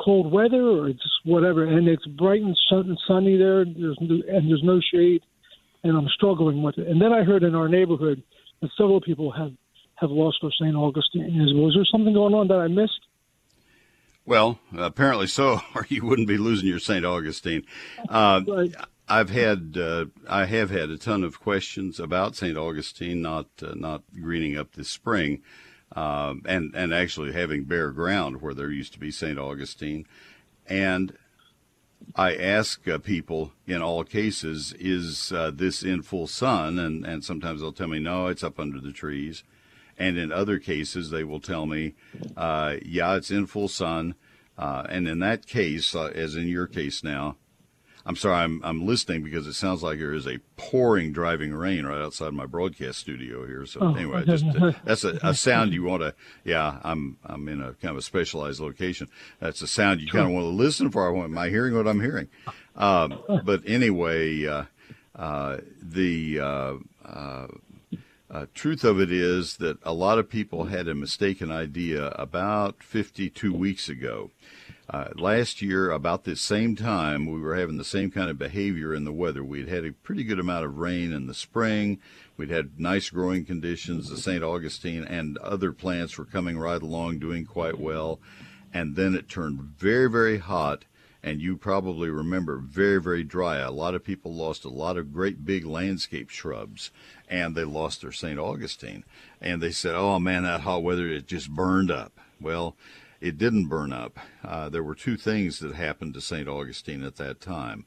cold 0.00 0.32
weather 0.32 0.62
or 0.62 0.88
just 0.88 1.20
whatever. 1.24 1.64
And 1.64 1.88
it's 1.88 2.06
bright 2.06 2.42
and 2.42 2.56
sun, 2.68 2.96
sunny 3.06 3.36
there. 3.36 3.64
There's 3.64 3.98
no, 4.00 4.20
and 4.28 4.48
there's 4.50 4.62
no 4.62 4.80
shade, 4.92 5.22
and 5.84 5.96
I'm 5.96 6.08
struggling 6.08 6.62
with 6.62 6.78
it. 6.78 6.88
And 6.88 7.00
then 7.00 7.12
I 7.12 7.22
heard 7.22 7.42
in 7.42 7.54
our 7.54 7.68
neighborhood 7.68 8.22
that 8.60 8.70
several 8.76 9.00
people 9.00 9.30
have 9.32 9.52
have 9.96 10.10
lost 10.10 10.38
their 10.40 10.50
St. 10.58 10.74
Augustine. 10.74 11.40
Is 11.40 11.52
was 11.54 11.74
there 11.74 11.84
something 11.84 12.14
going 12.14 12.34
on 12.34 12.48
that 12.48 12.58
I 12.58 12.68
missed? 12.68 13.00
Well, 14.26 14.60
apparently 14.76 15.26
so, 15.26 15.60
or 15.74 15.86
you 15.88 16.04
wouldn't 16.04 16.28
be 16.28 16.38
losing 16.38 16.68
your 16.68 16.78
St. 16.78 17.04
Augustine. 17.04 17.64
Uh, 18.08 18.42
Right. 18.46 18.74
I've 19.08 19.30
had, 19.30 19.76
uh, 19.76 20.04
I 20.28 20.44
have 20.44 20.70
had 20.70 20.88
a 20.88 20.96
ton 20.96 21.24
of 21.24 21.40
questions 21.40 21.98
about 21.98 22.36
St. 22.36 22.56
Augustine 22.56 23.20
not 23.20 23.48
uh, 23.60 23.72
not 23.74 24.04
greening 24.14 24.56
up 24.56 24.76
this 24.76 24.88
spring, 24.88 25.42
um, 25.96 26.42
and 26.46 26.74
and 26.74 26.94
actually 26.94 27.32
having 27.32 27.64
bare 27.64 27.90
ground 27.90 28.40
where 28.40 28.54
there 28.54 28.70
used 28.70 28.92
to 28.92 29.00
be 29.00 29.10
St. 29.10 29.38
Augustine, 29.38 30.06
and 30.66 31.12
I 32.14 32.34
ask 32.34 32.86
uh, 32.88 32.98
people 32.98 33.52
in 33.66 33.82
all 33.82 34.04
cases, 34.04 34.72
is 34.78 35.32
uh, 35.32 35.50
this 35.52 35.82
in 35.82 36.02
full 36.02 36.26
sun? 36.26 36.78
And 36.78 37.04
and 37.04 37.24
sometimes 37.24 37.60
they'll 37.60 37.72
tell 37.72 37.88
me, 37.88 37.98
no, 38.00 38.26
it's 38.26 38.44
up 38.44 38.58
under 38.58 38.80
the 38.80 38.92
trees. 38.92 39.44
And 39.98 40.16
in 40.16 40.32
other 40.32 40.58
cases, 40.58 41.10
they 41.10 41.24
will 41.24 41.40
tell 41.40 41.66
me, 41.66 41.94
uh, 42.34 42.76
yeah, 42.82 43.16
it's 43.16 43.30
in 43.30 43.46
full 43.46 43.68
sun. 43.68 44.14
Uh, 44.56 44.84
and 44.88 45.06
in 45.06 45.18
that 45.18 45.46
case, 45.46 45.94
uh, 45.94 46.10
as 46.14 46.36
in 46.36 46.48
your 46.48 46.66
case 46.66 47.04
now, 47.04 47.36
I'm 48.06 48.16
sorry, 48.16 48.36
I'm 48.36 48.60
I'm 48.64 48.86
listening 48.86 49.22
because 49.22 49.46
it 49.46 49.54
sounds 49.54 49.82
like 49.82 49.98
there 49.98 50.12
is 50.14 50.26
a 50.26 50.38
pouring, 50.56 51.12
driving 51.12 51.52
rain 51.54 51.84
right 51.84 52.00
outside 52.00 52.32
my 52.32 52.46
broadcast 52.46 52.98
studio 52.98 53.46
here. 53.46 53.66
So 53.66 53.80
Oh, 53.82 53.94
anyway, 53.94 54.24
just 54.24 54.44
uh, 54.44 54.72
that's 54.84 55.04
a, 55.04 55.18
a 55.22 55.34
sound 55.34 55.72
you 55.72 55.82
want 55.84 56.02
to. 56.02 56.14
Yeah, 56.44 56.80
I'm 56.82 57.18
I'm 57.24 57.48
in 57.48 57.60
a 57.60 57.74
kind 57.74 57.92
of 57.92 57.98
a 57.98 58.02
specialized 58.02 58.60
location. 58.60 59.08
That's 59.38 59.62
a 59.62 59.66
sound 59.66 60.00
you 60.00 60.08
kind 60.08 60.26
of 60.26 60.32
want 60.32 60.44
to 60.44 60.48
listen 60.50 60.90
for. 60.90 61.14
Am 61.16 61.36
I 61.38 61.48
hearing 61.48 61.74
what 61.74 61.86
I'm 61.86 62.00
hearing? 62.00 62.28
Um, 62.76 63.20
but 63.44 63.62
anyway, 63.66 64.46
uh, 64.46 64.64
uh, 65.14 65.58
the 65.82 66.40
uh, 66.40 66.74
uh, 67.04 67.46
uh, 68.30 68.46
truth 68.54 68.84
of 68.84 69.00
it 69.00 69.10
is 69.12 69.56
that 69.58 69.78
a 69.82 69.92
lot 69.92 70.18
of 70.18 70.28
people 70.30 70.64
had 70.66 70.88
a 70.88 70.94
mistaken 70.94 71.50
idea 71.50 72.08
about 72.10 72.82
52 72.82 73.52
weeks 73.52 73.88
ago. 73.88 74.30
Uh, 74.92 75.08
last 75.14 75.62
year, 75.62 75.92
about 75.92 76.24
this 76.24 76.40
same 76.40 76.74
time, 76.74 77.24
we 77.24 77.40
were 77.40 77.54
having 77.54 77.76
the 77.76 77.84
same 77.84 78.10
kind 78.10 78.28
of 78.28 78.36
behavior 78.36 78.92
in 78.92 79.04
the 79.04 79.12
weather. 79.12 79.44
We'd 79.44 79.68
had 79.68 79.84
a 79.84 79.92
pretty 79.92 80.24
good 80.24 80.40
amount 80.40 80.64
of 80.64 80.78
rain 80.78 81.12
in 81.12 81.28
the 81.28 81.34
spring. 81.34 82.00
We'd 82.36 82.50
had 82.50 82.80
nice 82.80 83.08
growing 83.08 83.44
conditions. 83.44 84.10
The 84.10 84.16
St. 84.16 84.42
Augustine 84.42 85.04
and 85.04 85.38
other 85.38 85.70
plants 85.70 86.18
were 86.18 86.24
coming 86.24 86.58
right 86.58 86.82
along, 86.82 87.20
doing 87.20 87.46
quite 87.46 87.78
well. 87.78 88.18
And 88.74 88.96
then 88.96 89.14
it 89.14 89.28
turned 89.28 89.60
very, 89.60 90.10
very 90.10 90.38
hot. 90.38 90.86
And 91.22 91.40
you 91.40 91.56
probably 91.56 92.10
remember 92.10 92.56
very, 92.56 93.00
very 93.00 93.22
dry. 93.22 93.58
A 93.58 93.70
lot 93.70 93.94
of 93.94 94.02
people 94.02 94.34
lost 94.34 94.64
a 94.64 94.70
lot 94.70 94.96
of 94.96 95.12
great 95.12 95.44
big 95.44 95.66
landscape 95.66 96.30
shrubs 96.30 96.90
and 97.28 97.54
they 97.54 97.64
lost 97.64 98.00
their 98.00 98.10
St. 98.10 98.40
Augustine. 98.40 99.04
And 99.40 99.62
they 99.62 99.70
said, 99.70 99.94
oh 99.94 100.18
man, 100.18 100.42
that 100.42 100.62
hot 100.62 100.82
weather, 100.82 101.06
it 101.06 101.28
just 101.28 101.50
burned 101.50 101.92
up. 101.92 102.18
Well, 102.40 102.74
it 103.20 103.36
didn't 103.36 103.66
burn 103.66 103.92
up. 103.92 104.18
Uh, 104.42 104.68
there 104.68 104.82
were 104.82 104.94
two 104.94 105.16
things 105.16 105.58
that 105.58 105.74
happened 105.74 106.14
to 106.14 106.20
St. 106.20 106.48
Augustine 106.48 107.04
at 107.04 107.16
that 107.16 107.40
time. 107.40 107.84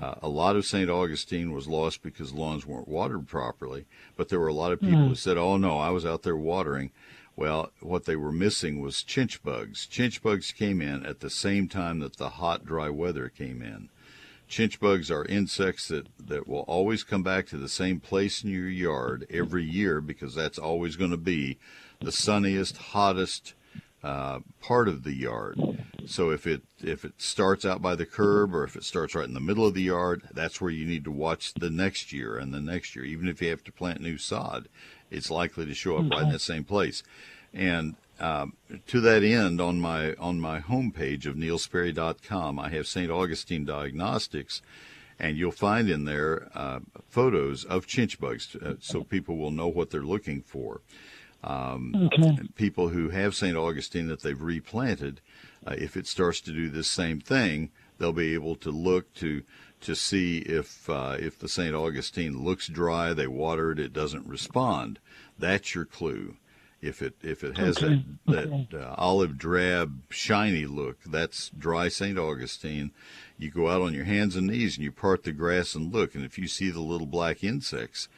Uh, 0.00 0.14
a 0.22 0.28
lot 0.28 0.56
of 0.56 0.66
St. 0.66 0.90
Augustine 0.90 1.52
was 1.52 1.68
lost 1.68 2.02
because 2.02 2.32
lawns 2.32 2.66
weren't 2.66 2.88
watered 2.88 3.28
properly, 3.28 3.86
but 4.16 4.28
there 4.28 4.40
were 4.40 4.48
a 4.48 4.54
lot 4.54 4.72
of 4.72 4.80
people 4.80 5.08
who 5.08 5.14
said, 5.14 5.36
oh 5.36 5.56
no, 5.56 5.78
I 5.78 5.90
was 5.90 6.04
out 6.04 6.22
there 6.22 6.36
watering. 6.36 6.90
Well, 7.36 7.72
what 7.80 8.04
they 8.04 8.16
were 8.16 8.32
missing 8.32 8.80
was 8.80 8.96
chinch 8.96 9.42
bugs. 9.42 9.86
Chinch 9.90 10.20
bugs 10.20 10.52
came 10.52 10.82
in 10.82 11.06
at 11.06 11.20
the 11.20 11.30
same 11.30 11.68
time 11.68 12.00
that 12.00 12.16
the 12.16 12.30
hot, 12.30 12.64
dry 12.64 12.90
weather 12.90 13.28
came 13.28 13.62
in. 13.62 13.88
Chinch 14.48 14.78
bugs 14.78 15.10
are 15.10 15.24
insects 15.24 15.88
that, 15.88 16.08
that 16.18 16.46
will 16.46 16.60
always 16.60 17.04
come 17.04 17.22
back 17.22 17.46
to 17.46 17.56
the 17.56 17.70
same 17.70 18.00
place 18.00 18.44
in 18.44 18.50
your 18.50 18.68
yard 18.68 19.26
every 19.30 19.64
year 19.64 20.00
because 20.00 20.34
that's 20.34 20.58
always 20.58 20.96
going 20.96 21.10
to 21.10 21.16
be 21.16 21.58
the 22.00 22.12
sunniest, 22.12 22.76
hottest 22.76 23.54
uh, 24.02 24.40
part 24.60 24.88
of 24.88 25.04
the 25.04 25.14
yard. 25.14 25.60
So 26.06 26.30
if 26.30 26.46
it 26.46 26.62
if 26.82 27.04
it 27.04 27.14
starts 27.18 27.64
out 27.64 27.80
by 27.80 27.94
the 27.94 28.06
curb 28.06 28.54
or 28.54 28.64
if 28.64 28.74
it 28.74 28.84
starts 28.84 29.14
right 29.14 29.26
in 29.26 29.34
the 29.34 29.40
middle 29.40 29.66
of 29.66 29.74
the 29.74 29.82
yard, 29.82 30.22
that's 30.32 30.60
where 30.60 30.70
you 30.70 30.84
need 30.84 31.04
to 31.04 31.12
watch 31.12 31.54
the 31.54 31.70
next 31.70 32.12
year 32.12 32.36
and 32.36 32.52
the 32.52 32.60
next 32.60 32.96
year. 32.96 33.04
Even 33.04 33.28
if 33.28 33.40
you 33.40 33.48
have 33.50 33.62
to 33.64 33.72
plant 33.72 34.00
new 34.00 34.18
sod, 34.18 34.68
it's 35.10 35.30
likely 35.30 35.66
to 35.66 35.74
show 35.74 35.98
up 35.98 36.10
right 36.10 36.24
in 36.24 36.32
that 36.32 36.40
same 36.40 36.64
place. 36.64 37.02
And 37.54 37.96
um, 38.18 38.54
to 38.86 39.00
that 39.00 39.22
end, 39.22 39.60
on 39.60 39.80
my 39.80 40.14
on 40.14 40.40
my 40.40 40.60
homepage 40.60 41.26
of 41.26 41.36
neilsperry.com, 41.36 42.58
I 42.58 42.70
have 42.70 42.86
St. 42.86 43.10
Augustine 43.10 43.64
Diagnostics, 43.64 44.62
and 45.18 45.36
you'll 45.36 45.52
find 45.52 45.88
in 45.88 46.04
there 46.04 46.48
uh, 46.54 46.80
photos 47.08 47.64
of 47.64 47.86
chinch 47.86 48.18
bugs, 48.18 48.56
uh, 48.56 48.74
so 48.80 49.02
people 49.02 49.36
will 49.36 49.50
know 49.50 49.68
what 49.68 49.90
they're 49.90 50.02
looking 50.02 50.42
for. 50.42 50.80
Um, 51.44 51.92
Okay. 52.12 52.38
People 52.54 52.88
who 52.90 53.08
have 53.10 53.34
St. 53.34 53.56
Augustine 53.56 54.06
that 54.08 54.22
they've 54.22 54.40
replanted, 54.40 55.20
uh, 55.66 55.74
if 55.76 55.96
it 55.96 56.06
starts 56.06 56.40
to 56.42 56.52
do 56.52 56.68
this 56.68 56.88
same 56.88 57.20
thing, 57.20 57.70
they'll 57.98 58.12
be 58.12 58.34
able 58.34 58.56
to 58.56 58.70
look 58.70 59.12
to 59.14 59.42
to 59.80 59.96
see 59.96 60.38
if 60.38 60.88
uh, 60.88 61.16
if 61.18 61.38
the 61.38 61.48
St. 61.48 61.74
Augustine 61.74 62.44
looks 62.44 62.68
dry, 62.68 63.12
they 63.12 63.26
water 63.26 63.72
it, 63.72 63.80
it 63.80 63.92
doesn't 63.92 64.26
respond. 64.26 65.00
That's 65.38 65.74
your 65.74 65.84
clue. 65.84 66.36
If 66.80 67.00
it 67.02 67.14
if 67.22 67.42
it 67.44 67.58
has 67.58 67.78
Okay, 67.78 68.04
that 68.26 68.46
okay. 68.46 68.68
that 68.70 68.80
uh, 68.80 68.94
olive 68.98 69.38
drab 69.38 70.02
shiny 70.10 70.66
look, 70.66 71.02
that's 71.04 71.48
dry 71.50 71.88
St. 71.88 72.18
Augustine. 72.18 72.90
You 73.38 73.50
go 73.50 73.68
out 73.68 73.82
on 73.82 73.94
your 73.94 74.04
hands 74.04 74.36
and 74.36 74.46
knees 74.48 74.76
and 74.76 74.84
you 74.84 74.92
part 74.92 75.22
the 75.24 75.32
grass 75.32 75.74
and 75.74 75.92
look, 75.92 76.14
and 76.14 76.24
if 76.24 76.38
you 76.38 76.46
see 76.48 76.70
the 76.70 76.80
little 76.80 77.06
black 77.06 77.42
insects 77.44 78.08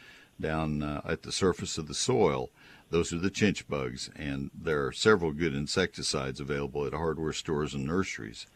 down 0.41 0.83
uh, 0.83 1.01
at 1.07 1.23
the 1.23 1.33
surface 1.33 1.77
of 1.79 1.89
the 1.89 1.95
soil, 1.95 2.51
those 2.95 3.13
are 3.13 3.19
the 3.19 3.31
chinch 3.31 3.67
bugs, 3.69 4.09
and 4.15 4.53
there 4.55 4.87
are 4.87 4.93
several 4.93 5.33
good 5.33 5.53
insecticides 5.53 6.39
available 6.39 6.87
at 6.87 6.93
hardware 6.93 7.33
stores 7.33 7.75
and 7.75 7.85
nurseries 7.85 8.47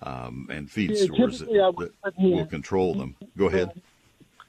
um, 0.00 0.48
and 0.50 0.70
feed 0.70 0.90
Yeah, 0.92 1.04
stores 1.04 1.40
that, 1.40 1.74
would- 1.76 1.92
that 2.02 2.14
yeah. 2.18 2.36
will 2.36 2.46
control 2.46 2.94
them. 2.94 3.14
Go 3.36 3.46
ahead. 3.48 3.78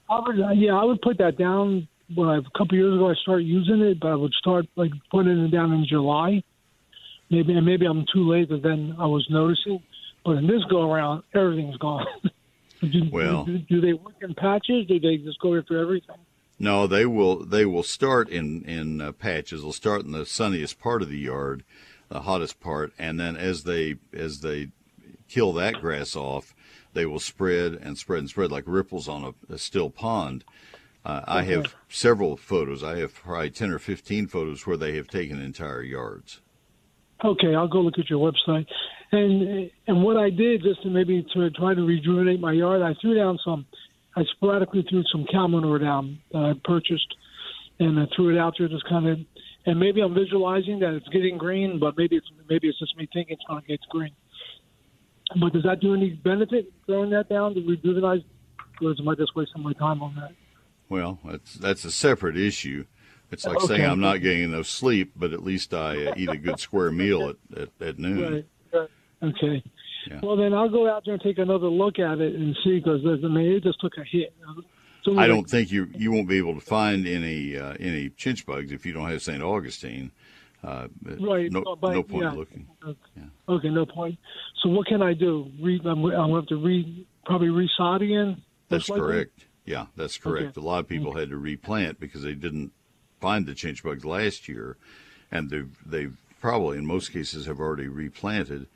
I 0.09 0.19
would, 0.25 0.39
uh, 0.39 0.51
yeah, 0.51 0.73
I 0.73 0.86
would 0.86 1.01
put 1.01 1.17
that 1.17 1.38
down. 1.38 1.86
When 2.13 2.29
I, 2.29 2.38
a 2.38 2.41
couple 2.57 2.77
years 2.77 2.93
ago, 2.95 3.09
I 3.09 3.15
started 3.15 3.43
using 3.43 3.81
it, 3.81 3.99
but 3.99 4.07
I 4.07 4.15
would 4.15 4.31
start 4.36 4.67
like 4.77 4.91
putting 5.11 5.38
it 5.43 5.49
down 5.51 5.73
in 5.73 5.86
July. 5.86 6.41
Maybe, 7.29 7.53
and 7.57 7.65
maybe 7.65 7.86
I'm 7.88 8.05
too 8.13 8.29
late, 8.29 8.47
but 8.47 8.61
then 8.63 8.95
I 8.97 9.05
was 9.05 9.27
noticing. 9.29 9.83
But 10.23 10.38
in 10.38 10.47
this 10.47 10.63
go 10.69 10.89
around, 10.89 11.23
everything's 11.33 11.75
gone. 11.77 12.05
do, 12.81 13.01
Well- 13.11 13.43
do, 13.43 13.57
do 13.57 13.81
they 13.81 13.91
work 13.93 14.15
in 14.21 14.33
patches? 14.36 14.88
Do 14.88 14.97
they 14.97 15.17
just 15.17 15.39
go 15.41 15.57
after 15.57 15.77
everything? 15.81 16.15
No, 16.58 16.88
they 16.88 17.06
will. 17.06 17.45
They 17.45 17.66
will 17.66 17.84
start 17.84 18.30
in 18.30 18.64
in 18.64 19.01
uh, 19.01 19.12
patches. 19.12 19.62
They'll 19.62 19.74
start 19.74 20.06
in 20.06 20.12
the 20.12 20.26
sunniest 20.26 20.80
part 20.80 21.01
of 21.01 21.10
the 21.10 21.18
yard, 21.18 21.64
the 22.08 22.22
hottest 22.22 22.60
part, 22.60 22.93
and 22.97 23.20
then 23.20 23.36
as 23.36 23.64
they 23.64 23.95
as 24.14 24.39
they 24.39 24.70
kill 25.28 25.51
that 25.53 25.82
grass 25.82 26.16
off, 26.16 26.56
they 26.93 27.06
will 27.06 27.20
spread 27.20 27.74
and 27.74 27.97
spread 27.97 28.20
and 28.20 28.30
spread 28.30 28.51
like 28.51 28.64
ripples 28.68 29.08
on 29.10 29.34
a, 29.49 29.53
a 29.53 29.58
still 29.58 29.89
pond. 29.89 30.45
Uh, 31.03 31.22
I 31.28 31.43
have 31.43 31.76
several 31.88 32.36
photos. 32.38 32.84
I 32.84 32.97
have 32.99 33.14
probably 33.14 33.51
ten 33.51 33.72
or 33.72 33.80
fifteen 33.80 34.26
photos 34.26 34.66
where 34.66 34.78
they 34.78 34.95
have 34.95 35.08
taken 35.08 35.41
entire 35.41 35.84
yards. 35.84 36.41
Okay, 37.24 37.53
I'll 37.53 37.68
go 37.68 37.82
look 37.82 37.99
at 37.99 38.10
your 38.10 38.20
website. 38.32 38.66
And 39.12 39.70
and 39.88 40.03
what 40.03 40.18
I 40.18 40.30
did 40.30 40.64
just 40.64 40.82
to 40.84 40.89
maybe 40.89 41.26
to 41.34 41.49
try 41.51 41.74
to 41.74 41.82
rejuvenate 41.82 42.39
my 42.39 42.53
yard, 42.53 42.82
I 42.82 42.95
threw 43.01 43.14
down 43.14 43.38
some. 43.43 43.66
I 44.16 44.24
sporadically 44.36 44.86
threw 44.89 45.03
some 45.11 45.26
cow 45.32 45.47
manure 45.47 45.80
down 45.80 46.20
that 46.32 46.39
I 46.39 46.53
purchased, 46.63 47.13
and 47.80 47.99
I 47.99 48.05
threw 48.16 48.36
it 48.36 48.39
out 48.39 48.55
there 48.57 48.68
just 48.68 48.88
kind 48.88 49.07
of. 49.07 49.20
And 49.66 49.80
maybe 49.80 50.01
I'm 50.01 50.13
visualizing 50.13 50.80
that 50.80 50.93
it's 50.93 51.07
getting 51.09 51.38
green, 51.38 51.80
but 51.80 51.97
maybe 51.97 52.16
it's 52.16 52.28
maybe 52.49 52.68
it's 52.70 52.80
just 52.80 52.95
me 52.97 53.09
thinking 53.11 53.34
it's 53.34 53.43
going 53.47 53.61
to 53.61 53.68
get 53.68 53.80
green. 53.89 54.11
But 55.39 55.53
does 55.53 55.63
that 55.63 55.80
do 55.80 55.93
any 55.95 56.11
benefit 56.11 56.72
throwing 56.86 57.09
that 57.09 57.30
down 57.30 57.55
to 57.55 57.61
rejuvenize, 57.61 58.24
or 58.82 58.93
am 58.97 59.09
I 59.09 59.16
just 59.16 59.36
wasting 59.36 59.63
my 59.63 59.74
time 59.74 60.01
on 60.03 60.16
that? 60.16 60.34
Well, 60.88 61.20
that's 61.26 61.55
that's 61.55 61.84
a 61.84 61.91
separate 61.91 62.38
issue. 62.38 62.86
It's 63.32 63.45
like 63.45 63.59
saying 63.61 63.84
I'm 63.84 63.99
not 63.99 64.22
getting 64.22 64.43
enough 64.43 64.68
sleep, 64.68 65.13
but 65.16 65.34
at 65.34 65.43
least 65.43 65.74
I 65.74 66.05
uh, 66.05 66.13
eat 66.16 66.30
a 66.30 66.38
good 66.38 66.59
square 66.59 66.91
meal 66.91 67.30
at, 67.30 67.59
at, 67.59 67.70
at 67.82 67.99
noon. 67.99 68.45
Right. 68.72 68.89
right. 69.22 69.34
Okay. 69.34 69.63
Yeah. 70.10 70.20
Well, 70.22 70.36
then 70.36 70.53
I'll 70.53 70.70
go 70.70 70.89
out 70.89 71.03
there 71.06 71.14
and 71.14 71.24
take 71.24 71.38
another 71.38 71.68
look 71.68 71.99
at 71.99 72.20
it 72.20 72.36
and 72.36 72.56
see 72.64 72.80
because 72.80 73.01
I 73.06 73.28
mean 73.28 73.51
it 73.53 73.64
just 73.64 73.80
took 73.82 73.93
a 73.97 74.03
hit. 74.03 74.34
So 75.03 75.18
I 75.18 75.28
don't 75.28 75.49
think 75.49 75.72
you 75.72 75.88
you 75.93 76.12
won't 76.12 76.28
be 76.28 76.38
able 76.38 76.56
to 76.56 76.62
find 76.62 77.08
any 77.08 77.58
uh, 77.58 77.76
any 77.80 78.10
chinch 78.10 78.45
bugs 78.45 78.72
if 78.72 78.86
you 78.86 78.93
don't 78.93 79.10
have 79.10 79.22
St. 79.22 79.41
Augustine. 79.41 80.12
Uh, 80.64 80.88
right. 81.20 81.51
No, 81.51 81.76
but, 81.80 81.93
no 81.93 82.01
point 82.01 82.24
yeah. 82.24 82.32
looking. 82.32 82.68
Okay. 82.84 82.99
Yeah. 83.16 83.24
okay, 83.56 83.70
no 83.70 83.86
point. 83.86 84.18
So 84.64 84.70
what 84.70 84.88
can 84.88 85.03
I 85.03 85.14
do? 85.14 85.51
Re, 85.62 85.80
I'm, 85.86 86.03
I'll 86.08 86.36
have 86.36 86.47
to 86.47 86.56
re 86.56 87.06
probably 87.24 87.49
resod 87.49 88.01
again. 88.01 88.41
That's 88.70 88.89
likely? 88.89 89.06
correct. 89.06 89.45
Yeah, 89.66 89.86
that's 89.95 90.18
correct. 90.18 90.58
Okay. 90.58 90.62
A 90.66 90.68
lot 90.68 90.80
of 90.80 90.88
people 90.88 91.16
had 91.16 91.30
to 91.30 91.38
replant 91.38 91.99
because 91.99 92.24
they 92.24 92.34
didn't 92.34 92.72
find 93.20 93.45
the 93.45 93.53
chinch 93.53 93.84
bugs 93.84 94.06
last 94.06 94.47
year, 94.47 94.78
and 95.32 95.51
they've 95.51 95.78
they've 95.86 96.18
probably 96.39 96.78
in 96.78 96.86
most 96.86 97.12
cases 97.12 97.45
have 97.45 97.60
already 97.60 97.88
replanted. 97.88 98.68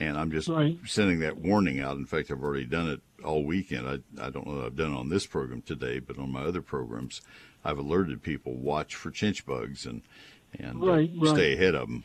And 0.00 0.16
I'm 0.16 0.30
just 0.30 0.48
Right. 0.48 0.78
sending 0.86 1.18
that 1.20 1.38
warning 1.38 1.80
out. 1.80 1.96
In 1.96 2.06
fact, 2.06 2.30
I've 2.30 2.42
already 2.42 2.64
done 2.64 2.88
it 2.88 3.00
all 3.24 3.44
weekend. 3.44 3.88
I 3.88 3.94
I 4.24 4.30
don't 4.30 4.46
know 4.46 4.58
that 4.60 4.66
I've 4.66 4.76
done 4.76 4.92
it 4.92 4.96
on 4.96 5.08
this 5.08 5.26
program 5.26 5.60
today, 5.62 5.98
but 5.98 6.18
on 6.18 6.30
my 6.30 6.42
other 6.42 6.62
programs, 6.62 7.20
I've 7.64 7.78
alerted 7.78 8.22
people 8.22 8.54
watch 8.54 8.94
for 8.94 9.10
chinch 9.10 9.44
bugs 9.44 9.84
and 9.86 10.02
and 10.58 10.82
uh, 10.82 10.86
Right, 10.86 11.10
right. 11.18 11.28
stay 11.34 11.54
ahead 11.54 11.74
of 11.74 11.88
them. 11.88 12.04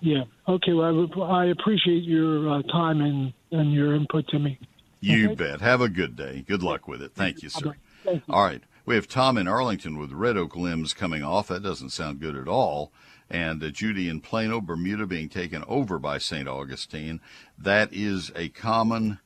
Yeah. 0.00 0.24
Okay. 0.48 0.72
Well, 0.74 1.08
I, 1.22 1.22
I 1.22 1.44
appreciate 1.46 2.02
your 2.04 2.48
uh, 2.50 2.62
time 2.62 3.00
and 3.00 3.32
and 3.52 3.72
your 3.72 3.94
input 3.94 4.28
to 4.28 4.38
me. 4.38 4.58
You 5.00 5.30
Okay. 5.30 5.34
bet. 5.36 5.60
Have 5.60 5.80
a 5.80 5.88
good 5.88 6.14
day. 6.14 6.44
Good 6.46 6.62
luck 6.62 6.86
with 6.88 7.02
it. 7.02 7.12
Thank 7.14 7.42
you, 7.42 7.48
sir. 7.48 7.74
Thank 8.04 8.22
you. 8.28 8.34
All 8.34 8.44
right. 8.44 8.62
We 8.84 8.96
have 8.96 9.06
Tom 9.08 9.38
in 9.38 9.46
Arlington 9.48 9.96
with 9.96 10.12
red 10.12 10.36
oak 10.36 10.56
limbs 10.56 10.92
coming 10.92 11.22
off. 11.22 11.48
That 11.48 11.62
doesn't 11.62 11.90
sound 11.90 12.20
good 12.20 12.36
at 12.36 12.48
all. 12.48 12.92
And 13.32 13.64
uh, 13.64 13.70
Judy 13.70 14.10
in 14.10 14.20
Plano, 14.20 14.60
Bermuda 14.60 15.06
being 15.06 15.30
taken 15.30 15.64
over 15.66 15.98
by 15.98 16.18
St. 16.18 16.46
Augustine. 16.46 17.18
That 17.58 17.88
is 17.90 18.30
a 18.36 18.50
common 18.50 19.20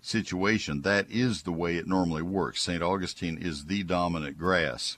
situation. 0.00 0.82
That 0.82 1.10
is 1.10 1.42
the 1.42 1.52
way 1.52 1.76
it 1.76 1.88
normally 1.88 2.22
works. 2.22 2.62
St. 2.62 2.82
Augustine 2.82 3.36
is 3.36 3.64
the 3.64 3.82
dominant 3.82 4.38
grass, 4.38 4.96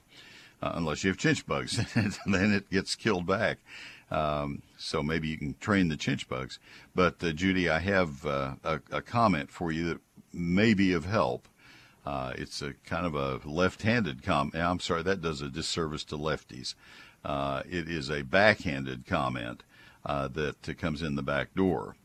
uh, 0.61 0.73
unless 0.75 1.03
you 1.03 1.09
have 1.09 1.17
chinch 1.17 1.47
bugs. 1.47 1.77
then 2.27 2.53
it 2.53 2.69
gets 2.69 2.95
killed 2.95 3.25
back. 3.25 3.57
Um, 4.11 4.61
so 4.77 5.01
maybe 5.01 5.27
you 5.29 5.39
can 5.39 5.55
train 5.59 5.87
the 5.87 5.97
chinch 5.97 6.27
bugs. 6.27 6.59
But 6.93 7.23
uh, 7.23 7.31
Judy, 7.31 7.67
I 7.67 7.79
have 7.79 8.25
uh, 8.27 8.55
a, 8.63 8.79
a 8.91 9.01
comment 9.01 9.49
for 9.49 9.71
you 9.71 9.87
that 9.87 10.01
may 10.31 10.75
be 10.75 10.93
of 10.93 11.05
help. 11.05 11.47
Uh, 12.05 12.33
it's 12.35 12.61
a 12.61 12.73
kind 12.85 13.05
of 13.07 13.15
a 13.15 13.39
left-handed 13.47 14.21
comment. 14.21 14.55
I'm 14.55 14.79
sorry, 14.79 15.01
that 15.03 15.21
does 15.21 15.41
a 15.41 15.49
disservice 15.49 16.03
to 16.05 16.17
lefties. 16.17 16.75
Uh, 17.23 17.63
it 17.69 17.89
is 17.89 18.09
a 18.09 18.23
backhanded 18.23 19.05
comment 19.05 19.63
uh, 20.05 20.27
that 20.29 20.67
uh, 20.67 20.73
comes 20.73 21.01
in 21.01 21.15
the 21.15 21.21
back 21.21 21.53
door. 21.55 21.95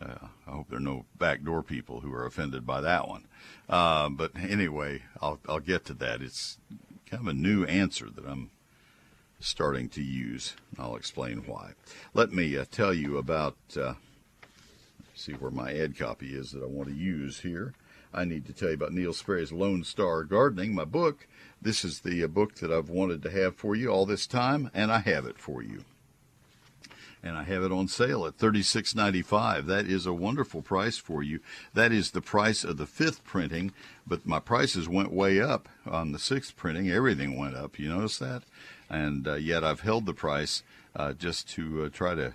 Uh, 0.00 0.28
I 0.46 0.50
hope 0.50 0.68
there 0.68 0.78
are 0.78 0.80
no 0.80 1.04
backdoor 1.18 1.62
people 1.62 2.00
who 2.00 2.12
are 2.12 2.26
offended 2.26 2.66
by 2.66 2.80
that 2.80 3.08
one. 3.08 3.24
Uh, 3.68 4.08
but 4.08 4.32
anyway, 4.36 5.02
I'll, 5.20 5.38
I'll 5.48 5.60
get 5.60 5.84
to 5.86 5.94
that. 5.94 6.22
It's 6.22 6.58
kind 7.06 7.22
of 7.22 7.28
a 7.28 7.34
new 7.34 7.64
answer 7.64 8.08
that 8.10 8.26
I'm 8.26 8.50
starting 9.40 9.88
to 9.90 10.02
use. 10.02 10.54
I'll 10.78 10.96
explain 10.96 11.44
why. 11.46 11.72
Let 12.14 12.32
me 12.32 12.56
uh, 12.56 12.64
tell 12.70 12.94
you 12.94 13.18
about. 13.18 13.56
See 15.18 15.32
where 15.32 15.50
my 15.50 15.72
ad 15.72 15.96
copy 15.96 16.34
is 16.34 16.52
that 16.52 16.62
I 16.62 16.66
want 16.66 16.90
to 16.90 16.94
use 16.94 17.40
here. 17.40 17.72
I 18.16 18.24
need 18.24 18.46
to 18.46 18.54
tell 18.54 18.68
you 18.68 18.74
about 18.74 18.94
Neil 18.94 19.12
Sperry's 19.12 19.52
Lone 19.52 19.84
Star 19.84 20.24
Gardening, 20.24 20.74
my 20.74 20.86
book. 20.86 21.28
This 21.60 21.84
is 21.84 22.00
the 22.00 22.24
uh, 22.24 22.28
book 22.28 22.54
that 22.56 22.72
I've 22.72 22.88
wanted 22.88 23.22
to 23.24 23.30
have 23.30 23.56
for 23.56 23.76
you 23.76 23.90
all 23.90 24.06
this 24.06 24.26
time, 24.26 24.70
and 24.72 24.90
I 24.90 25.00
have 25.00 25.26
it 25.26 25.38
for 25.38 25.62
you. 25.62 25.84
And 27.22 27.36
I 27.36 27.42
have 27.44 27.62
it 27.62 27.72
on 27.72 27.88
sale 27.88 28.24
at 28.24 28.36
thirty-six 28.36 28.94
ninety-five. 28.94 29.66
That 29.66 29.86
is 29.86 30.06
a 30.06 30.14
wonderful 30.14 30.62
price 30.62 30.96
for 30.96 31.22
you. 31.22 31.40
That 31.74 31.92
is 31.92 32.12
the 32.12 32.22
price 32.22 32.64
of 32.64 32.78
the 32.78 32.86
fifth 32.86 33.22
printing, 33.22 33.72
but 34.06 34.24
my 34.24 34.38
prices 34.38 34.88
went 34.88 35.12
way 35.12 35.38
up 35.38 35.68
on 35.84 36.12
the 36.12 36.18
sixth 36.18 36.56
printing. 36.56 36.90
Everything 36.90 37.36
went 37.36 37.54
up. 37.54 37.78
You 37.78 37.90
notice 37.90 38.18
that? 38.18 38.44
And 38.88 39.28
uh, 39.28 39.34
yet 39.34 39.62
I've 39.62 39.80
held 39.80 40.06
the 40.06 40.14
price 40.14 40.62
uh, 40.94 41.12
just 41.12 41.50
to 41.50 41.84
uh, 41.84 41.88
try 41.90 42.14
to 42.14 42.32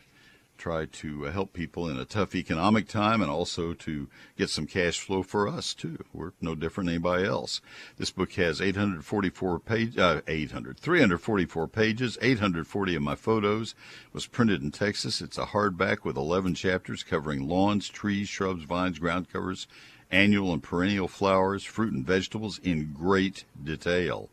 try 0.62 0.86
to 0.86 1.26
uh, 1.26 1.32
help 1.32 1.53
people 1.53 1.89
in 1.89 1.97
a 1.97 2.05
tough 2.05 2.36
economic 2.36 2.88
time 2.88 3.20
and 3.20 3.32
also 3.32 3.74
to 3.74 4.07
get 4.38 4.47
some 4.47 4.68
cash 4.68 4.99
flow 4.99 5.24
for 5.24 5.47
us 5.47 5.74
too. 5.74 5.97
We're 6.14 6.34
no 6.39 6.53
different 6.53 6.86
than 6.86 6.95
anybody 6.97 7.26
else. 7.26 7.62
This 7.97 8.12
book 8.12 8.34
has 8.34 8.62
844 8.62 9.59
page, 9.59 9.97
uh, 9.97 10.22
800, 10.28 10.78
344 10.80 11.68
pages, 11.68 12.16
840 12.22 12.95
of 12.95 13.01
my 13.01 13.16
photos. 13.16 13.72
It 13.72 14.14
was 14.14 14.28
printed 14.28 14.62
in 14.62 14.70
Texas. 14.70 15.20
It's 15.20 15.39
a 15.39 15.47
hardback 15.47 16.03
with 16.03 16.16
11 16.16 16.53
chapters 16.53 17.01
covering 17.01 17.47
lawns, 17.47 17.89
trees, 17.89 18.30
shrubs, 18.30 18.64
vines, 18.64 18.99
ground 18.99 19.34
covers, 19.34 19.66
annual 20.12 20.53
and 20.53 20.62
perennial 20.62 21.07
flowers, 21.07 21.64
fruit 21.64 21.91
and 21.91 22.05
vegetables 22.05 22.59
in 22.59 22.93
great 22.93 23.45
detail. 23.64 24.30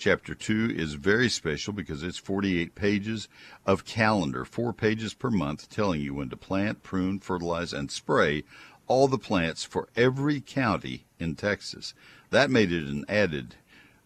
Chapter 0.00 0.34
2 0.34 0.74
is 0.74 0.94
very 0.94 1.28
special 1.28 1.74
because 1.74 2.02
it's 2.02 2.16
48 2.16 2.74
pages 2.74 3.28
of 3.66 3.84
calendar, 3.84 4.46
four 4.46 4.72
pages 4.72 5.12
per 5.12 5.28
month, 5.28 5.68
telling 5.68 6.00
you 6.00 6.14
when 6.14 6.30
to 6.30 6.38
plant, 6.38 6.82
prune, 6.82 7.18
fertilize, 7.18 7.74
and 7.74 7.90
spray 7.90 8.44
all 8.86 9.08
the 9.08 9.18
plants 9.18 9.62
for 9.62 9.90
every 9.94 10.40
county 10.40 11.04
in 11.18 11.34
Texas. 11.36 11.92
That 12.30 12.50
made 12.50 12.72
it 12.72 12.88
an 12.88 13.04
added 13.10 13.56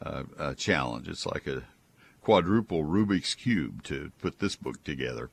uh, 0.03 0.25
uh, 0.37 0.55
challenge. 0.55 1.07
It's 1.07 1.27
like 1.27 1.47
a 1.47 1.63
quadruple 2.23 2.83
Rubik's 2.83 3.37
Cube 3.37 3.85
to 3.85 4.11
put 4.21 4.41
this 4.41 4.57
book 4.57 4.83
together. 4.83 5.31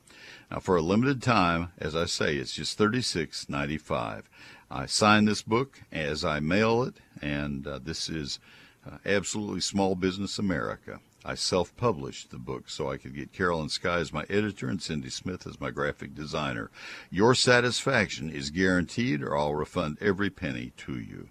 Now, 0.52 0.60
for 0.60 0.76
a 0.78 0.82
limited 0.84 1.24
time, 1.24 1.72
as 1.80 1.96
I 1.96 2.06
say, 2.06 2.36
it's 2.36 2.54
just 2.54 2.78
thirty-six 2.78 3.50
ninety-five. 3.50 4.30
I 4.70 4.86
sign 4.86 5.26
this 5.26 5.42
book 5.42 5.82
as 5.92 6.24
I 6.24 6.40
mail 6.40 6.84
it, 6.84 6.98
and 7.20 7.66
uh, 7.66 7.80
this 7.82 8.10
is 8.10 8.40
uh, 8.86 8.98
absolutely 9.06 9.62
small 9.62 9.96
business 9.96 10.40
America. 10.40 11.00
I 11.24 11.36
self 11.36 11.76
published 11.78 12.32
the 12.32 12.40
book 12.40 12.68
so 12.68 12.90
I 12.90 12.98
could 12.98 13.16
get 13.16 13.32
Carolyn 13.32 13.70
Sky 13.70 13.98
as 13.98 14.12
my 14.12 14.26
editor 14.28 14.68
and 14.68 14.82
Cindy 14.82 15.12
Smith 15.12 15.46
as 15.46 15.62
my 15.62 15.70
graphic 15.70 16.16
designer. 16.16 16.72
Your 17.12 17.36
satisfaction 17.36 18.32
is 18.32 18.50
guaranteed, 18.50 19.22
or 19.22 19.38
I'll 19.38 19.54
refund 19.54 20.00
every 20.02 20.32
penny 20.32 20.74
to 20.78 20.98
you. 20.98 21.30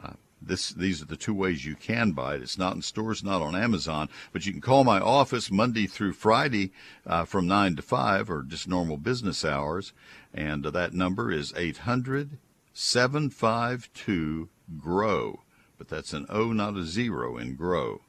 Uh, 0.00 0.12
this, 0.40 0.70
these 0.70 1.02
are 1.02 1.06
the 1.06 1.16
two 1.16 1.34
ways 1.34 1.64
you 1.64 1.74
can 1.74 2.12
buy 2.12 2.36
it. 2.36 2.42
It's 2.42 2.58
not 2.58 2.76
in 2.76 2.82
stores, 2.82 3.24
not 3.24 3.42
on 3.42 3.56
Amazon, 3.56 4.08
but 4.32 4.46
you 4.46 4.52
can 4.52 4.60
call 4.60 4.84
my 4.84 5.00
office 5.00 5.50
Monday 5.50 5.86
through 5.86 6.12
Friday 6.12 6.70
uh, 7.06 7.24
from 7.24 7.48
9 7.48 7.76
to 7.76 7.82
5 7.82 8.30
or 8.30 8.42
just 8.42 8.68
normal 8.68 8.98
business 8.98 9.44
hours. 9.44 9.92
And 10.32 10.64
uh, 10.64 10.70
that 10.70 10.92
number 10.92 11.32
is 11.32 11.52
800 11.56 12.38
752 12.72 14.48
GROW 14.78 15.43
but 15.78 15.88
that's 15.88 16.12
an 16.12 16.26
O, 16.28 16.52
not 16.52 16.76
a 16.76 16.84
zero 16.84 17.36
in 17.36 17.56
grow. 17.56 18.02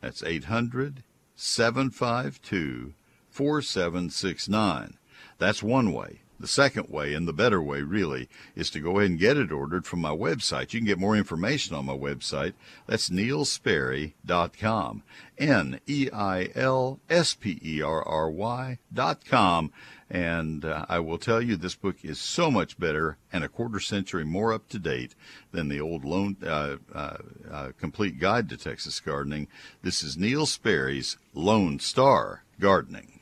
That's 0.00 0.22
800 0.22 1.02
752 1.36 2.94
4769. 3.30 4.98
That's 5.38 5.62
one 5.62 5.92
way. 5.92 6.20
The 6.42 6.48
second 6.48 6.88
way, 6.88 7.14
and 7.14 7.28
the 7.28 7.32
better 7.32 7.62
way 7.62 7.82
really, 7.82 8.28
is 8.56 8.68
to 8.70 8.80
go 8.80 8.98
ahead 8.98 9.10
and 9.10 9.18
get 9.18 9.36
it 9.36 9.52
ordered 9.52 9.86
from 9.86 10.00
my 10.00 10.10
website. 10.10 10.72
You 10.72 10.80
can 10.80 10.88
get 10.88 10.98
more 10.98 11.16
information 11.16 11.76
on 11.76 11.86
my 11.86 11.96
website. 11.96 12.54
That's 12.88 13.10
neilsperry.com. 13.10 15.02
N 15.38 15.80
E 15.86 16.08
I 16.12 16.48
L 16.56 16.98
S 17.08 17.34
P 17.34 17.60
E 17.64 17.80
R 17.80 18.02
R 18.02 18.28
Y 18.28 18.78
dot 18.92 19.24
com. 19.24 19.72
And 20.12 20.66
uh, 20.66 20.84
I 20.90 20.98
will 20.98 21.16
tell 21.16 21.40
you, 21.40 21.56
this 21.56 21.74
book 21.74 22.04
is 22.04 22.20
so 22.20 22.50
much 22.50 22.78
better 22.78 23.16
and 23.32 23.42
a 23.42 23.48
quarter 23.48 23.80
century 23.80 24.26
more 24.26 24.52
up 24.52 24.68
to 24.68 24.78
date 24.78 25.14
than 25.52 25.70
the 25.70 25.80
old 25.80 26.04
Lone, 26.04 26.36
uh, 26.44 26.76
uh, 26.94 27.16
uh, 27.50 27.68
Complete 27.80 28.20
Guide 28.20 28.50
to 28.50 28.58
Texas 28.58 29.00
Gardening. 29.00 29.48
This 29.80 30.02
is 30.02 30.18
Neil 30.18 30.44
Sperry's 30.44 31.16
Lone 31.32 31.78
Star 31.78 32.42
Gardening. 32.60 33.21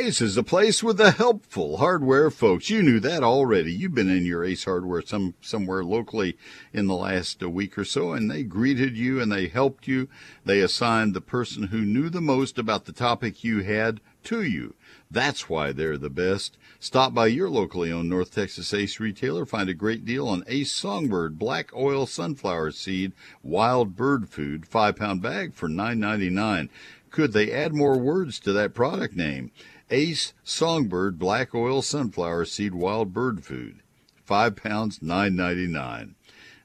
Ace 0.00 0.22
is 0.22 0.34
the 0.34 0.42
place 0.42 0.82
with 0.82 0.96
the 0.96 1.10
helpful 1.10 1.76
hardware 1.76 2.30
folks. 2.30 2.70
You 2.70 2.82
knew 2.82 3.00
that 3.00 3.22
already. 3.22 3.70
You've 3.70 3.94
been 3.94 4.08
in 4.08 4.24
your 4.24 4.42
Ace 4.42 4.64
Hardware 4.64 5.02
some 5.02 5.34
somewhere 5.42 5.84
locally 5.84 6.38
in 6.72 6.86
the 6.86 6.94
last 6.94 7.42
uh, 7.42 7.50
week 7.50 7.76
or 7.76 7.84
so, 7.84 8.14
and 8.14 8.30
they 8.30 8.42
greeted 8.42 8.96
you 8.96 9.20
and 9.20 9.30
they 9.30 9.48
helped 9.48 9.86
you. 9.86 10.08
They 10.42 10.60
assigned 10.60 11.12
the 11.12 11.20
person 11.20 11.64
who 11.64 11.82
knew 11.82 12.08
the 12.08 12.22
most 12.22 12.58
about 12.58 12.86
the 12.86 12.92
topic 12.92 13.44
you 13.44 13.62
had 13.62 14.00
to 14.24 14.42
you. 14.42 14.74
That's 15.10 15.50
why 15.50 15.72
they're 15.72 15.98
the 15.98 16.08
best. 16.08 16.56
Stop 16.78 17.12
by 17.12 17.26
your 17.26 17.50
locally 17.50 17.92
owned 17.92 18.08
North 18.08 18.34
Texas 18.34 18.72
Ace 18.72 19.00
retailer. 19.00 19.44
Find 19.44 19.68
a 19.68 19.74
great 19.74 20.06
deal 20.06 20.26
on 20.26 20.44
Ace 20.46 20.72
Songbird 20.72 21.38
Black 21.38 21.76
Oil 21.76 22.06
Sunflower 22.06 22.70
Seed 22.70 23.12
Wild 23.42 23.96
Bird 23.96 24.30
Food, 24.30 24.66
five 24.66 24.96
pound 24.96 25.20
bag 25.20 25.52
for 25.52 25.68
$9.99. 25.68 26.70
Could 27.10 27.32
they 27.32 27.52
add 27.52 27.74
more 27.74 27.98
words 27.98 28.38
to 28.40 28.52
that 28.52 28.72
product 28.72 29.14
name? 29.16 29.50
Ace 29.92 30.34
Songbird 30.44 31.18
Black 31.18 31.52
Oil 31.52 31.82
Sunflower 31.82 32.44
Seed 32.44 32.74
Wild 32.76 33.12
Bird 33.12 33.44
Food, 33.44 33.82
five 34.24 34.54
pounds, 34.54 35.02
nine 35.02 35.34
ninety 35.34 35.66
nine. 35.66 36.14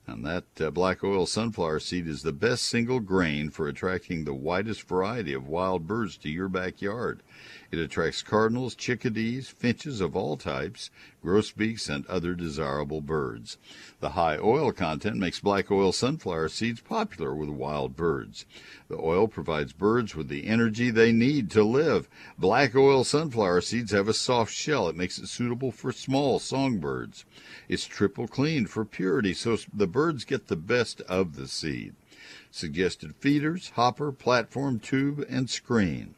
And 0.05 0.23
that 0.23 0.43
uh, 0.61 0.69
black 0.69 1.03
oil 1.03 1.25
sunflower 1.25 1.79
seed 1.79 2.07
is 2.07 2.21
the 2.21 2.31
best 2.31 2.65
single 2.65 2.99
grain 2.99 3.49
for 3.49 3.67
attracting 3.67 4.23
the 4.23 4.35
widest 4.35 4.83
variety 4.83 5.33
of 5.33 5.47
wild 5.47 5.87
birds 5.87 6.17
to 6.17 6.29
your 6.29 6.47
backyard. 6.47 7.23
It 7.71 7.79
attracts 7.79 8.21
cardinals, 8.21 8.75
chickadees, 8.75 9.49
finches 9.49 9.99
of 9.99 10.15
all 10.15 10.37
types, 10.37 10.91
grosbeaks, 11.21 11.89
and 11.89 12.05
other 12.07 12.35
desirable 12.35 13.01
birds. 13.01 13.57
The 13.99 14.11
high 14.11 14.37
oil 14.37 14.71
content 14.71 15.17
makes 15.17 15.39
black 15.39 15.71
oil 15.71 15.91
sunflower 15.91 16.49
seeds 16.49 16.81
popular 16.81 17.35
with 17.35 17.49
wild 17.49 17.95
birds. 17.95 18.45
The 18.87 18.97
oil 18.97 19.27
provides 19.27 19.73
birds 19.73 20.15
with 20.15 20.27
the 20.27 20.47
energy 20.47 20.89
they 20.89 21.11
need 21.11 21.49
to 21.51 21.63
live. 21.63 22.07
Black 22.37 22.75
oil 22.75 23.03
sunflower 23.03 23.61
seeds 23.61 23.91
have 23.91 24.07
a 24.07 24.13
soft 24.13 24.53
shell. 24.53 24.87
It 24.87 24.95
makes 24.95 25.17
it 25.17 25.27
suitable 25.27 25.71
for 25.71 25.91
small 25.91 26.39
songbirds. 26.39 27.25
It's 27.67 27.85
triple 27.85 28.27
cleaned 28.27 28.69
for 28.69 28.85
purity, 28.85 29.33
so 29.33 29.57
the 29.73 29.87
birds 29.87 30.25
get 30.25 30.47
the 30.47 30.55
best 30.55 31.01
of 31.01 31.35
the 31.35 31.47
seed. 31.47 31.93
Suggested 32.51 33.15
feeders, 33.15 33.71
hopper, 33.75 34.11
platform, 34.11 34.79
tube, 34.79 35.25
and 35.29 35.49
screen. 35.49 36.14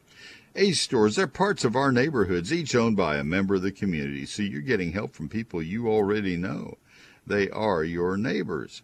Ace 0.60 0.80
stores, 0.80 1.14
they're 1.14 1.28
parts 1.28 1.64
of 1.64 1.76
our 1.76 1.92
neighborhoods, 1.92 2.52
each 2.52 2.74
owned 2.74 2.96
by 2.96 3.16
a 3.16 3.22
member 3.22 3.54
of 3.54 3.62
the 3.62 3.70
community, 3.70 4.26
so 4.26 4.42
you're 4.42 4.60
getting 4.60 4.90
help 4.90 5.14
from 5.14 5.28
people 5.28 5.62
you 5.62 5.86
already 5.86 6.36
know. 6.36 6.78
They 7.24 7.48
are 7.50 7.84
your 7.84 8.16
neighbors. 8.16 8.82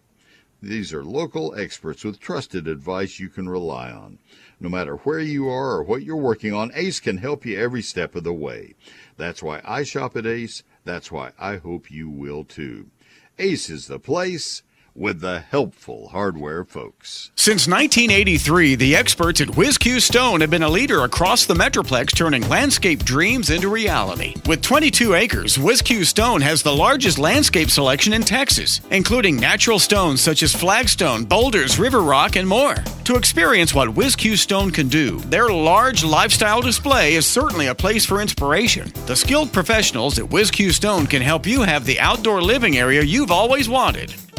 These 0.63 0.93
are 0.93 1.03
local 1.03 1.53
experts 1.57 2.05
with 2.05 2.21
trusted 2.21 2.69
advice 2.69 3.19
you 3.19 3.29
can 3.29 3.49
rely 3.49 3.91
on. 3.91 4.21
No 4.61 4.69
matter 4.69 4.99
where 4.99 5.19
you 5.19 5.49
are 5.49 5.73
or 5.73 5.83
what 5.83 6.05
you're 6.05 6.15
working 6.15 6.55
on, 6.55 6.71
Ace 6.77 7.01
can 7.01 7.17
help 7.17 7.45
you 7.45 7.59
every 7.59 7.83
step 7.83 8.15
of 8.15 8.23
the 8.23 8.33
way. 8.33 8.77
That's 9.17 9.43
why 9.43 9.61
I 9.65 9.83
shop 9.83 10.17
at 10.17 10.27
Ace. 10.27 10.63
That's 10.85 11.11
why 11.11 11.33
I 11.41 11.57
hope 11.57 11.91
you 11.91 12.09
will 12.09 12.45
too. 12.45 12.91
Ace 13.37 13.69
is 13.69 13.89
the 13.89 13.99
place 13.99 14.63
with 14.95 15.21
the 15.21 15.41
helpful 15.41 16.09
hardware 16.09 16.65
folks. 16.65 17.31
Since 17.35 17.67
1983, 17.67 18.77
the 18.77 18.95
experts 18.95 19.41
at 19.41 19.49
WhizQ 19.49 20.01
Stone 20.01 20.41
have 20.41 20.51
been 20.51 20.63
a 20.63 20.69
leader 20.69 21.03
across 21.03 21.47
the 21.47 21.55
Metroplex, 21.55 22.15
turning 22.15 22.49
landscape 22.49 23.05
dreams 23.05 23.51
into 23.51 23.69
reality. 23.69 24.35
With 24.47 24.63
22 24.63 25.15
acres, 25.15 25.57
WhizQ 25.57 26.05
Stone 26.05 26.43
has 26.43 26.63
the 26.63 26.75
largest 26.75 27.19
landscape 27.19 27.71
selection 27.71 28.13
in 28.13 28.23
Texas, 28.23 28.81
including 28.91 29.37
natural 29.37 29.79
stones 29.79 30.21
such 30.21 30.43
as 30.43 30.55
flagstone, 30.55 31.25
boulders, 31.25 31.79
river 31.79 32.03
rock, 32.03 32.37
and 32.37 32.49
more. 32.49 32.77
To 33.05 33.17
experience 33.17 33.75
what 33.75 33.89
WhizQ 33.89 34.39
Stone 34.39 34.71
can 34.71 34.89
do, 34.89 35.19
their 35.21 35.49
large 35.49 36.05
lifestyle 36.05 36.61
display 36.61 37.15
is 37.15 37.27
certainly 37.27 37.67
a 37.67 37.75
place 37.75 38.07
for 38.07 38.23
inspiration. 38.23 38.93
The 39.07 39.17
skilled 39.17 39.53
professionals 39.53 40.19
at 40.19 40.27
WhizQ 40.27 40.73
Stone 40.73 41.09
can 41.09 41.21
help 41.21 41.47
you 41.47 41.63
have 41.63 41.85
the 41.85 41.99
outdoor 41.99 42.41
living 42.41 42.79
area 42.79 43.03
you've 43.03 43.31
always 43.33 43.69
wanted. 43.69 44.15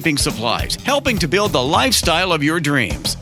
landscaping 0.00 0.16
supplies, 0.16 0.76
helping 0.76 1.18
to 1.18 1.28
build 1.28 1.52
the 1.52 1.62
lifestyle 1.62 2.32
of 2.32 2.42
your 2.42 2.58
dreams. 2.58 3.16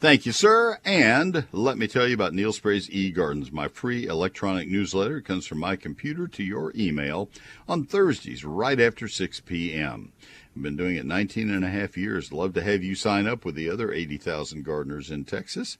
Thank 0.00 0.26
you, 0.26 0.32
sir. 0.32 0.78
And 0.84 1.46
let 1.52 1.78
me 1.78 1.86
tell 1.86 2.08
you 2.08 2.14
about 2.14 2.32
Neil 2.32 2.52
Sperry's 2.52 2.88
eGardens, 2.88 3.52
my 3.52 3.68
free 3.68 4.06
electronic 4.06 4.68
newsletter. 4.68 5.20
Comes 5.20 5.46
from 5.46 5.58
my 5.58 5.76
computer 5.76 6.26
to 6.26 6.42
your 6.42 6.72
email 6.74 7.28
on 7.68 7.84
Thursdays 7.84 8.44
right 8.44 8.80
after 8.80 9.06
6 9.06 9.40
p.m. 9.40 10.12
I've 10.56 10.62
been 10.62 10.76
doing 10.76 10.96
it 10.96 11.04
19 11.04 11.50
and 11.50 11.64
a 11.64 11.68
half 11.68 11.96
years. 11.96 12.32
Love 12.32 12.54
to 12.54 12.62
have 12.62 12.82
you 12.82 12.94
sign 12.94 13.26
up 13.26 13.44
with 13.44 13.54
the 13.54 13.70
other 13.70 13.92
80,000 13.92 14.64
gardeners 14.64 15.10
in 15.10 15.24
Texas. 15.24 15.78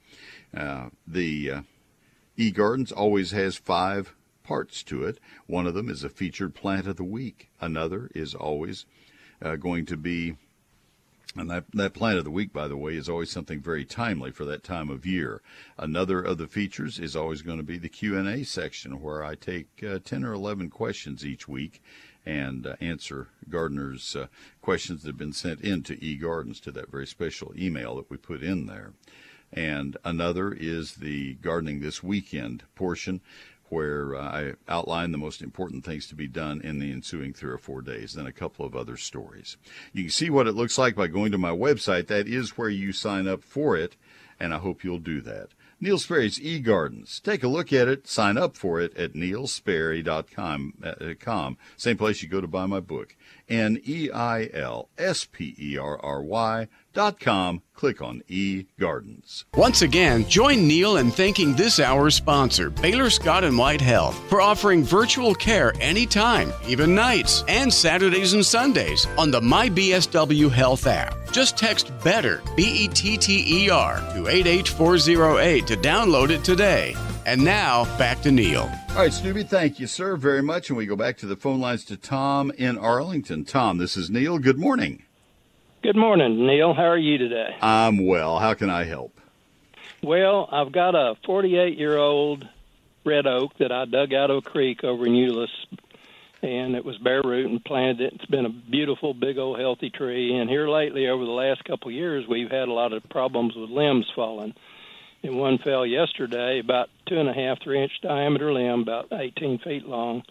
Uh, 0.57 0.91
the 1.07 1.51
uh, 1.51 1.63
eGardens 2.39 2.93
always 2.95 3.33
has 3.33 3.57
five 3.57 4.15
parts 4.45 4.83
to 4.85 5.05
it. 5.05 5.19
One 5.47 5.67
of 5.67 5.75
them 5.75 5.89
is 5.89 6.05
a 6.05 6.09
featured 6.09 6.55
plant 6.55 6.87
of 6.87 6.97
the 6.97 7.05
week. 7.05 7.49
Another 7.61 8.09
is 8.15 8.35
always 8.35 8.87
uh, 9.43 9.57
going 9.57 9.87
to 9.87 9.97
be 9.97 10.37
and 11.35 11.51
that, 11.51 11.65
that 11.73 11.95
plant 11.95 12.19
of 12.19 12.25
the 12.25 12.31
week, 12.31 12.53
by 12.53 12.69
the 12.69 12.77
way, 12.77 12.95
is 12.95 13.09
always 13.09 13.31
something 13.31 13.61
very 13.61 13.87
timely 13.87 14.31
for 14.31 14.45
that 14.45 14.63
time 14.63 14.91
of 14.91 15.07
year. 15.07 15.41
Another 15.79 16.21
of 16.21 16.37
the 16.37 16.47
features 16.47 16.99
is 16.99 17.17
always 17.17 17.41
going 17.41 17.57
to 17.57 17.63
be 17.63 17.79
the 17.79 17.89
Q&A 17.89 18.45
section 18.45 19.01
where 19.01 19.25
I 19.25 19.35
take 19.35 19.69
uh, 19.83 19.99
10 20.05 20.25
or 20.25 20.35
11 20.35 20.69
questions 20.69 21.25
each 21.25 21.49
week 21.49 21.83
and 22.27 22.67
uh, 22.67 22.77
answer 22.81 23.29
gardeners' 23.49 24.15
uh, 24.15 24.27
questions 24.61 25.03
that 25.03 25.09
have 25.09 25.17
been 25.17 25.33
sent 25.33 25.63
in 25.63 25.83
to 25.85 25.97
eGardens 25.97 26.61
to 26.61 26.73
that 26.73 26.91
very 26.91 27.07
special 27.07 27.53
email 27.57 27.97
that 27.97 28.11
we 28.11 28.19
put 28.19 28.43
in 28.43 28.67
there. 28.67 28.93
And 29.53 29.97
another 30.05 30.53
is 30.53 30.97
the 30.97 31.35
Gardening 31.35 31.81
This 31.81 32.03
Weekend 32.03 32.63
portion 32.75 33.21
where 33.73 34.15
uh, 34.15 34.21
I 34.21 34.53
outline 34.69 35.13
the 35.13 35.19
most 35.19 35.41
important 35.41 35.83
things 35.83 36.07
to 36.09 36.15
be 36.15 36.29
done 36.29 36.61
in 36.61 36.79
the 36.79 36.93
ensuing 36.93 37.33
three 37.33 37.51
or 37.51 37.57
four 37.57 37.81
days, 37.81 38.13
then 38.13 38.27
a 38.27 38.33
couple 38.33 38.67
of 38.67 38.77
other 38.77 38.99
stories. 38.99 39.57
You 39.95 40.03
can 40.05 40.11
see 40.11 40.29
what 40.29 40.47
it 40.47 40.53
looks 40.53 40.77
like 40.77 40.95
by 40.95 41.07
going 41.07 41.33
to 41.33 41.39
my 41.39 41.53
website. 41.53 42.09
That 42.09 42.29
is 42.29 42.59
where 42.59 42.69
you 42.69 42.93
sign 42.93 43.27
up 43.27 43.43
for 43.43 43.75
it, 43.75 43.97
and 44.39 44.53
I 44.53 44.59
hope 44.59 44.85
you'll 44.85 44.99
do 44.99 45.23
that. 45.23 45.49
Neil 45.81 45.99
Sperry's 45.99 46.39
eGardens. 46.39 47.21
Take 47.23 47.43
a 47.43 47.49
look 47.49 47.73
at 47.73 47.89
it, 47.89 48.07
sign 48.07 48.37
up 48.37 48.57
for 48.57 48.79
it 48.79 48.95
at 48.97 49.15
neilsperry.com. 49.15 50.75
Uh, 50.85 51.51
Same 51.77 51.97
place 51.97 52.23
you 52.23 52.29
go 52.29 52.43
to 52.43 52.47
buy 52.47 52.67
my 52.67 52.79
book. 52.79 53.17
N 53.49 53.81
E 53.85 54.11
I 54.11 54.51
L 54.53 54.91
S 54.99 55.25
P 55.25 55.57
E 55.59 55.79
R 55.79 55.99
R 55.99 56.23
Y 56.23 56.69
dot 56.93 57.21
com. 57.21 57.63
Click 57.75 58.01
on 58.01 58.23
E 58.29 58.67
Gardens. 58.79 59.45
Once 59.55 59.83
again, 59.83 60.29
join 60.29 60.69
Neil 60.69 60.99
in 60.99 61.11
thanking 61.11 61.55
this 61.55 61.81
hour's 61.81 62.15
sponsor, 62.15 62.71
Baylor 62.71 63.11
Scott 63.11 63.43
and 63.45 63.59
White 63.59 63.81
Health, 63.81 64.17
for 64.29 64.41
offering 64.41 64.85
virtual 64.85 65.35
care 65.35 65.73
anytime, 65.81 66.53
even 66.69 66.95
nights, 66.95 67.43
and 67.49 67.73
Saturdays 67.73 68.35
and 68.35 68.47
Sundays 68.47 69.07
on 69.19 69.31
the 69.31 69.41
MyBSW 69.41 70.51
Health 70.51 70.87
app. 70.87 71.15
Just 71.33 71.57
text 71.57 71.91
BETTER, 72.05 72.43
B 72.57 72.85
E 72.85 72.89
T 72.89 73.17
T 73.17 73.65
E 73.65 73.71
R, 73.71 73.97
to 74.15 74.29
88408 74.29 75.67
to 75.67 75.77
download 75.77 76.31
it 76.31 76.45
today. 76.45 76.95
And 77.25 77.45
now, 77.45 77.85
back 77.99 78.21
to 78.23 78.33
Neil. 78.33 78.71
All 78.91 78.97
right, 78.97 79.13
Snoopy, 79.13 79.45
thank 79.45 79.79
you, 79.79 79.87
sir, 79.87 80.17
very 80.17 80.43
much. 80.43 80.69
And 80.69 80.77
we 80.77 80.87
go 80.87 80.97
back 80.97 81.17
to 81.19 81.27
the 81.27 81.37
phone 81.37 81.61
lines 81.61 81.85
to 81.85 81.97
Tom 81.97 82.51
in 82.59 82.77
Arlington. 82.77 83.45
Tom, 83.45 83.79
this 83.79 83.97
is 83.97 84.11
Neil. 84.11 84.39
Good 84.39 84.59
morning. 84.59 85.05
Good 85.83 85.97
morning, 85.97 86.47
Neil. 86.47 86.75
How 86.75 86.85
are 86.85 86.97
you 86.97 87.19
today? 87.19 87.57
I'm 87.61 88.07
well. 88.07 88.39
How 88.39 88.55
can 88.55 88.71
I 88.71 88.85
help? 88.85 89.21
Well, 90.01 90.49
I've 90.53 90.71
got 90.71 90.95
a 90.95 91.17
48 91.27 91.77
year 91.77 91.97
old 91.97 92.47
red 93.05 93.27
oak 93.27 93.59
that 93.59 93.73
I 93.73 93.87
dug 93.87 94.15
out 94.15 94.31
of 94.31 94.37
a 94.37 94.43
creek 94.43 94.85
over 94.85 95.05
in 95.05 95.15
Euless, 95.15 95.49
and 96.41 96.77
it 96.77 96.85
was 96.85 96.99
bare 96.99 97.23
root 97.25 97.51
and 97.51 97.65
planted 97.65 98.01
it. 98.01 98.13
It's 98.13 98.27
been 98.27 98.47
a 98.47 98.49
beautiful, 98.49 99.13
big 99.13 99.39
old 99.39 99.59
healthy 99.59 99.91
tree. 99.91 100.37
And 100.37 100.49
here 100.49 100.69
lately, 100.69 101.09
over 101.09 101.25
the 101.25 101.33
last 101.33 101.65
couple 101.65 101.89
of 101.89 101.95
years, 101.95 102.29
we've 102.29 102.51
had 102.51 102.69
a 102.69 102.73
lot 102.73 102.93
of 102.93 103.03
problems 103.09 103.57
with 103.57 103.69
limbs 103.69 104.07
falling. 104.15 104.55
And 105.25 105.37
one 105.37 105.59
fell 105.59 105.85
yesterday, 105.85 106.61
about 106.61 106.91
two 107.07 107.19
and 107.19 107.29
a 107.29 107.33
half, 107.35 107.61
three 107.61 107.83
inch 107.83 107.93
diameter 108.03 108.53
limb, 108.53 108.83
about 108.83 109.09
18 109.11 109.59
feet 109.59 109.85
long. 109.85 110.23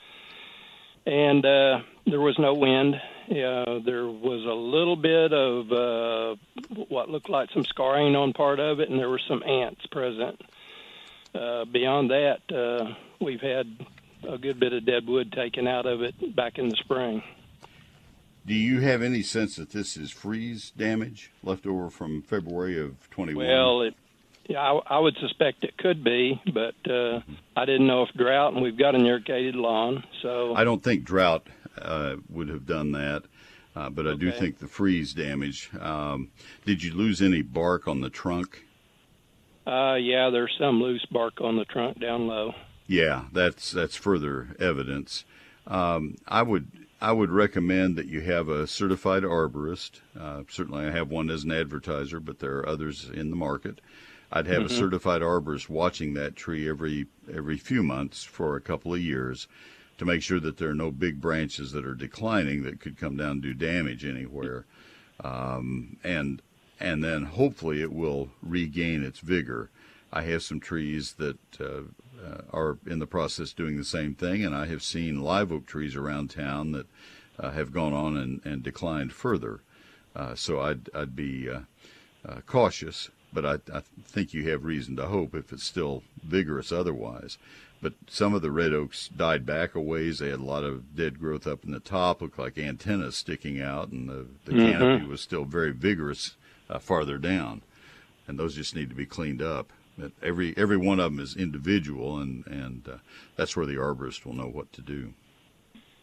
And 1.05 1.45
uh, 1.45 1.79
there 2.05 2.21
was 2.21 2.37
no 2.37 2.53
wind. 2.53 2.95
Uh, 2.95 3.79
there 3.85 4.05
was 4.05 4.45
a 4.45 4.53
little 4.53 4.95
bit 4.95 5.33
of 5.33 5.71
uh, 5.71 6.35
what 6.89 7.09
looked 7.09 7.29
like 7.29 7.49
some 7.53 7.63
scarring 7.65 8.15
on 8.15 8.33
part 8.33 8.59
of 8.59 8.79
it, 8.79 8.89
and 8.89 8.99
there 8.99 9.09
were 9.09 9.21
some 9.27 9.41
ants 9.43 9.85
present. 9.87 10.41
uh, 11.33 11.65
beyond 11.65 12.09
that, 12.11 12.39
uh, 12.53 12.93
we've 13.19 13.41
had 13.41 13.67
a 14.27 14.37
good 14.37 14.59
bit 14.59 14.73
of 14.73 14.85
dead 14.85 15.07
wood 15.07 15.31
taken 15.31 15.67
out 15.67 15.85
of 15.85 16.01
it 16.01 16.35
back 16.35 16.57
in 16.57 16.69
the 16.69 16.75
spring. 16.77 17.23
Do 18.45 18.53
you 18.53 18.79
have 18.81 19.01
any 19.01 19.21
sense 19.21 19.55
that 19.55 19.69
this 19.69 19.95
is 19.95 20.11
freeze 20.11 20.71
damage 20.71 21.31
left 21.43 21.65
over 21.67 21.89
from 21.89 22.21
February 22.23 22.79
of 22.79 23.09
21? 23.11 23.45
Well, 23.45 23.81
it, 23.83 23.95
yeah, 24.45 24.59
I, 24.59 24.95
I 24.95 24.99
would 24.99 25.15
suspect 25.19 25.63
it 25.63 25.77
could 25.77 26.03
be, 26.03 26.41
but 26.53 26.75
uh, 26.91 27.21
I 27.55 27.65
didn't 27.65 27.87
know 27.87 28.03
if 28.03 28.09
drought, 28.15 28.53
and 28.53 28.61
we've 28.61 28.77
got 28.77 28.95
an 28.95 29.05
irrigated 29.05 29.55
lawn, 29.55 30.03
so 30.21 30.55
I 30.55 30.63
don't 30.63 30.83
think 30.83 31.03
drought 31.03 31.47
uh, 31.81 32.15
would 32.29 32.49
have 32.49 32.65
done 32.65 32.91
that, 32.93 33.23
uh, 33.75 33.89
but 33.89 34.07
I 34.07 34.15
do 34.15 34.31
think 34.31 34.59
the 34.59 34.67
freeze 34.67 35.13
damage. 35.13 35.69
Um, 35.79 36.31
did 36.65 36.83
you 36.83 36.93
lose 36.93 37.21
any 37.21 37.41
bark 37.41 37.87
on 37.87 38.01
the 38.01 38.09
trunk? 38.09 38.65
uh, 39.67 39.95
yeah, 39.95 40.29
there's 40.31 40.53
some 40.59 40.81
loose 40.81 41.05
bark 41.11 41.39
on 41.41 41.57
the 41.57 41.65
trunk 41.65 41.99
down 41.99 42.27
low. 42.27 42.53
Yeah, 42.87 43.25
that's 43.31 43.71
that's 43.71 43.95
further 43.95 44.55
evidence. 44.59 45.23
Um, 45.67 46.17
I 46.27 46.41
would 46.41 46.67
I 46.99 47.11
would 47.11 47.29
recommend 47.29 47.95
that 47.95 48.07
you 48.07 48.21
have 48.21 48.49
a 48.49 48.67
certified 48.67 49.23
arborist. 49.23 50.01
Uh, 50.19 50.43
certainly, 50.49 50.85
I 50.85 50.91
have 50.91 51.09
one 51.09 51.29
as 51.29 51.43
an 51.43 51.51
advertiser, 51.51 52.19
but 52.19 52.39
there 52.39 52.57
are 52.57 52.67
others 52.67 53.09
in 53.13 53.29
the 53.29 53.35
market. 53.35 53.79
I'd 54.31 54.47
have 54.47 54.63
a 54.63 54.69
Mhm. 54.69 54.77
certified 54.77 55.21
arborist 55.21 55.69
watching 55.69 56.13
that 56.13 56.35
tree 56.35 56.67
every 56.69 57.07
every 57.31 57.57
few 57.57 57.83
months 57.83 58.23
for 58.23 58.55
a 58.55 58.61
couple 58.61 58.93
of 58.93 59.01
years 59.01 59.47
to 59.97 60.05
make 60.05 60.21
sure 60.23 60.39
that 60.39 60.57
there 60.57 60.69
are 60.69 60.75
no 60.75 60.91
big 60.91 61.21
branches 61.21 61.71
that 61.73 61.85
are 61.85 61.93
declining 61.95 62.63
that 62.63 62.79
could 62.79 62.97
come 62.97 63.17
down 63.17 63.31
and 63.31 63.41
do 63.41 63.53
damage 63.53 64.05
anywhere. 64.05 64.65
Um, 65.23 65.97
and 66.03 66.41
and 66.79 67.03
then 67.03 67.23
hopefully 67.25 67.81
it 67.81 67.91
will 67.91 68.31
regain 68.41 69.03
its 69.03 69.19
vigor. 69.19 69.69
I 70.11 70.23
have 70.23 70.43
some 70.43 70.59
trees 70.59 71.13
that 71.13 71.37
uh, 71.59 71.83
uh, 72.25 72.41
are 72.51 72.77
in 72.85 72.99
the 72.99 73.07
process 73.07 73.53
doing 73.53 73.77
the 73.77 73.83
same 73.83 74.15
thing, 74.15 74.43
and 74.43 74.55
I 74.55 74.65
have 74.65 74.81
seen 74.81 75.21
live 75.21 75.51
oak 75.51 75.65
trees 75.65 75.95
around 75.95 76.31
town 76.31 76.71
that 76.71 76.87
uh, 77.39 77.51
have 77.51 77.71
gone 77.71 77.93
on 77.93 78.17
and, 78.17 78.41
and 78.43 78.63
declined 78.63 79.13
further. 79.13 79.61
Uh, 80.15 80.35
so 80.35 80.59
I'd, 80.59 80.89
I'd 80.93 81.15
be 81.15 81.49
uh, 81.49 81.61
uh, 82.27 82.41
cautious, 82.45 83.09
but 83.33 83.45
I, 83.45 83.53
I 83.73 83.81
think 84.05 84.33
you 84.33 84.49
have 84.49 84.65
reason 84.65 84.95
to 84.97 85.07
hope 85.07 85.33
if 85.35 85.51
it's 85.53 85.63
still 85.63 86.03
vigorous 86.23 86.71
otherwise. 86.71 87.37
But 87.81 87.93
some 88.07 88.35
of 88.35 88.43
the 88.43 88.51
red 88.51 88.73
oaks 88.73 89.07
died 89.07 89.43
back 89.45 89.73
a 89.73 89.81
ways. 89.81 90.19
They 90.19 90.29
had 90.29 90.39
a 90.39 90.43
lot 90.43 90.63
of 90.63 90.95
dead 90.95 91.19
growth 91.19 91.47
up 91.47 91.63
in 91.65 91.71
the 91.71 91.79
top, 91.79 92.21
looked 92.21 92.37
like 92.37 92.57
antennas 92.59 93.15
sticking 93.15 93.59
out, 93.59 93.89
and 93.89 94.07
the, 94.07 94.27
the 94.45 94.51
Mhm. 94.53 94.71
canopy 94.71 95.05
was 95.07 95.21
still 95.21 95.45
very 95.45 95.71
vigorous 95.71 96.35
uh, 96.69 96.77
farther 96.77 97.17
down. 97.17 97.61
And 98.27 98.37
those 98.37 98.55
just 98.55 98.75
need 98.75 98.89
to 98.89 98.95
be 98.95 99.05
cleaned 99.07 99.41
up. 99.41 99.73
Every 100.21 100.55
every 100.57 100.77
one 100.77 100.99
of 100.99 101.11
them 101.11 101.19
is 101.19 101.35
individual, 101.35 102.17
and 102.19 102.45
and 102.47 102.87
uh, 102.87 102.97
that's 103.35 103.55
where 103.57 103.65
the 103.65 103.75
arborist 103.75 104.25
will 104.25 104.33
know 104.33 104.47
what 104.47 104.71
to 104.73 104.81
do. 104.81 105.13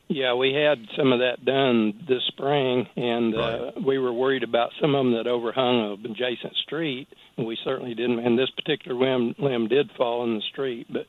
Yeah, 0.08 0.34
we 0.34 0.54
had 0.54 0.78
some 0.96 1.12
of 1.12 1.18
that 1.20 1.44
done 1.44 2.04
this 2.08 2.22
spring, 2.28 2.86
and 2.96 3.34
uh, 3.34 3.72
we 3.86 3.98
were 3.98 4.12
worried 4.12 4.42
about 4.42 4.70
some 4.80 4.94
of 4.94 5.04
them 5.04 5.14
that 5.14 5.26
overhung 5.26 5.98
an 6.02 6.10
adjacent 6.10 6.54
street, 6.56 7.08
and 7.36 7.46
we 7.46 7.58
certainly 7.62 7.94
didn't. 7.94 8.20
And 8.20 8.38
this 8.38 8.48
particular 8.50 8.96
limb, 8.98 9.34
limb 9.38 9.68
did 9.68 9.90
fall 9.98 10.24
in 10.24 10.36
the 10.36 10.42
street, 10.50 10.86
but 10.90 11.06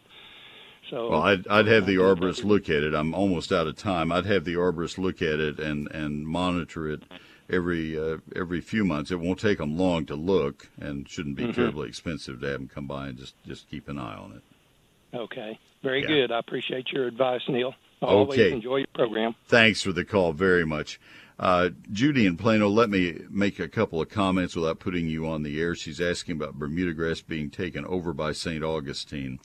so 0.90 1.12
Well, 1.12 1.22
I'd, 1.22 1.48
I'd 1.48 1.68
have 1.68 1.86
the 1.86 1.96
arborist 1.96 2.44
look 2.44 2.64
at 2.70 2.84
it. 2.84 2.94
I'm 2.94 3.14
almost 3.14 3.54
out 3.54 3.68
of 3.68 3.78
time. 3.78 4.12
I'd 4.12 4.26
have 4.26 4.44
the 4.44 4.56
arborist 4.56 4.98
look 4.98 5.22
at 5.22 5.40
it 5.40 5.60
and, 5.60 5.90
and 5.92 6.28
monitor 6.28 6.90
it 6.90 7.04
every 7.50 7.98
uh, 7.98 8.18
every 8.36 8.60
few 8.60 8.84
months. 8.84 9.12
It 9.12 9.20
won't 9.22 9.40
take 9.40 9.60
them 9.60 9.78
long 9.78 10.08
to 10.08 10.16
look, 10.16 10.68
and 10.80 11.08
shouldn't 11.08 11.38
be 11.38 11.44
Mhm. 11.46 11.56
terribly 11.56 11.88
expensive 11.88 12.42
to 12.42 12.48
have 12.48 12.60
them 12.60 12.68
come 12.68 12.86
by 12.88 13.08
and 13.08 13.18
just 13.18 13.36
just 13.48 13.70
keep 13.70 13.88
an 13.88 13.98
eye 13.98 14.16
on 14.16 14.34
it. 14.34 15.18
okay, 15.18 15.58
very 15.84 16.02
Yeah. 16.02 16.08
good. 16.08 16.32
I 16.34 16.40
appreciate 16.40 16.92
your 16.92 17.08
advice, 17.08 17.42
Neil. 17.48 17.74
Always 18.02 18.40
Okay. 18.40 18.52
enjoy 18.54 18.78
your 18.78 18.88
program. 18.94 19.36
Thanks 19.48 19.82
for 19.82 19.92
the 19.92 20.06
call 20.06 20.34
very 20.34 20.66
much. 20.66 21.00
Uh, 21.38 21.70
Judy 21.92 22.26
in 22.26 22.36
Plano, 22.36 22.68
let 22.68 22.90
me 22.90 23.22
make 23.30 23.60
a 23.60 23.68
couple 23.70 24.02
of 24.02 24.10
comments 24.10 24.56
without 24.56 24.80
putting 24.80 25.08
you 25.08 25.26
on 25.26 25.44
the 25.44 25.60
air. 25.62 25.74
She's 25.74 26.02
asking 26.02 26.36
about 26.36 26.56
Bermuda 26.60 26.94
grass 26.94 27.22
being 27.22 27.50
taken 27.50 27.86
over 27.86 28.12
by 28.14 28.34
St. 28.34 28.64
Augustine. 28.64 29.40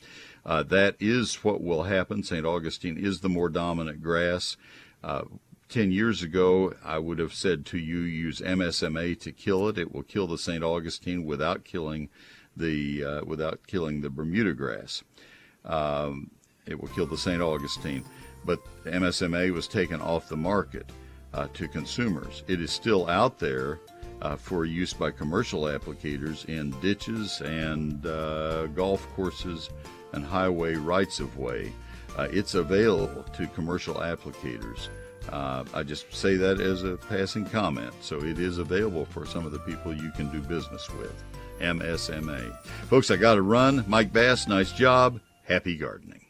Uh, 0.45 0.63
that 0.65 0.97
is 0.99 1.37
what 1.45 1.63
will 1.63 1.85
happen. 1.85 2.23
St. 2.25 2.45
Augustine 2.45 2.99
is 2.99 3.21
the 3.21 3.29
more 3.29 3.49
dominant 3.49 4.03
grass. 4.03 4.57
Uh, 5.03 5.23
Ten 5.67 5.91
years 5.91 6.23
ago, 6.23 6.75
I 6.85 6.99
would 6.99 7.19
have 7.19 7.33
said 7.35 7.65
to 7.67 7.79
you, 7.79 8.01
use 8.01 8.41
MSMA 8.41 9.19
to 9.21 9.33
kill 9.33 9.67
it. 9.69 9.79
It 9.79 9.93
will 9.93 10.03
kill 10.03 10.27
the 10.29 10.39
St. 10.39 10.63
Augustine 10.63 11.25
without 11.25 11.65
killing 11.65 12.11
the 12.57 13.03
uh, 13.03 13.25
without 13.25 13.67
killing 13.67 14.03
the 14.03 14.11
Bermuda 14.11 14.53
grass. 14.53 15.03
Um, 15.65 16.31
it 16.67 16.81
will 16.81 16.89
kill 16.91 17.07
the 17.07 17.17
St. 17.19 17.41
Augustine. 17.43 18.05
But 18.45 18.61
MSMA 18.85 19.53
was 19.53 19.69
taken 19.69 20.01
off 20.01 20.29
the 20.29 20.37
market 20.37 20.91
uh, 21.33 21.49
to 21.55 21.69
consumers. 21.69 22.43
It 22.47 22.61
is 22.61 22.71
still 22.71 23.09
out 23.09 23.39
there 23.39 23.81
uh, 24.23 24.37
for 24.37 24.65
use 24.65 24.93
by 24.93 25.11
commercial 25.11 25.63
applicators 25.63 26.45
in 26.47 26.71
ditches 26.81 27.41
and 27.41 28.05
uh, 28.07 28.67
golf 28.69 29.07
courses 29.15 29.71
and 30.13 30.25
highway 30.25 30.75
rights 30.75 31.21
of 31.21 31.37
way. 31.37 31.73
Uh, 32.17 32.29
it's 32.31 32.55
available 32.55 33.25
to 33.35 33.47
commercial 33.49 33.97
applicators. 33.97 34.89
Uh, 35.31 35.65
I 35.73 35.83
just 35.83 36.13
say 36.15 36.37
that 36.37 36.61
as 36.61 36.85
a 36.85 36.97
passing 36.97 37.45
comment. 37.47 37.93
So 38.01 38.23
it 38.23 38.39
is 38.39 38.59
available 38.59 39.05
for 39.07 39.27
some 39.27 39.47
of 39.47 39.53
the 39.53 39.59
people 39.61 39.95
you 39.95 40.11
can 40.13 40.31
do 40.31 40.41
business 40.41 40.89
with. 40.91 41.15
MSMA. 41.61 42.57
Folks, 42.89 43.11
I 43.11 43.17
got 43.17 43.37
to 43.37 43.43
run. 43.43 43.85
Mike 43.87 44.13
Bass, 44.13 44.47
nice 44.47 44.73
job. 44.73 45.21
Happy 45.45 45.77
gardening. 45.77 46.24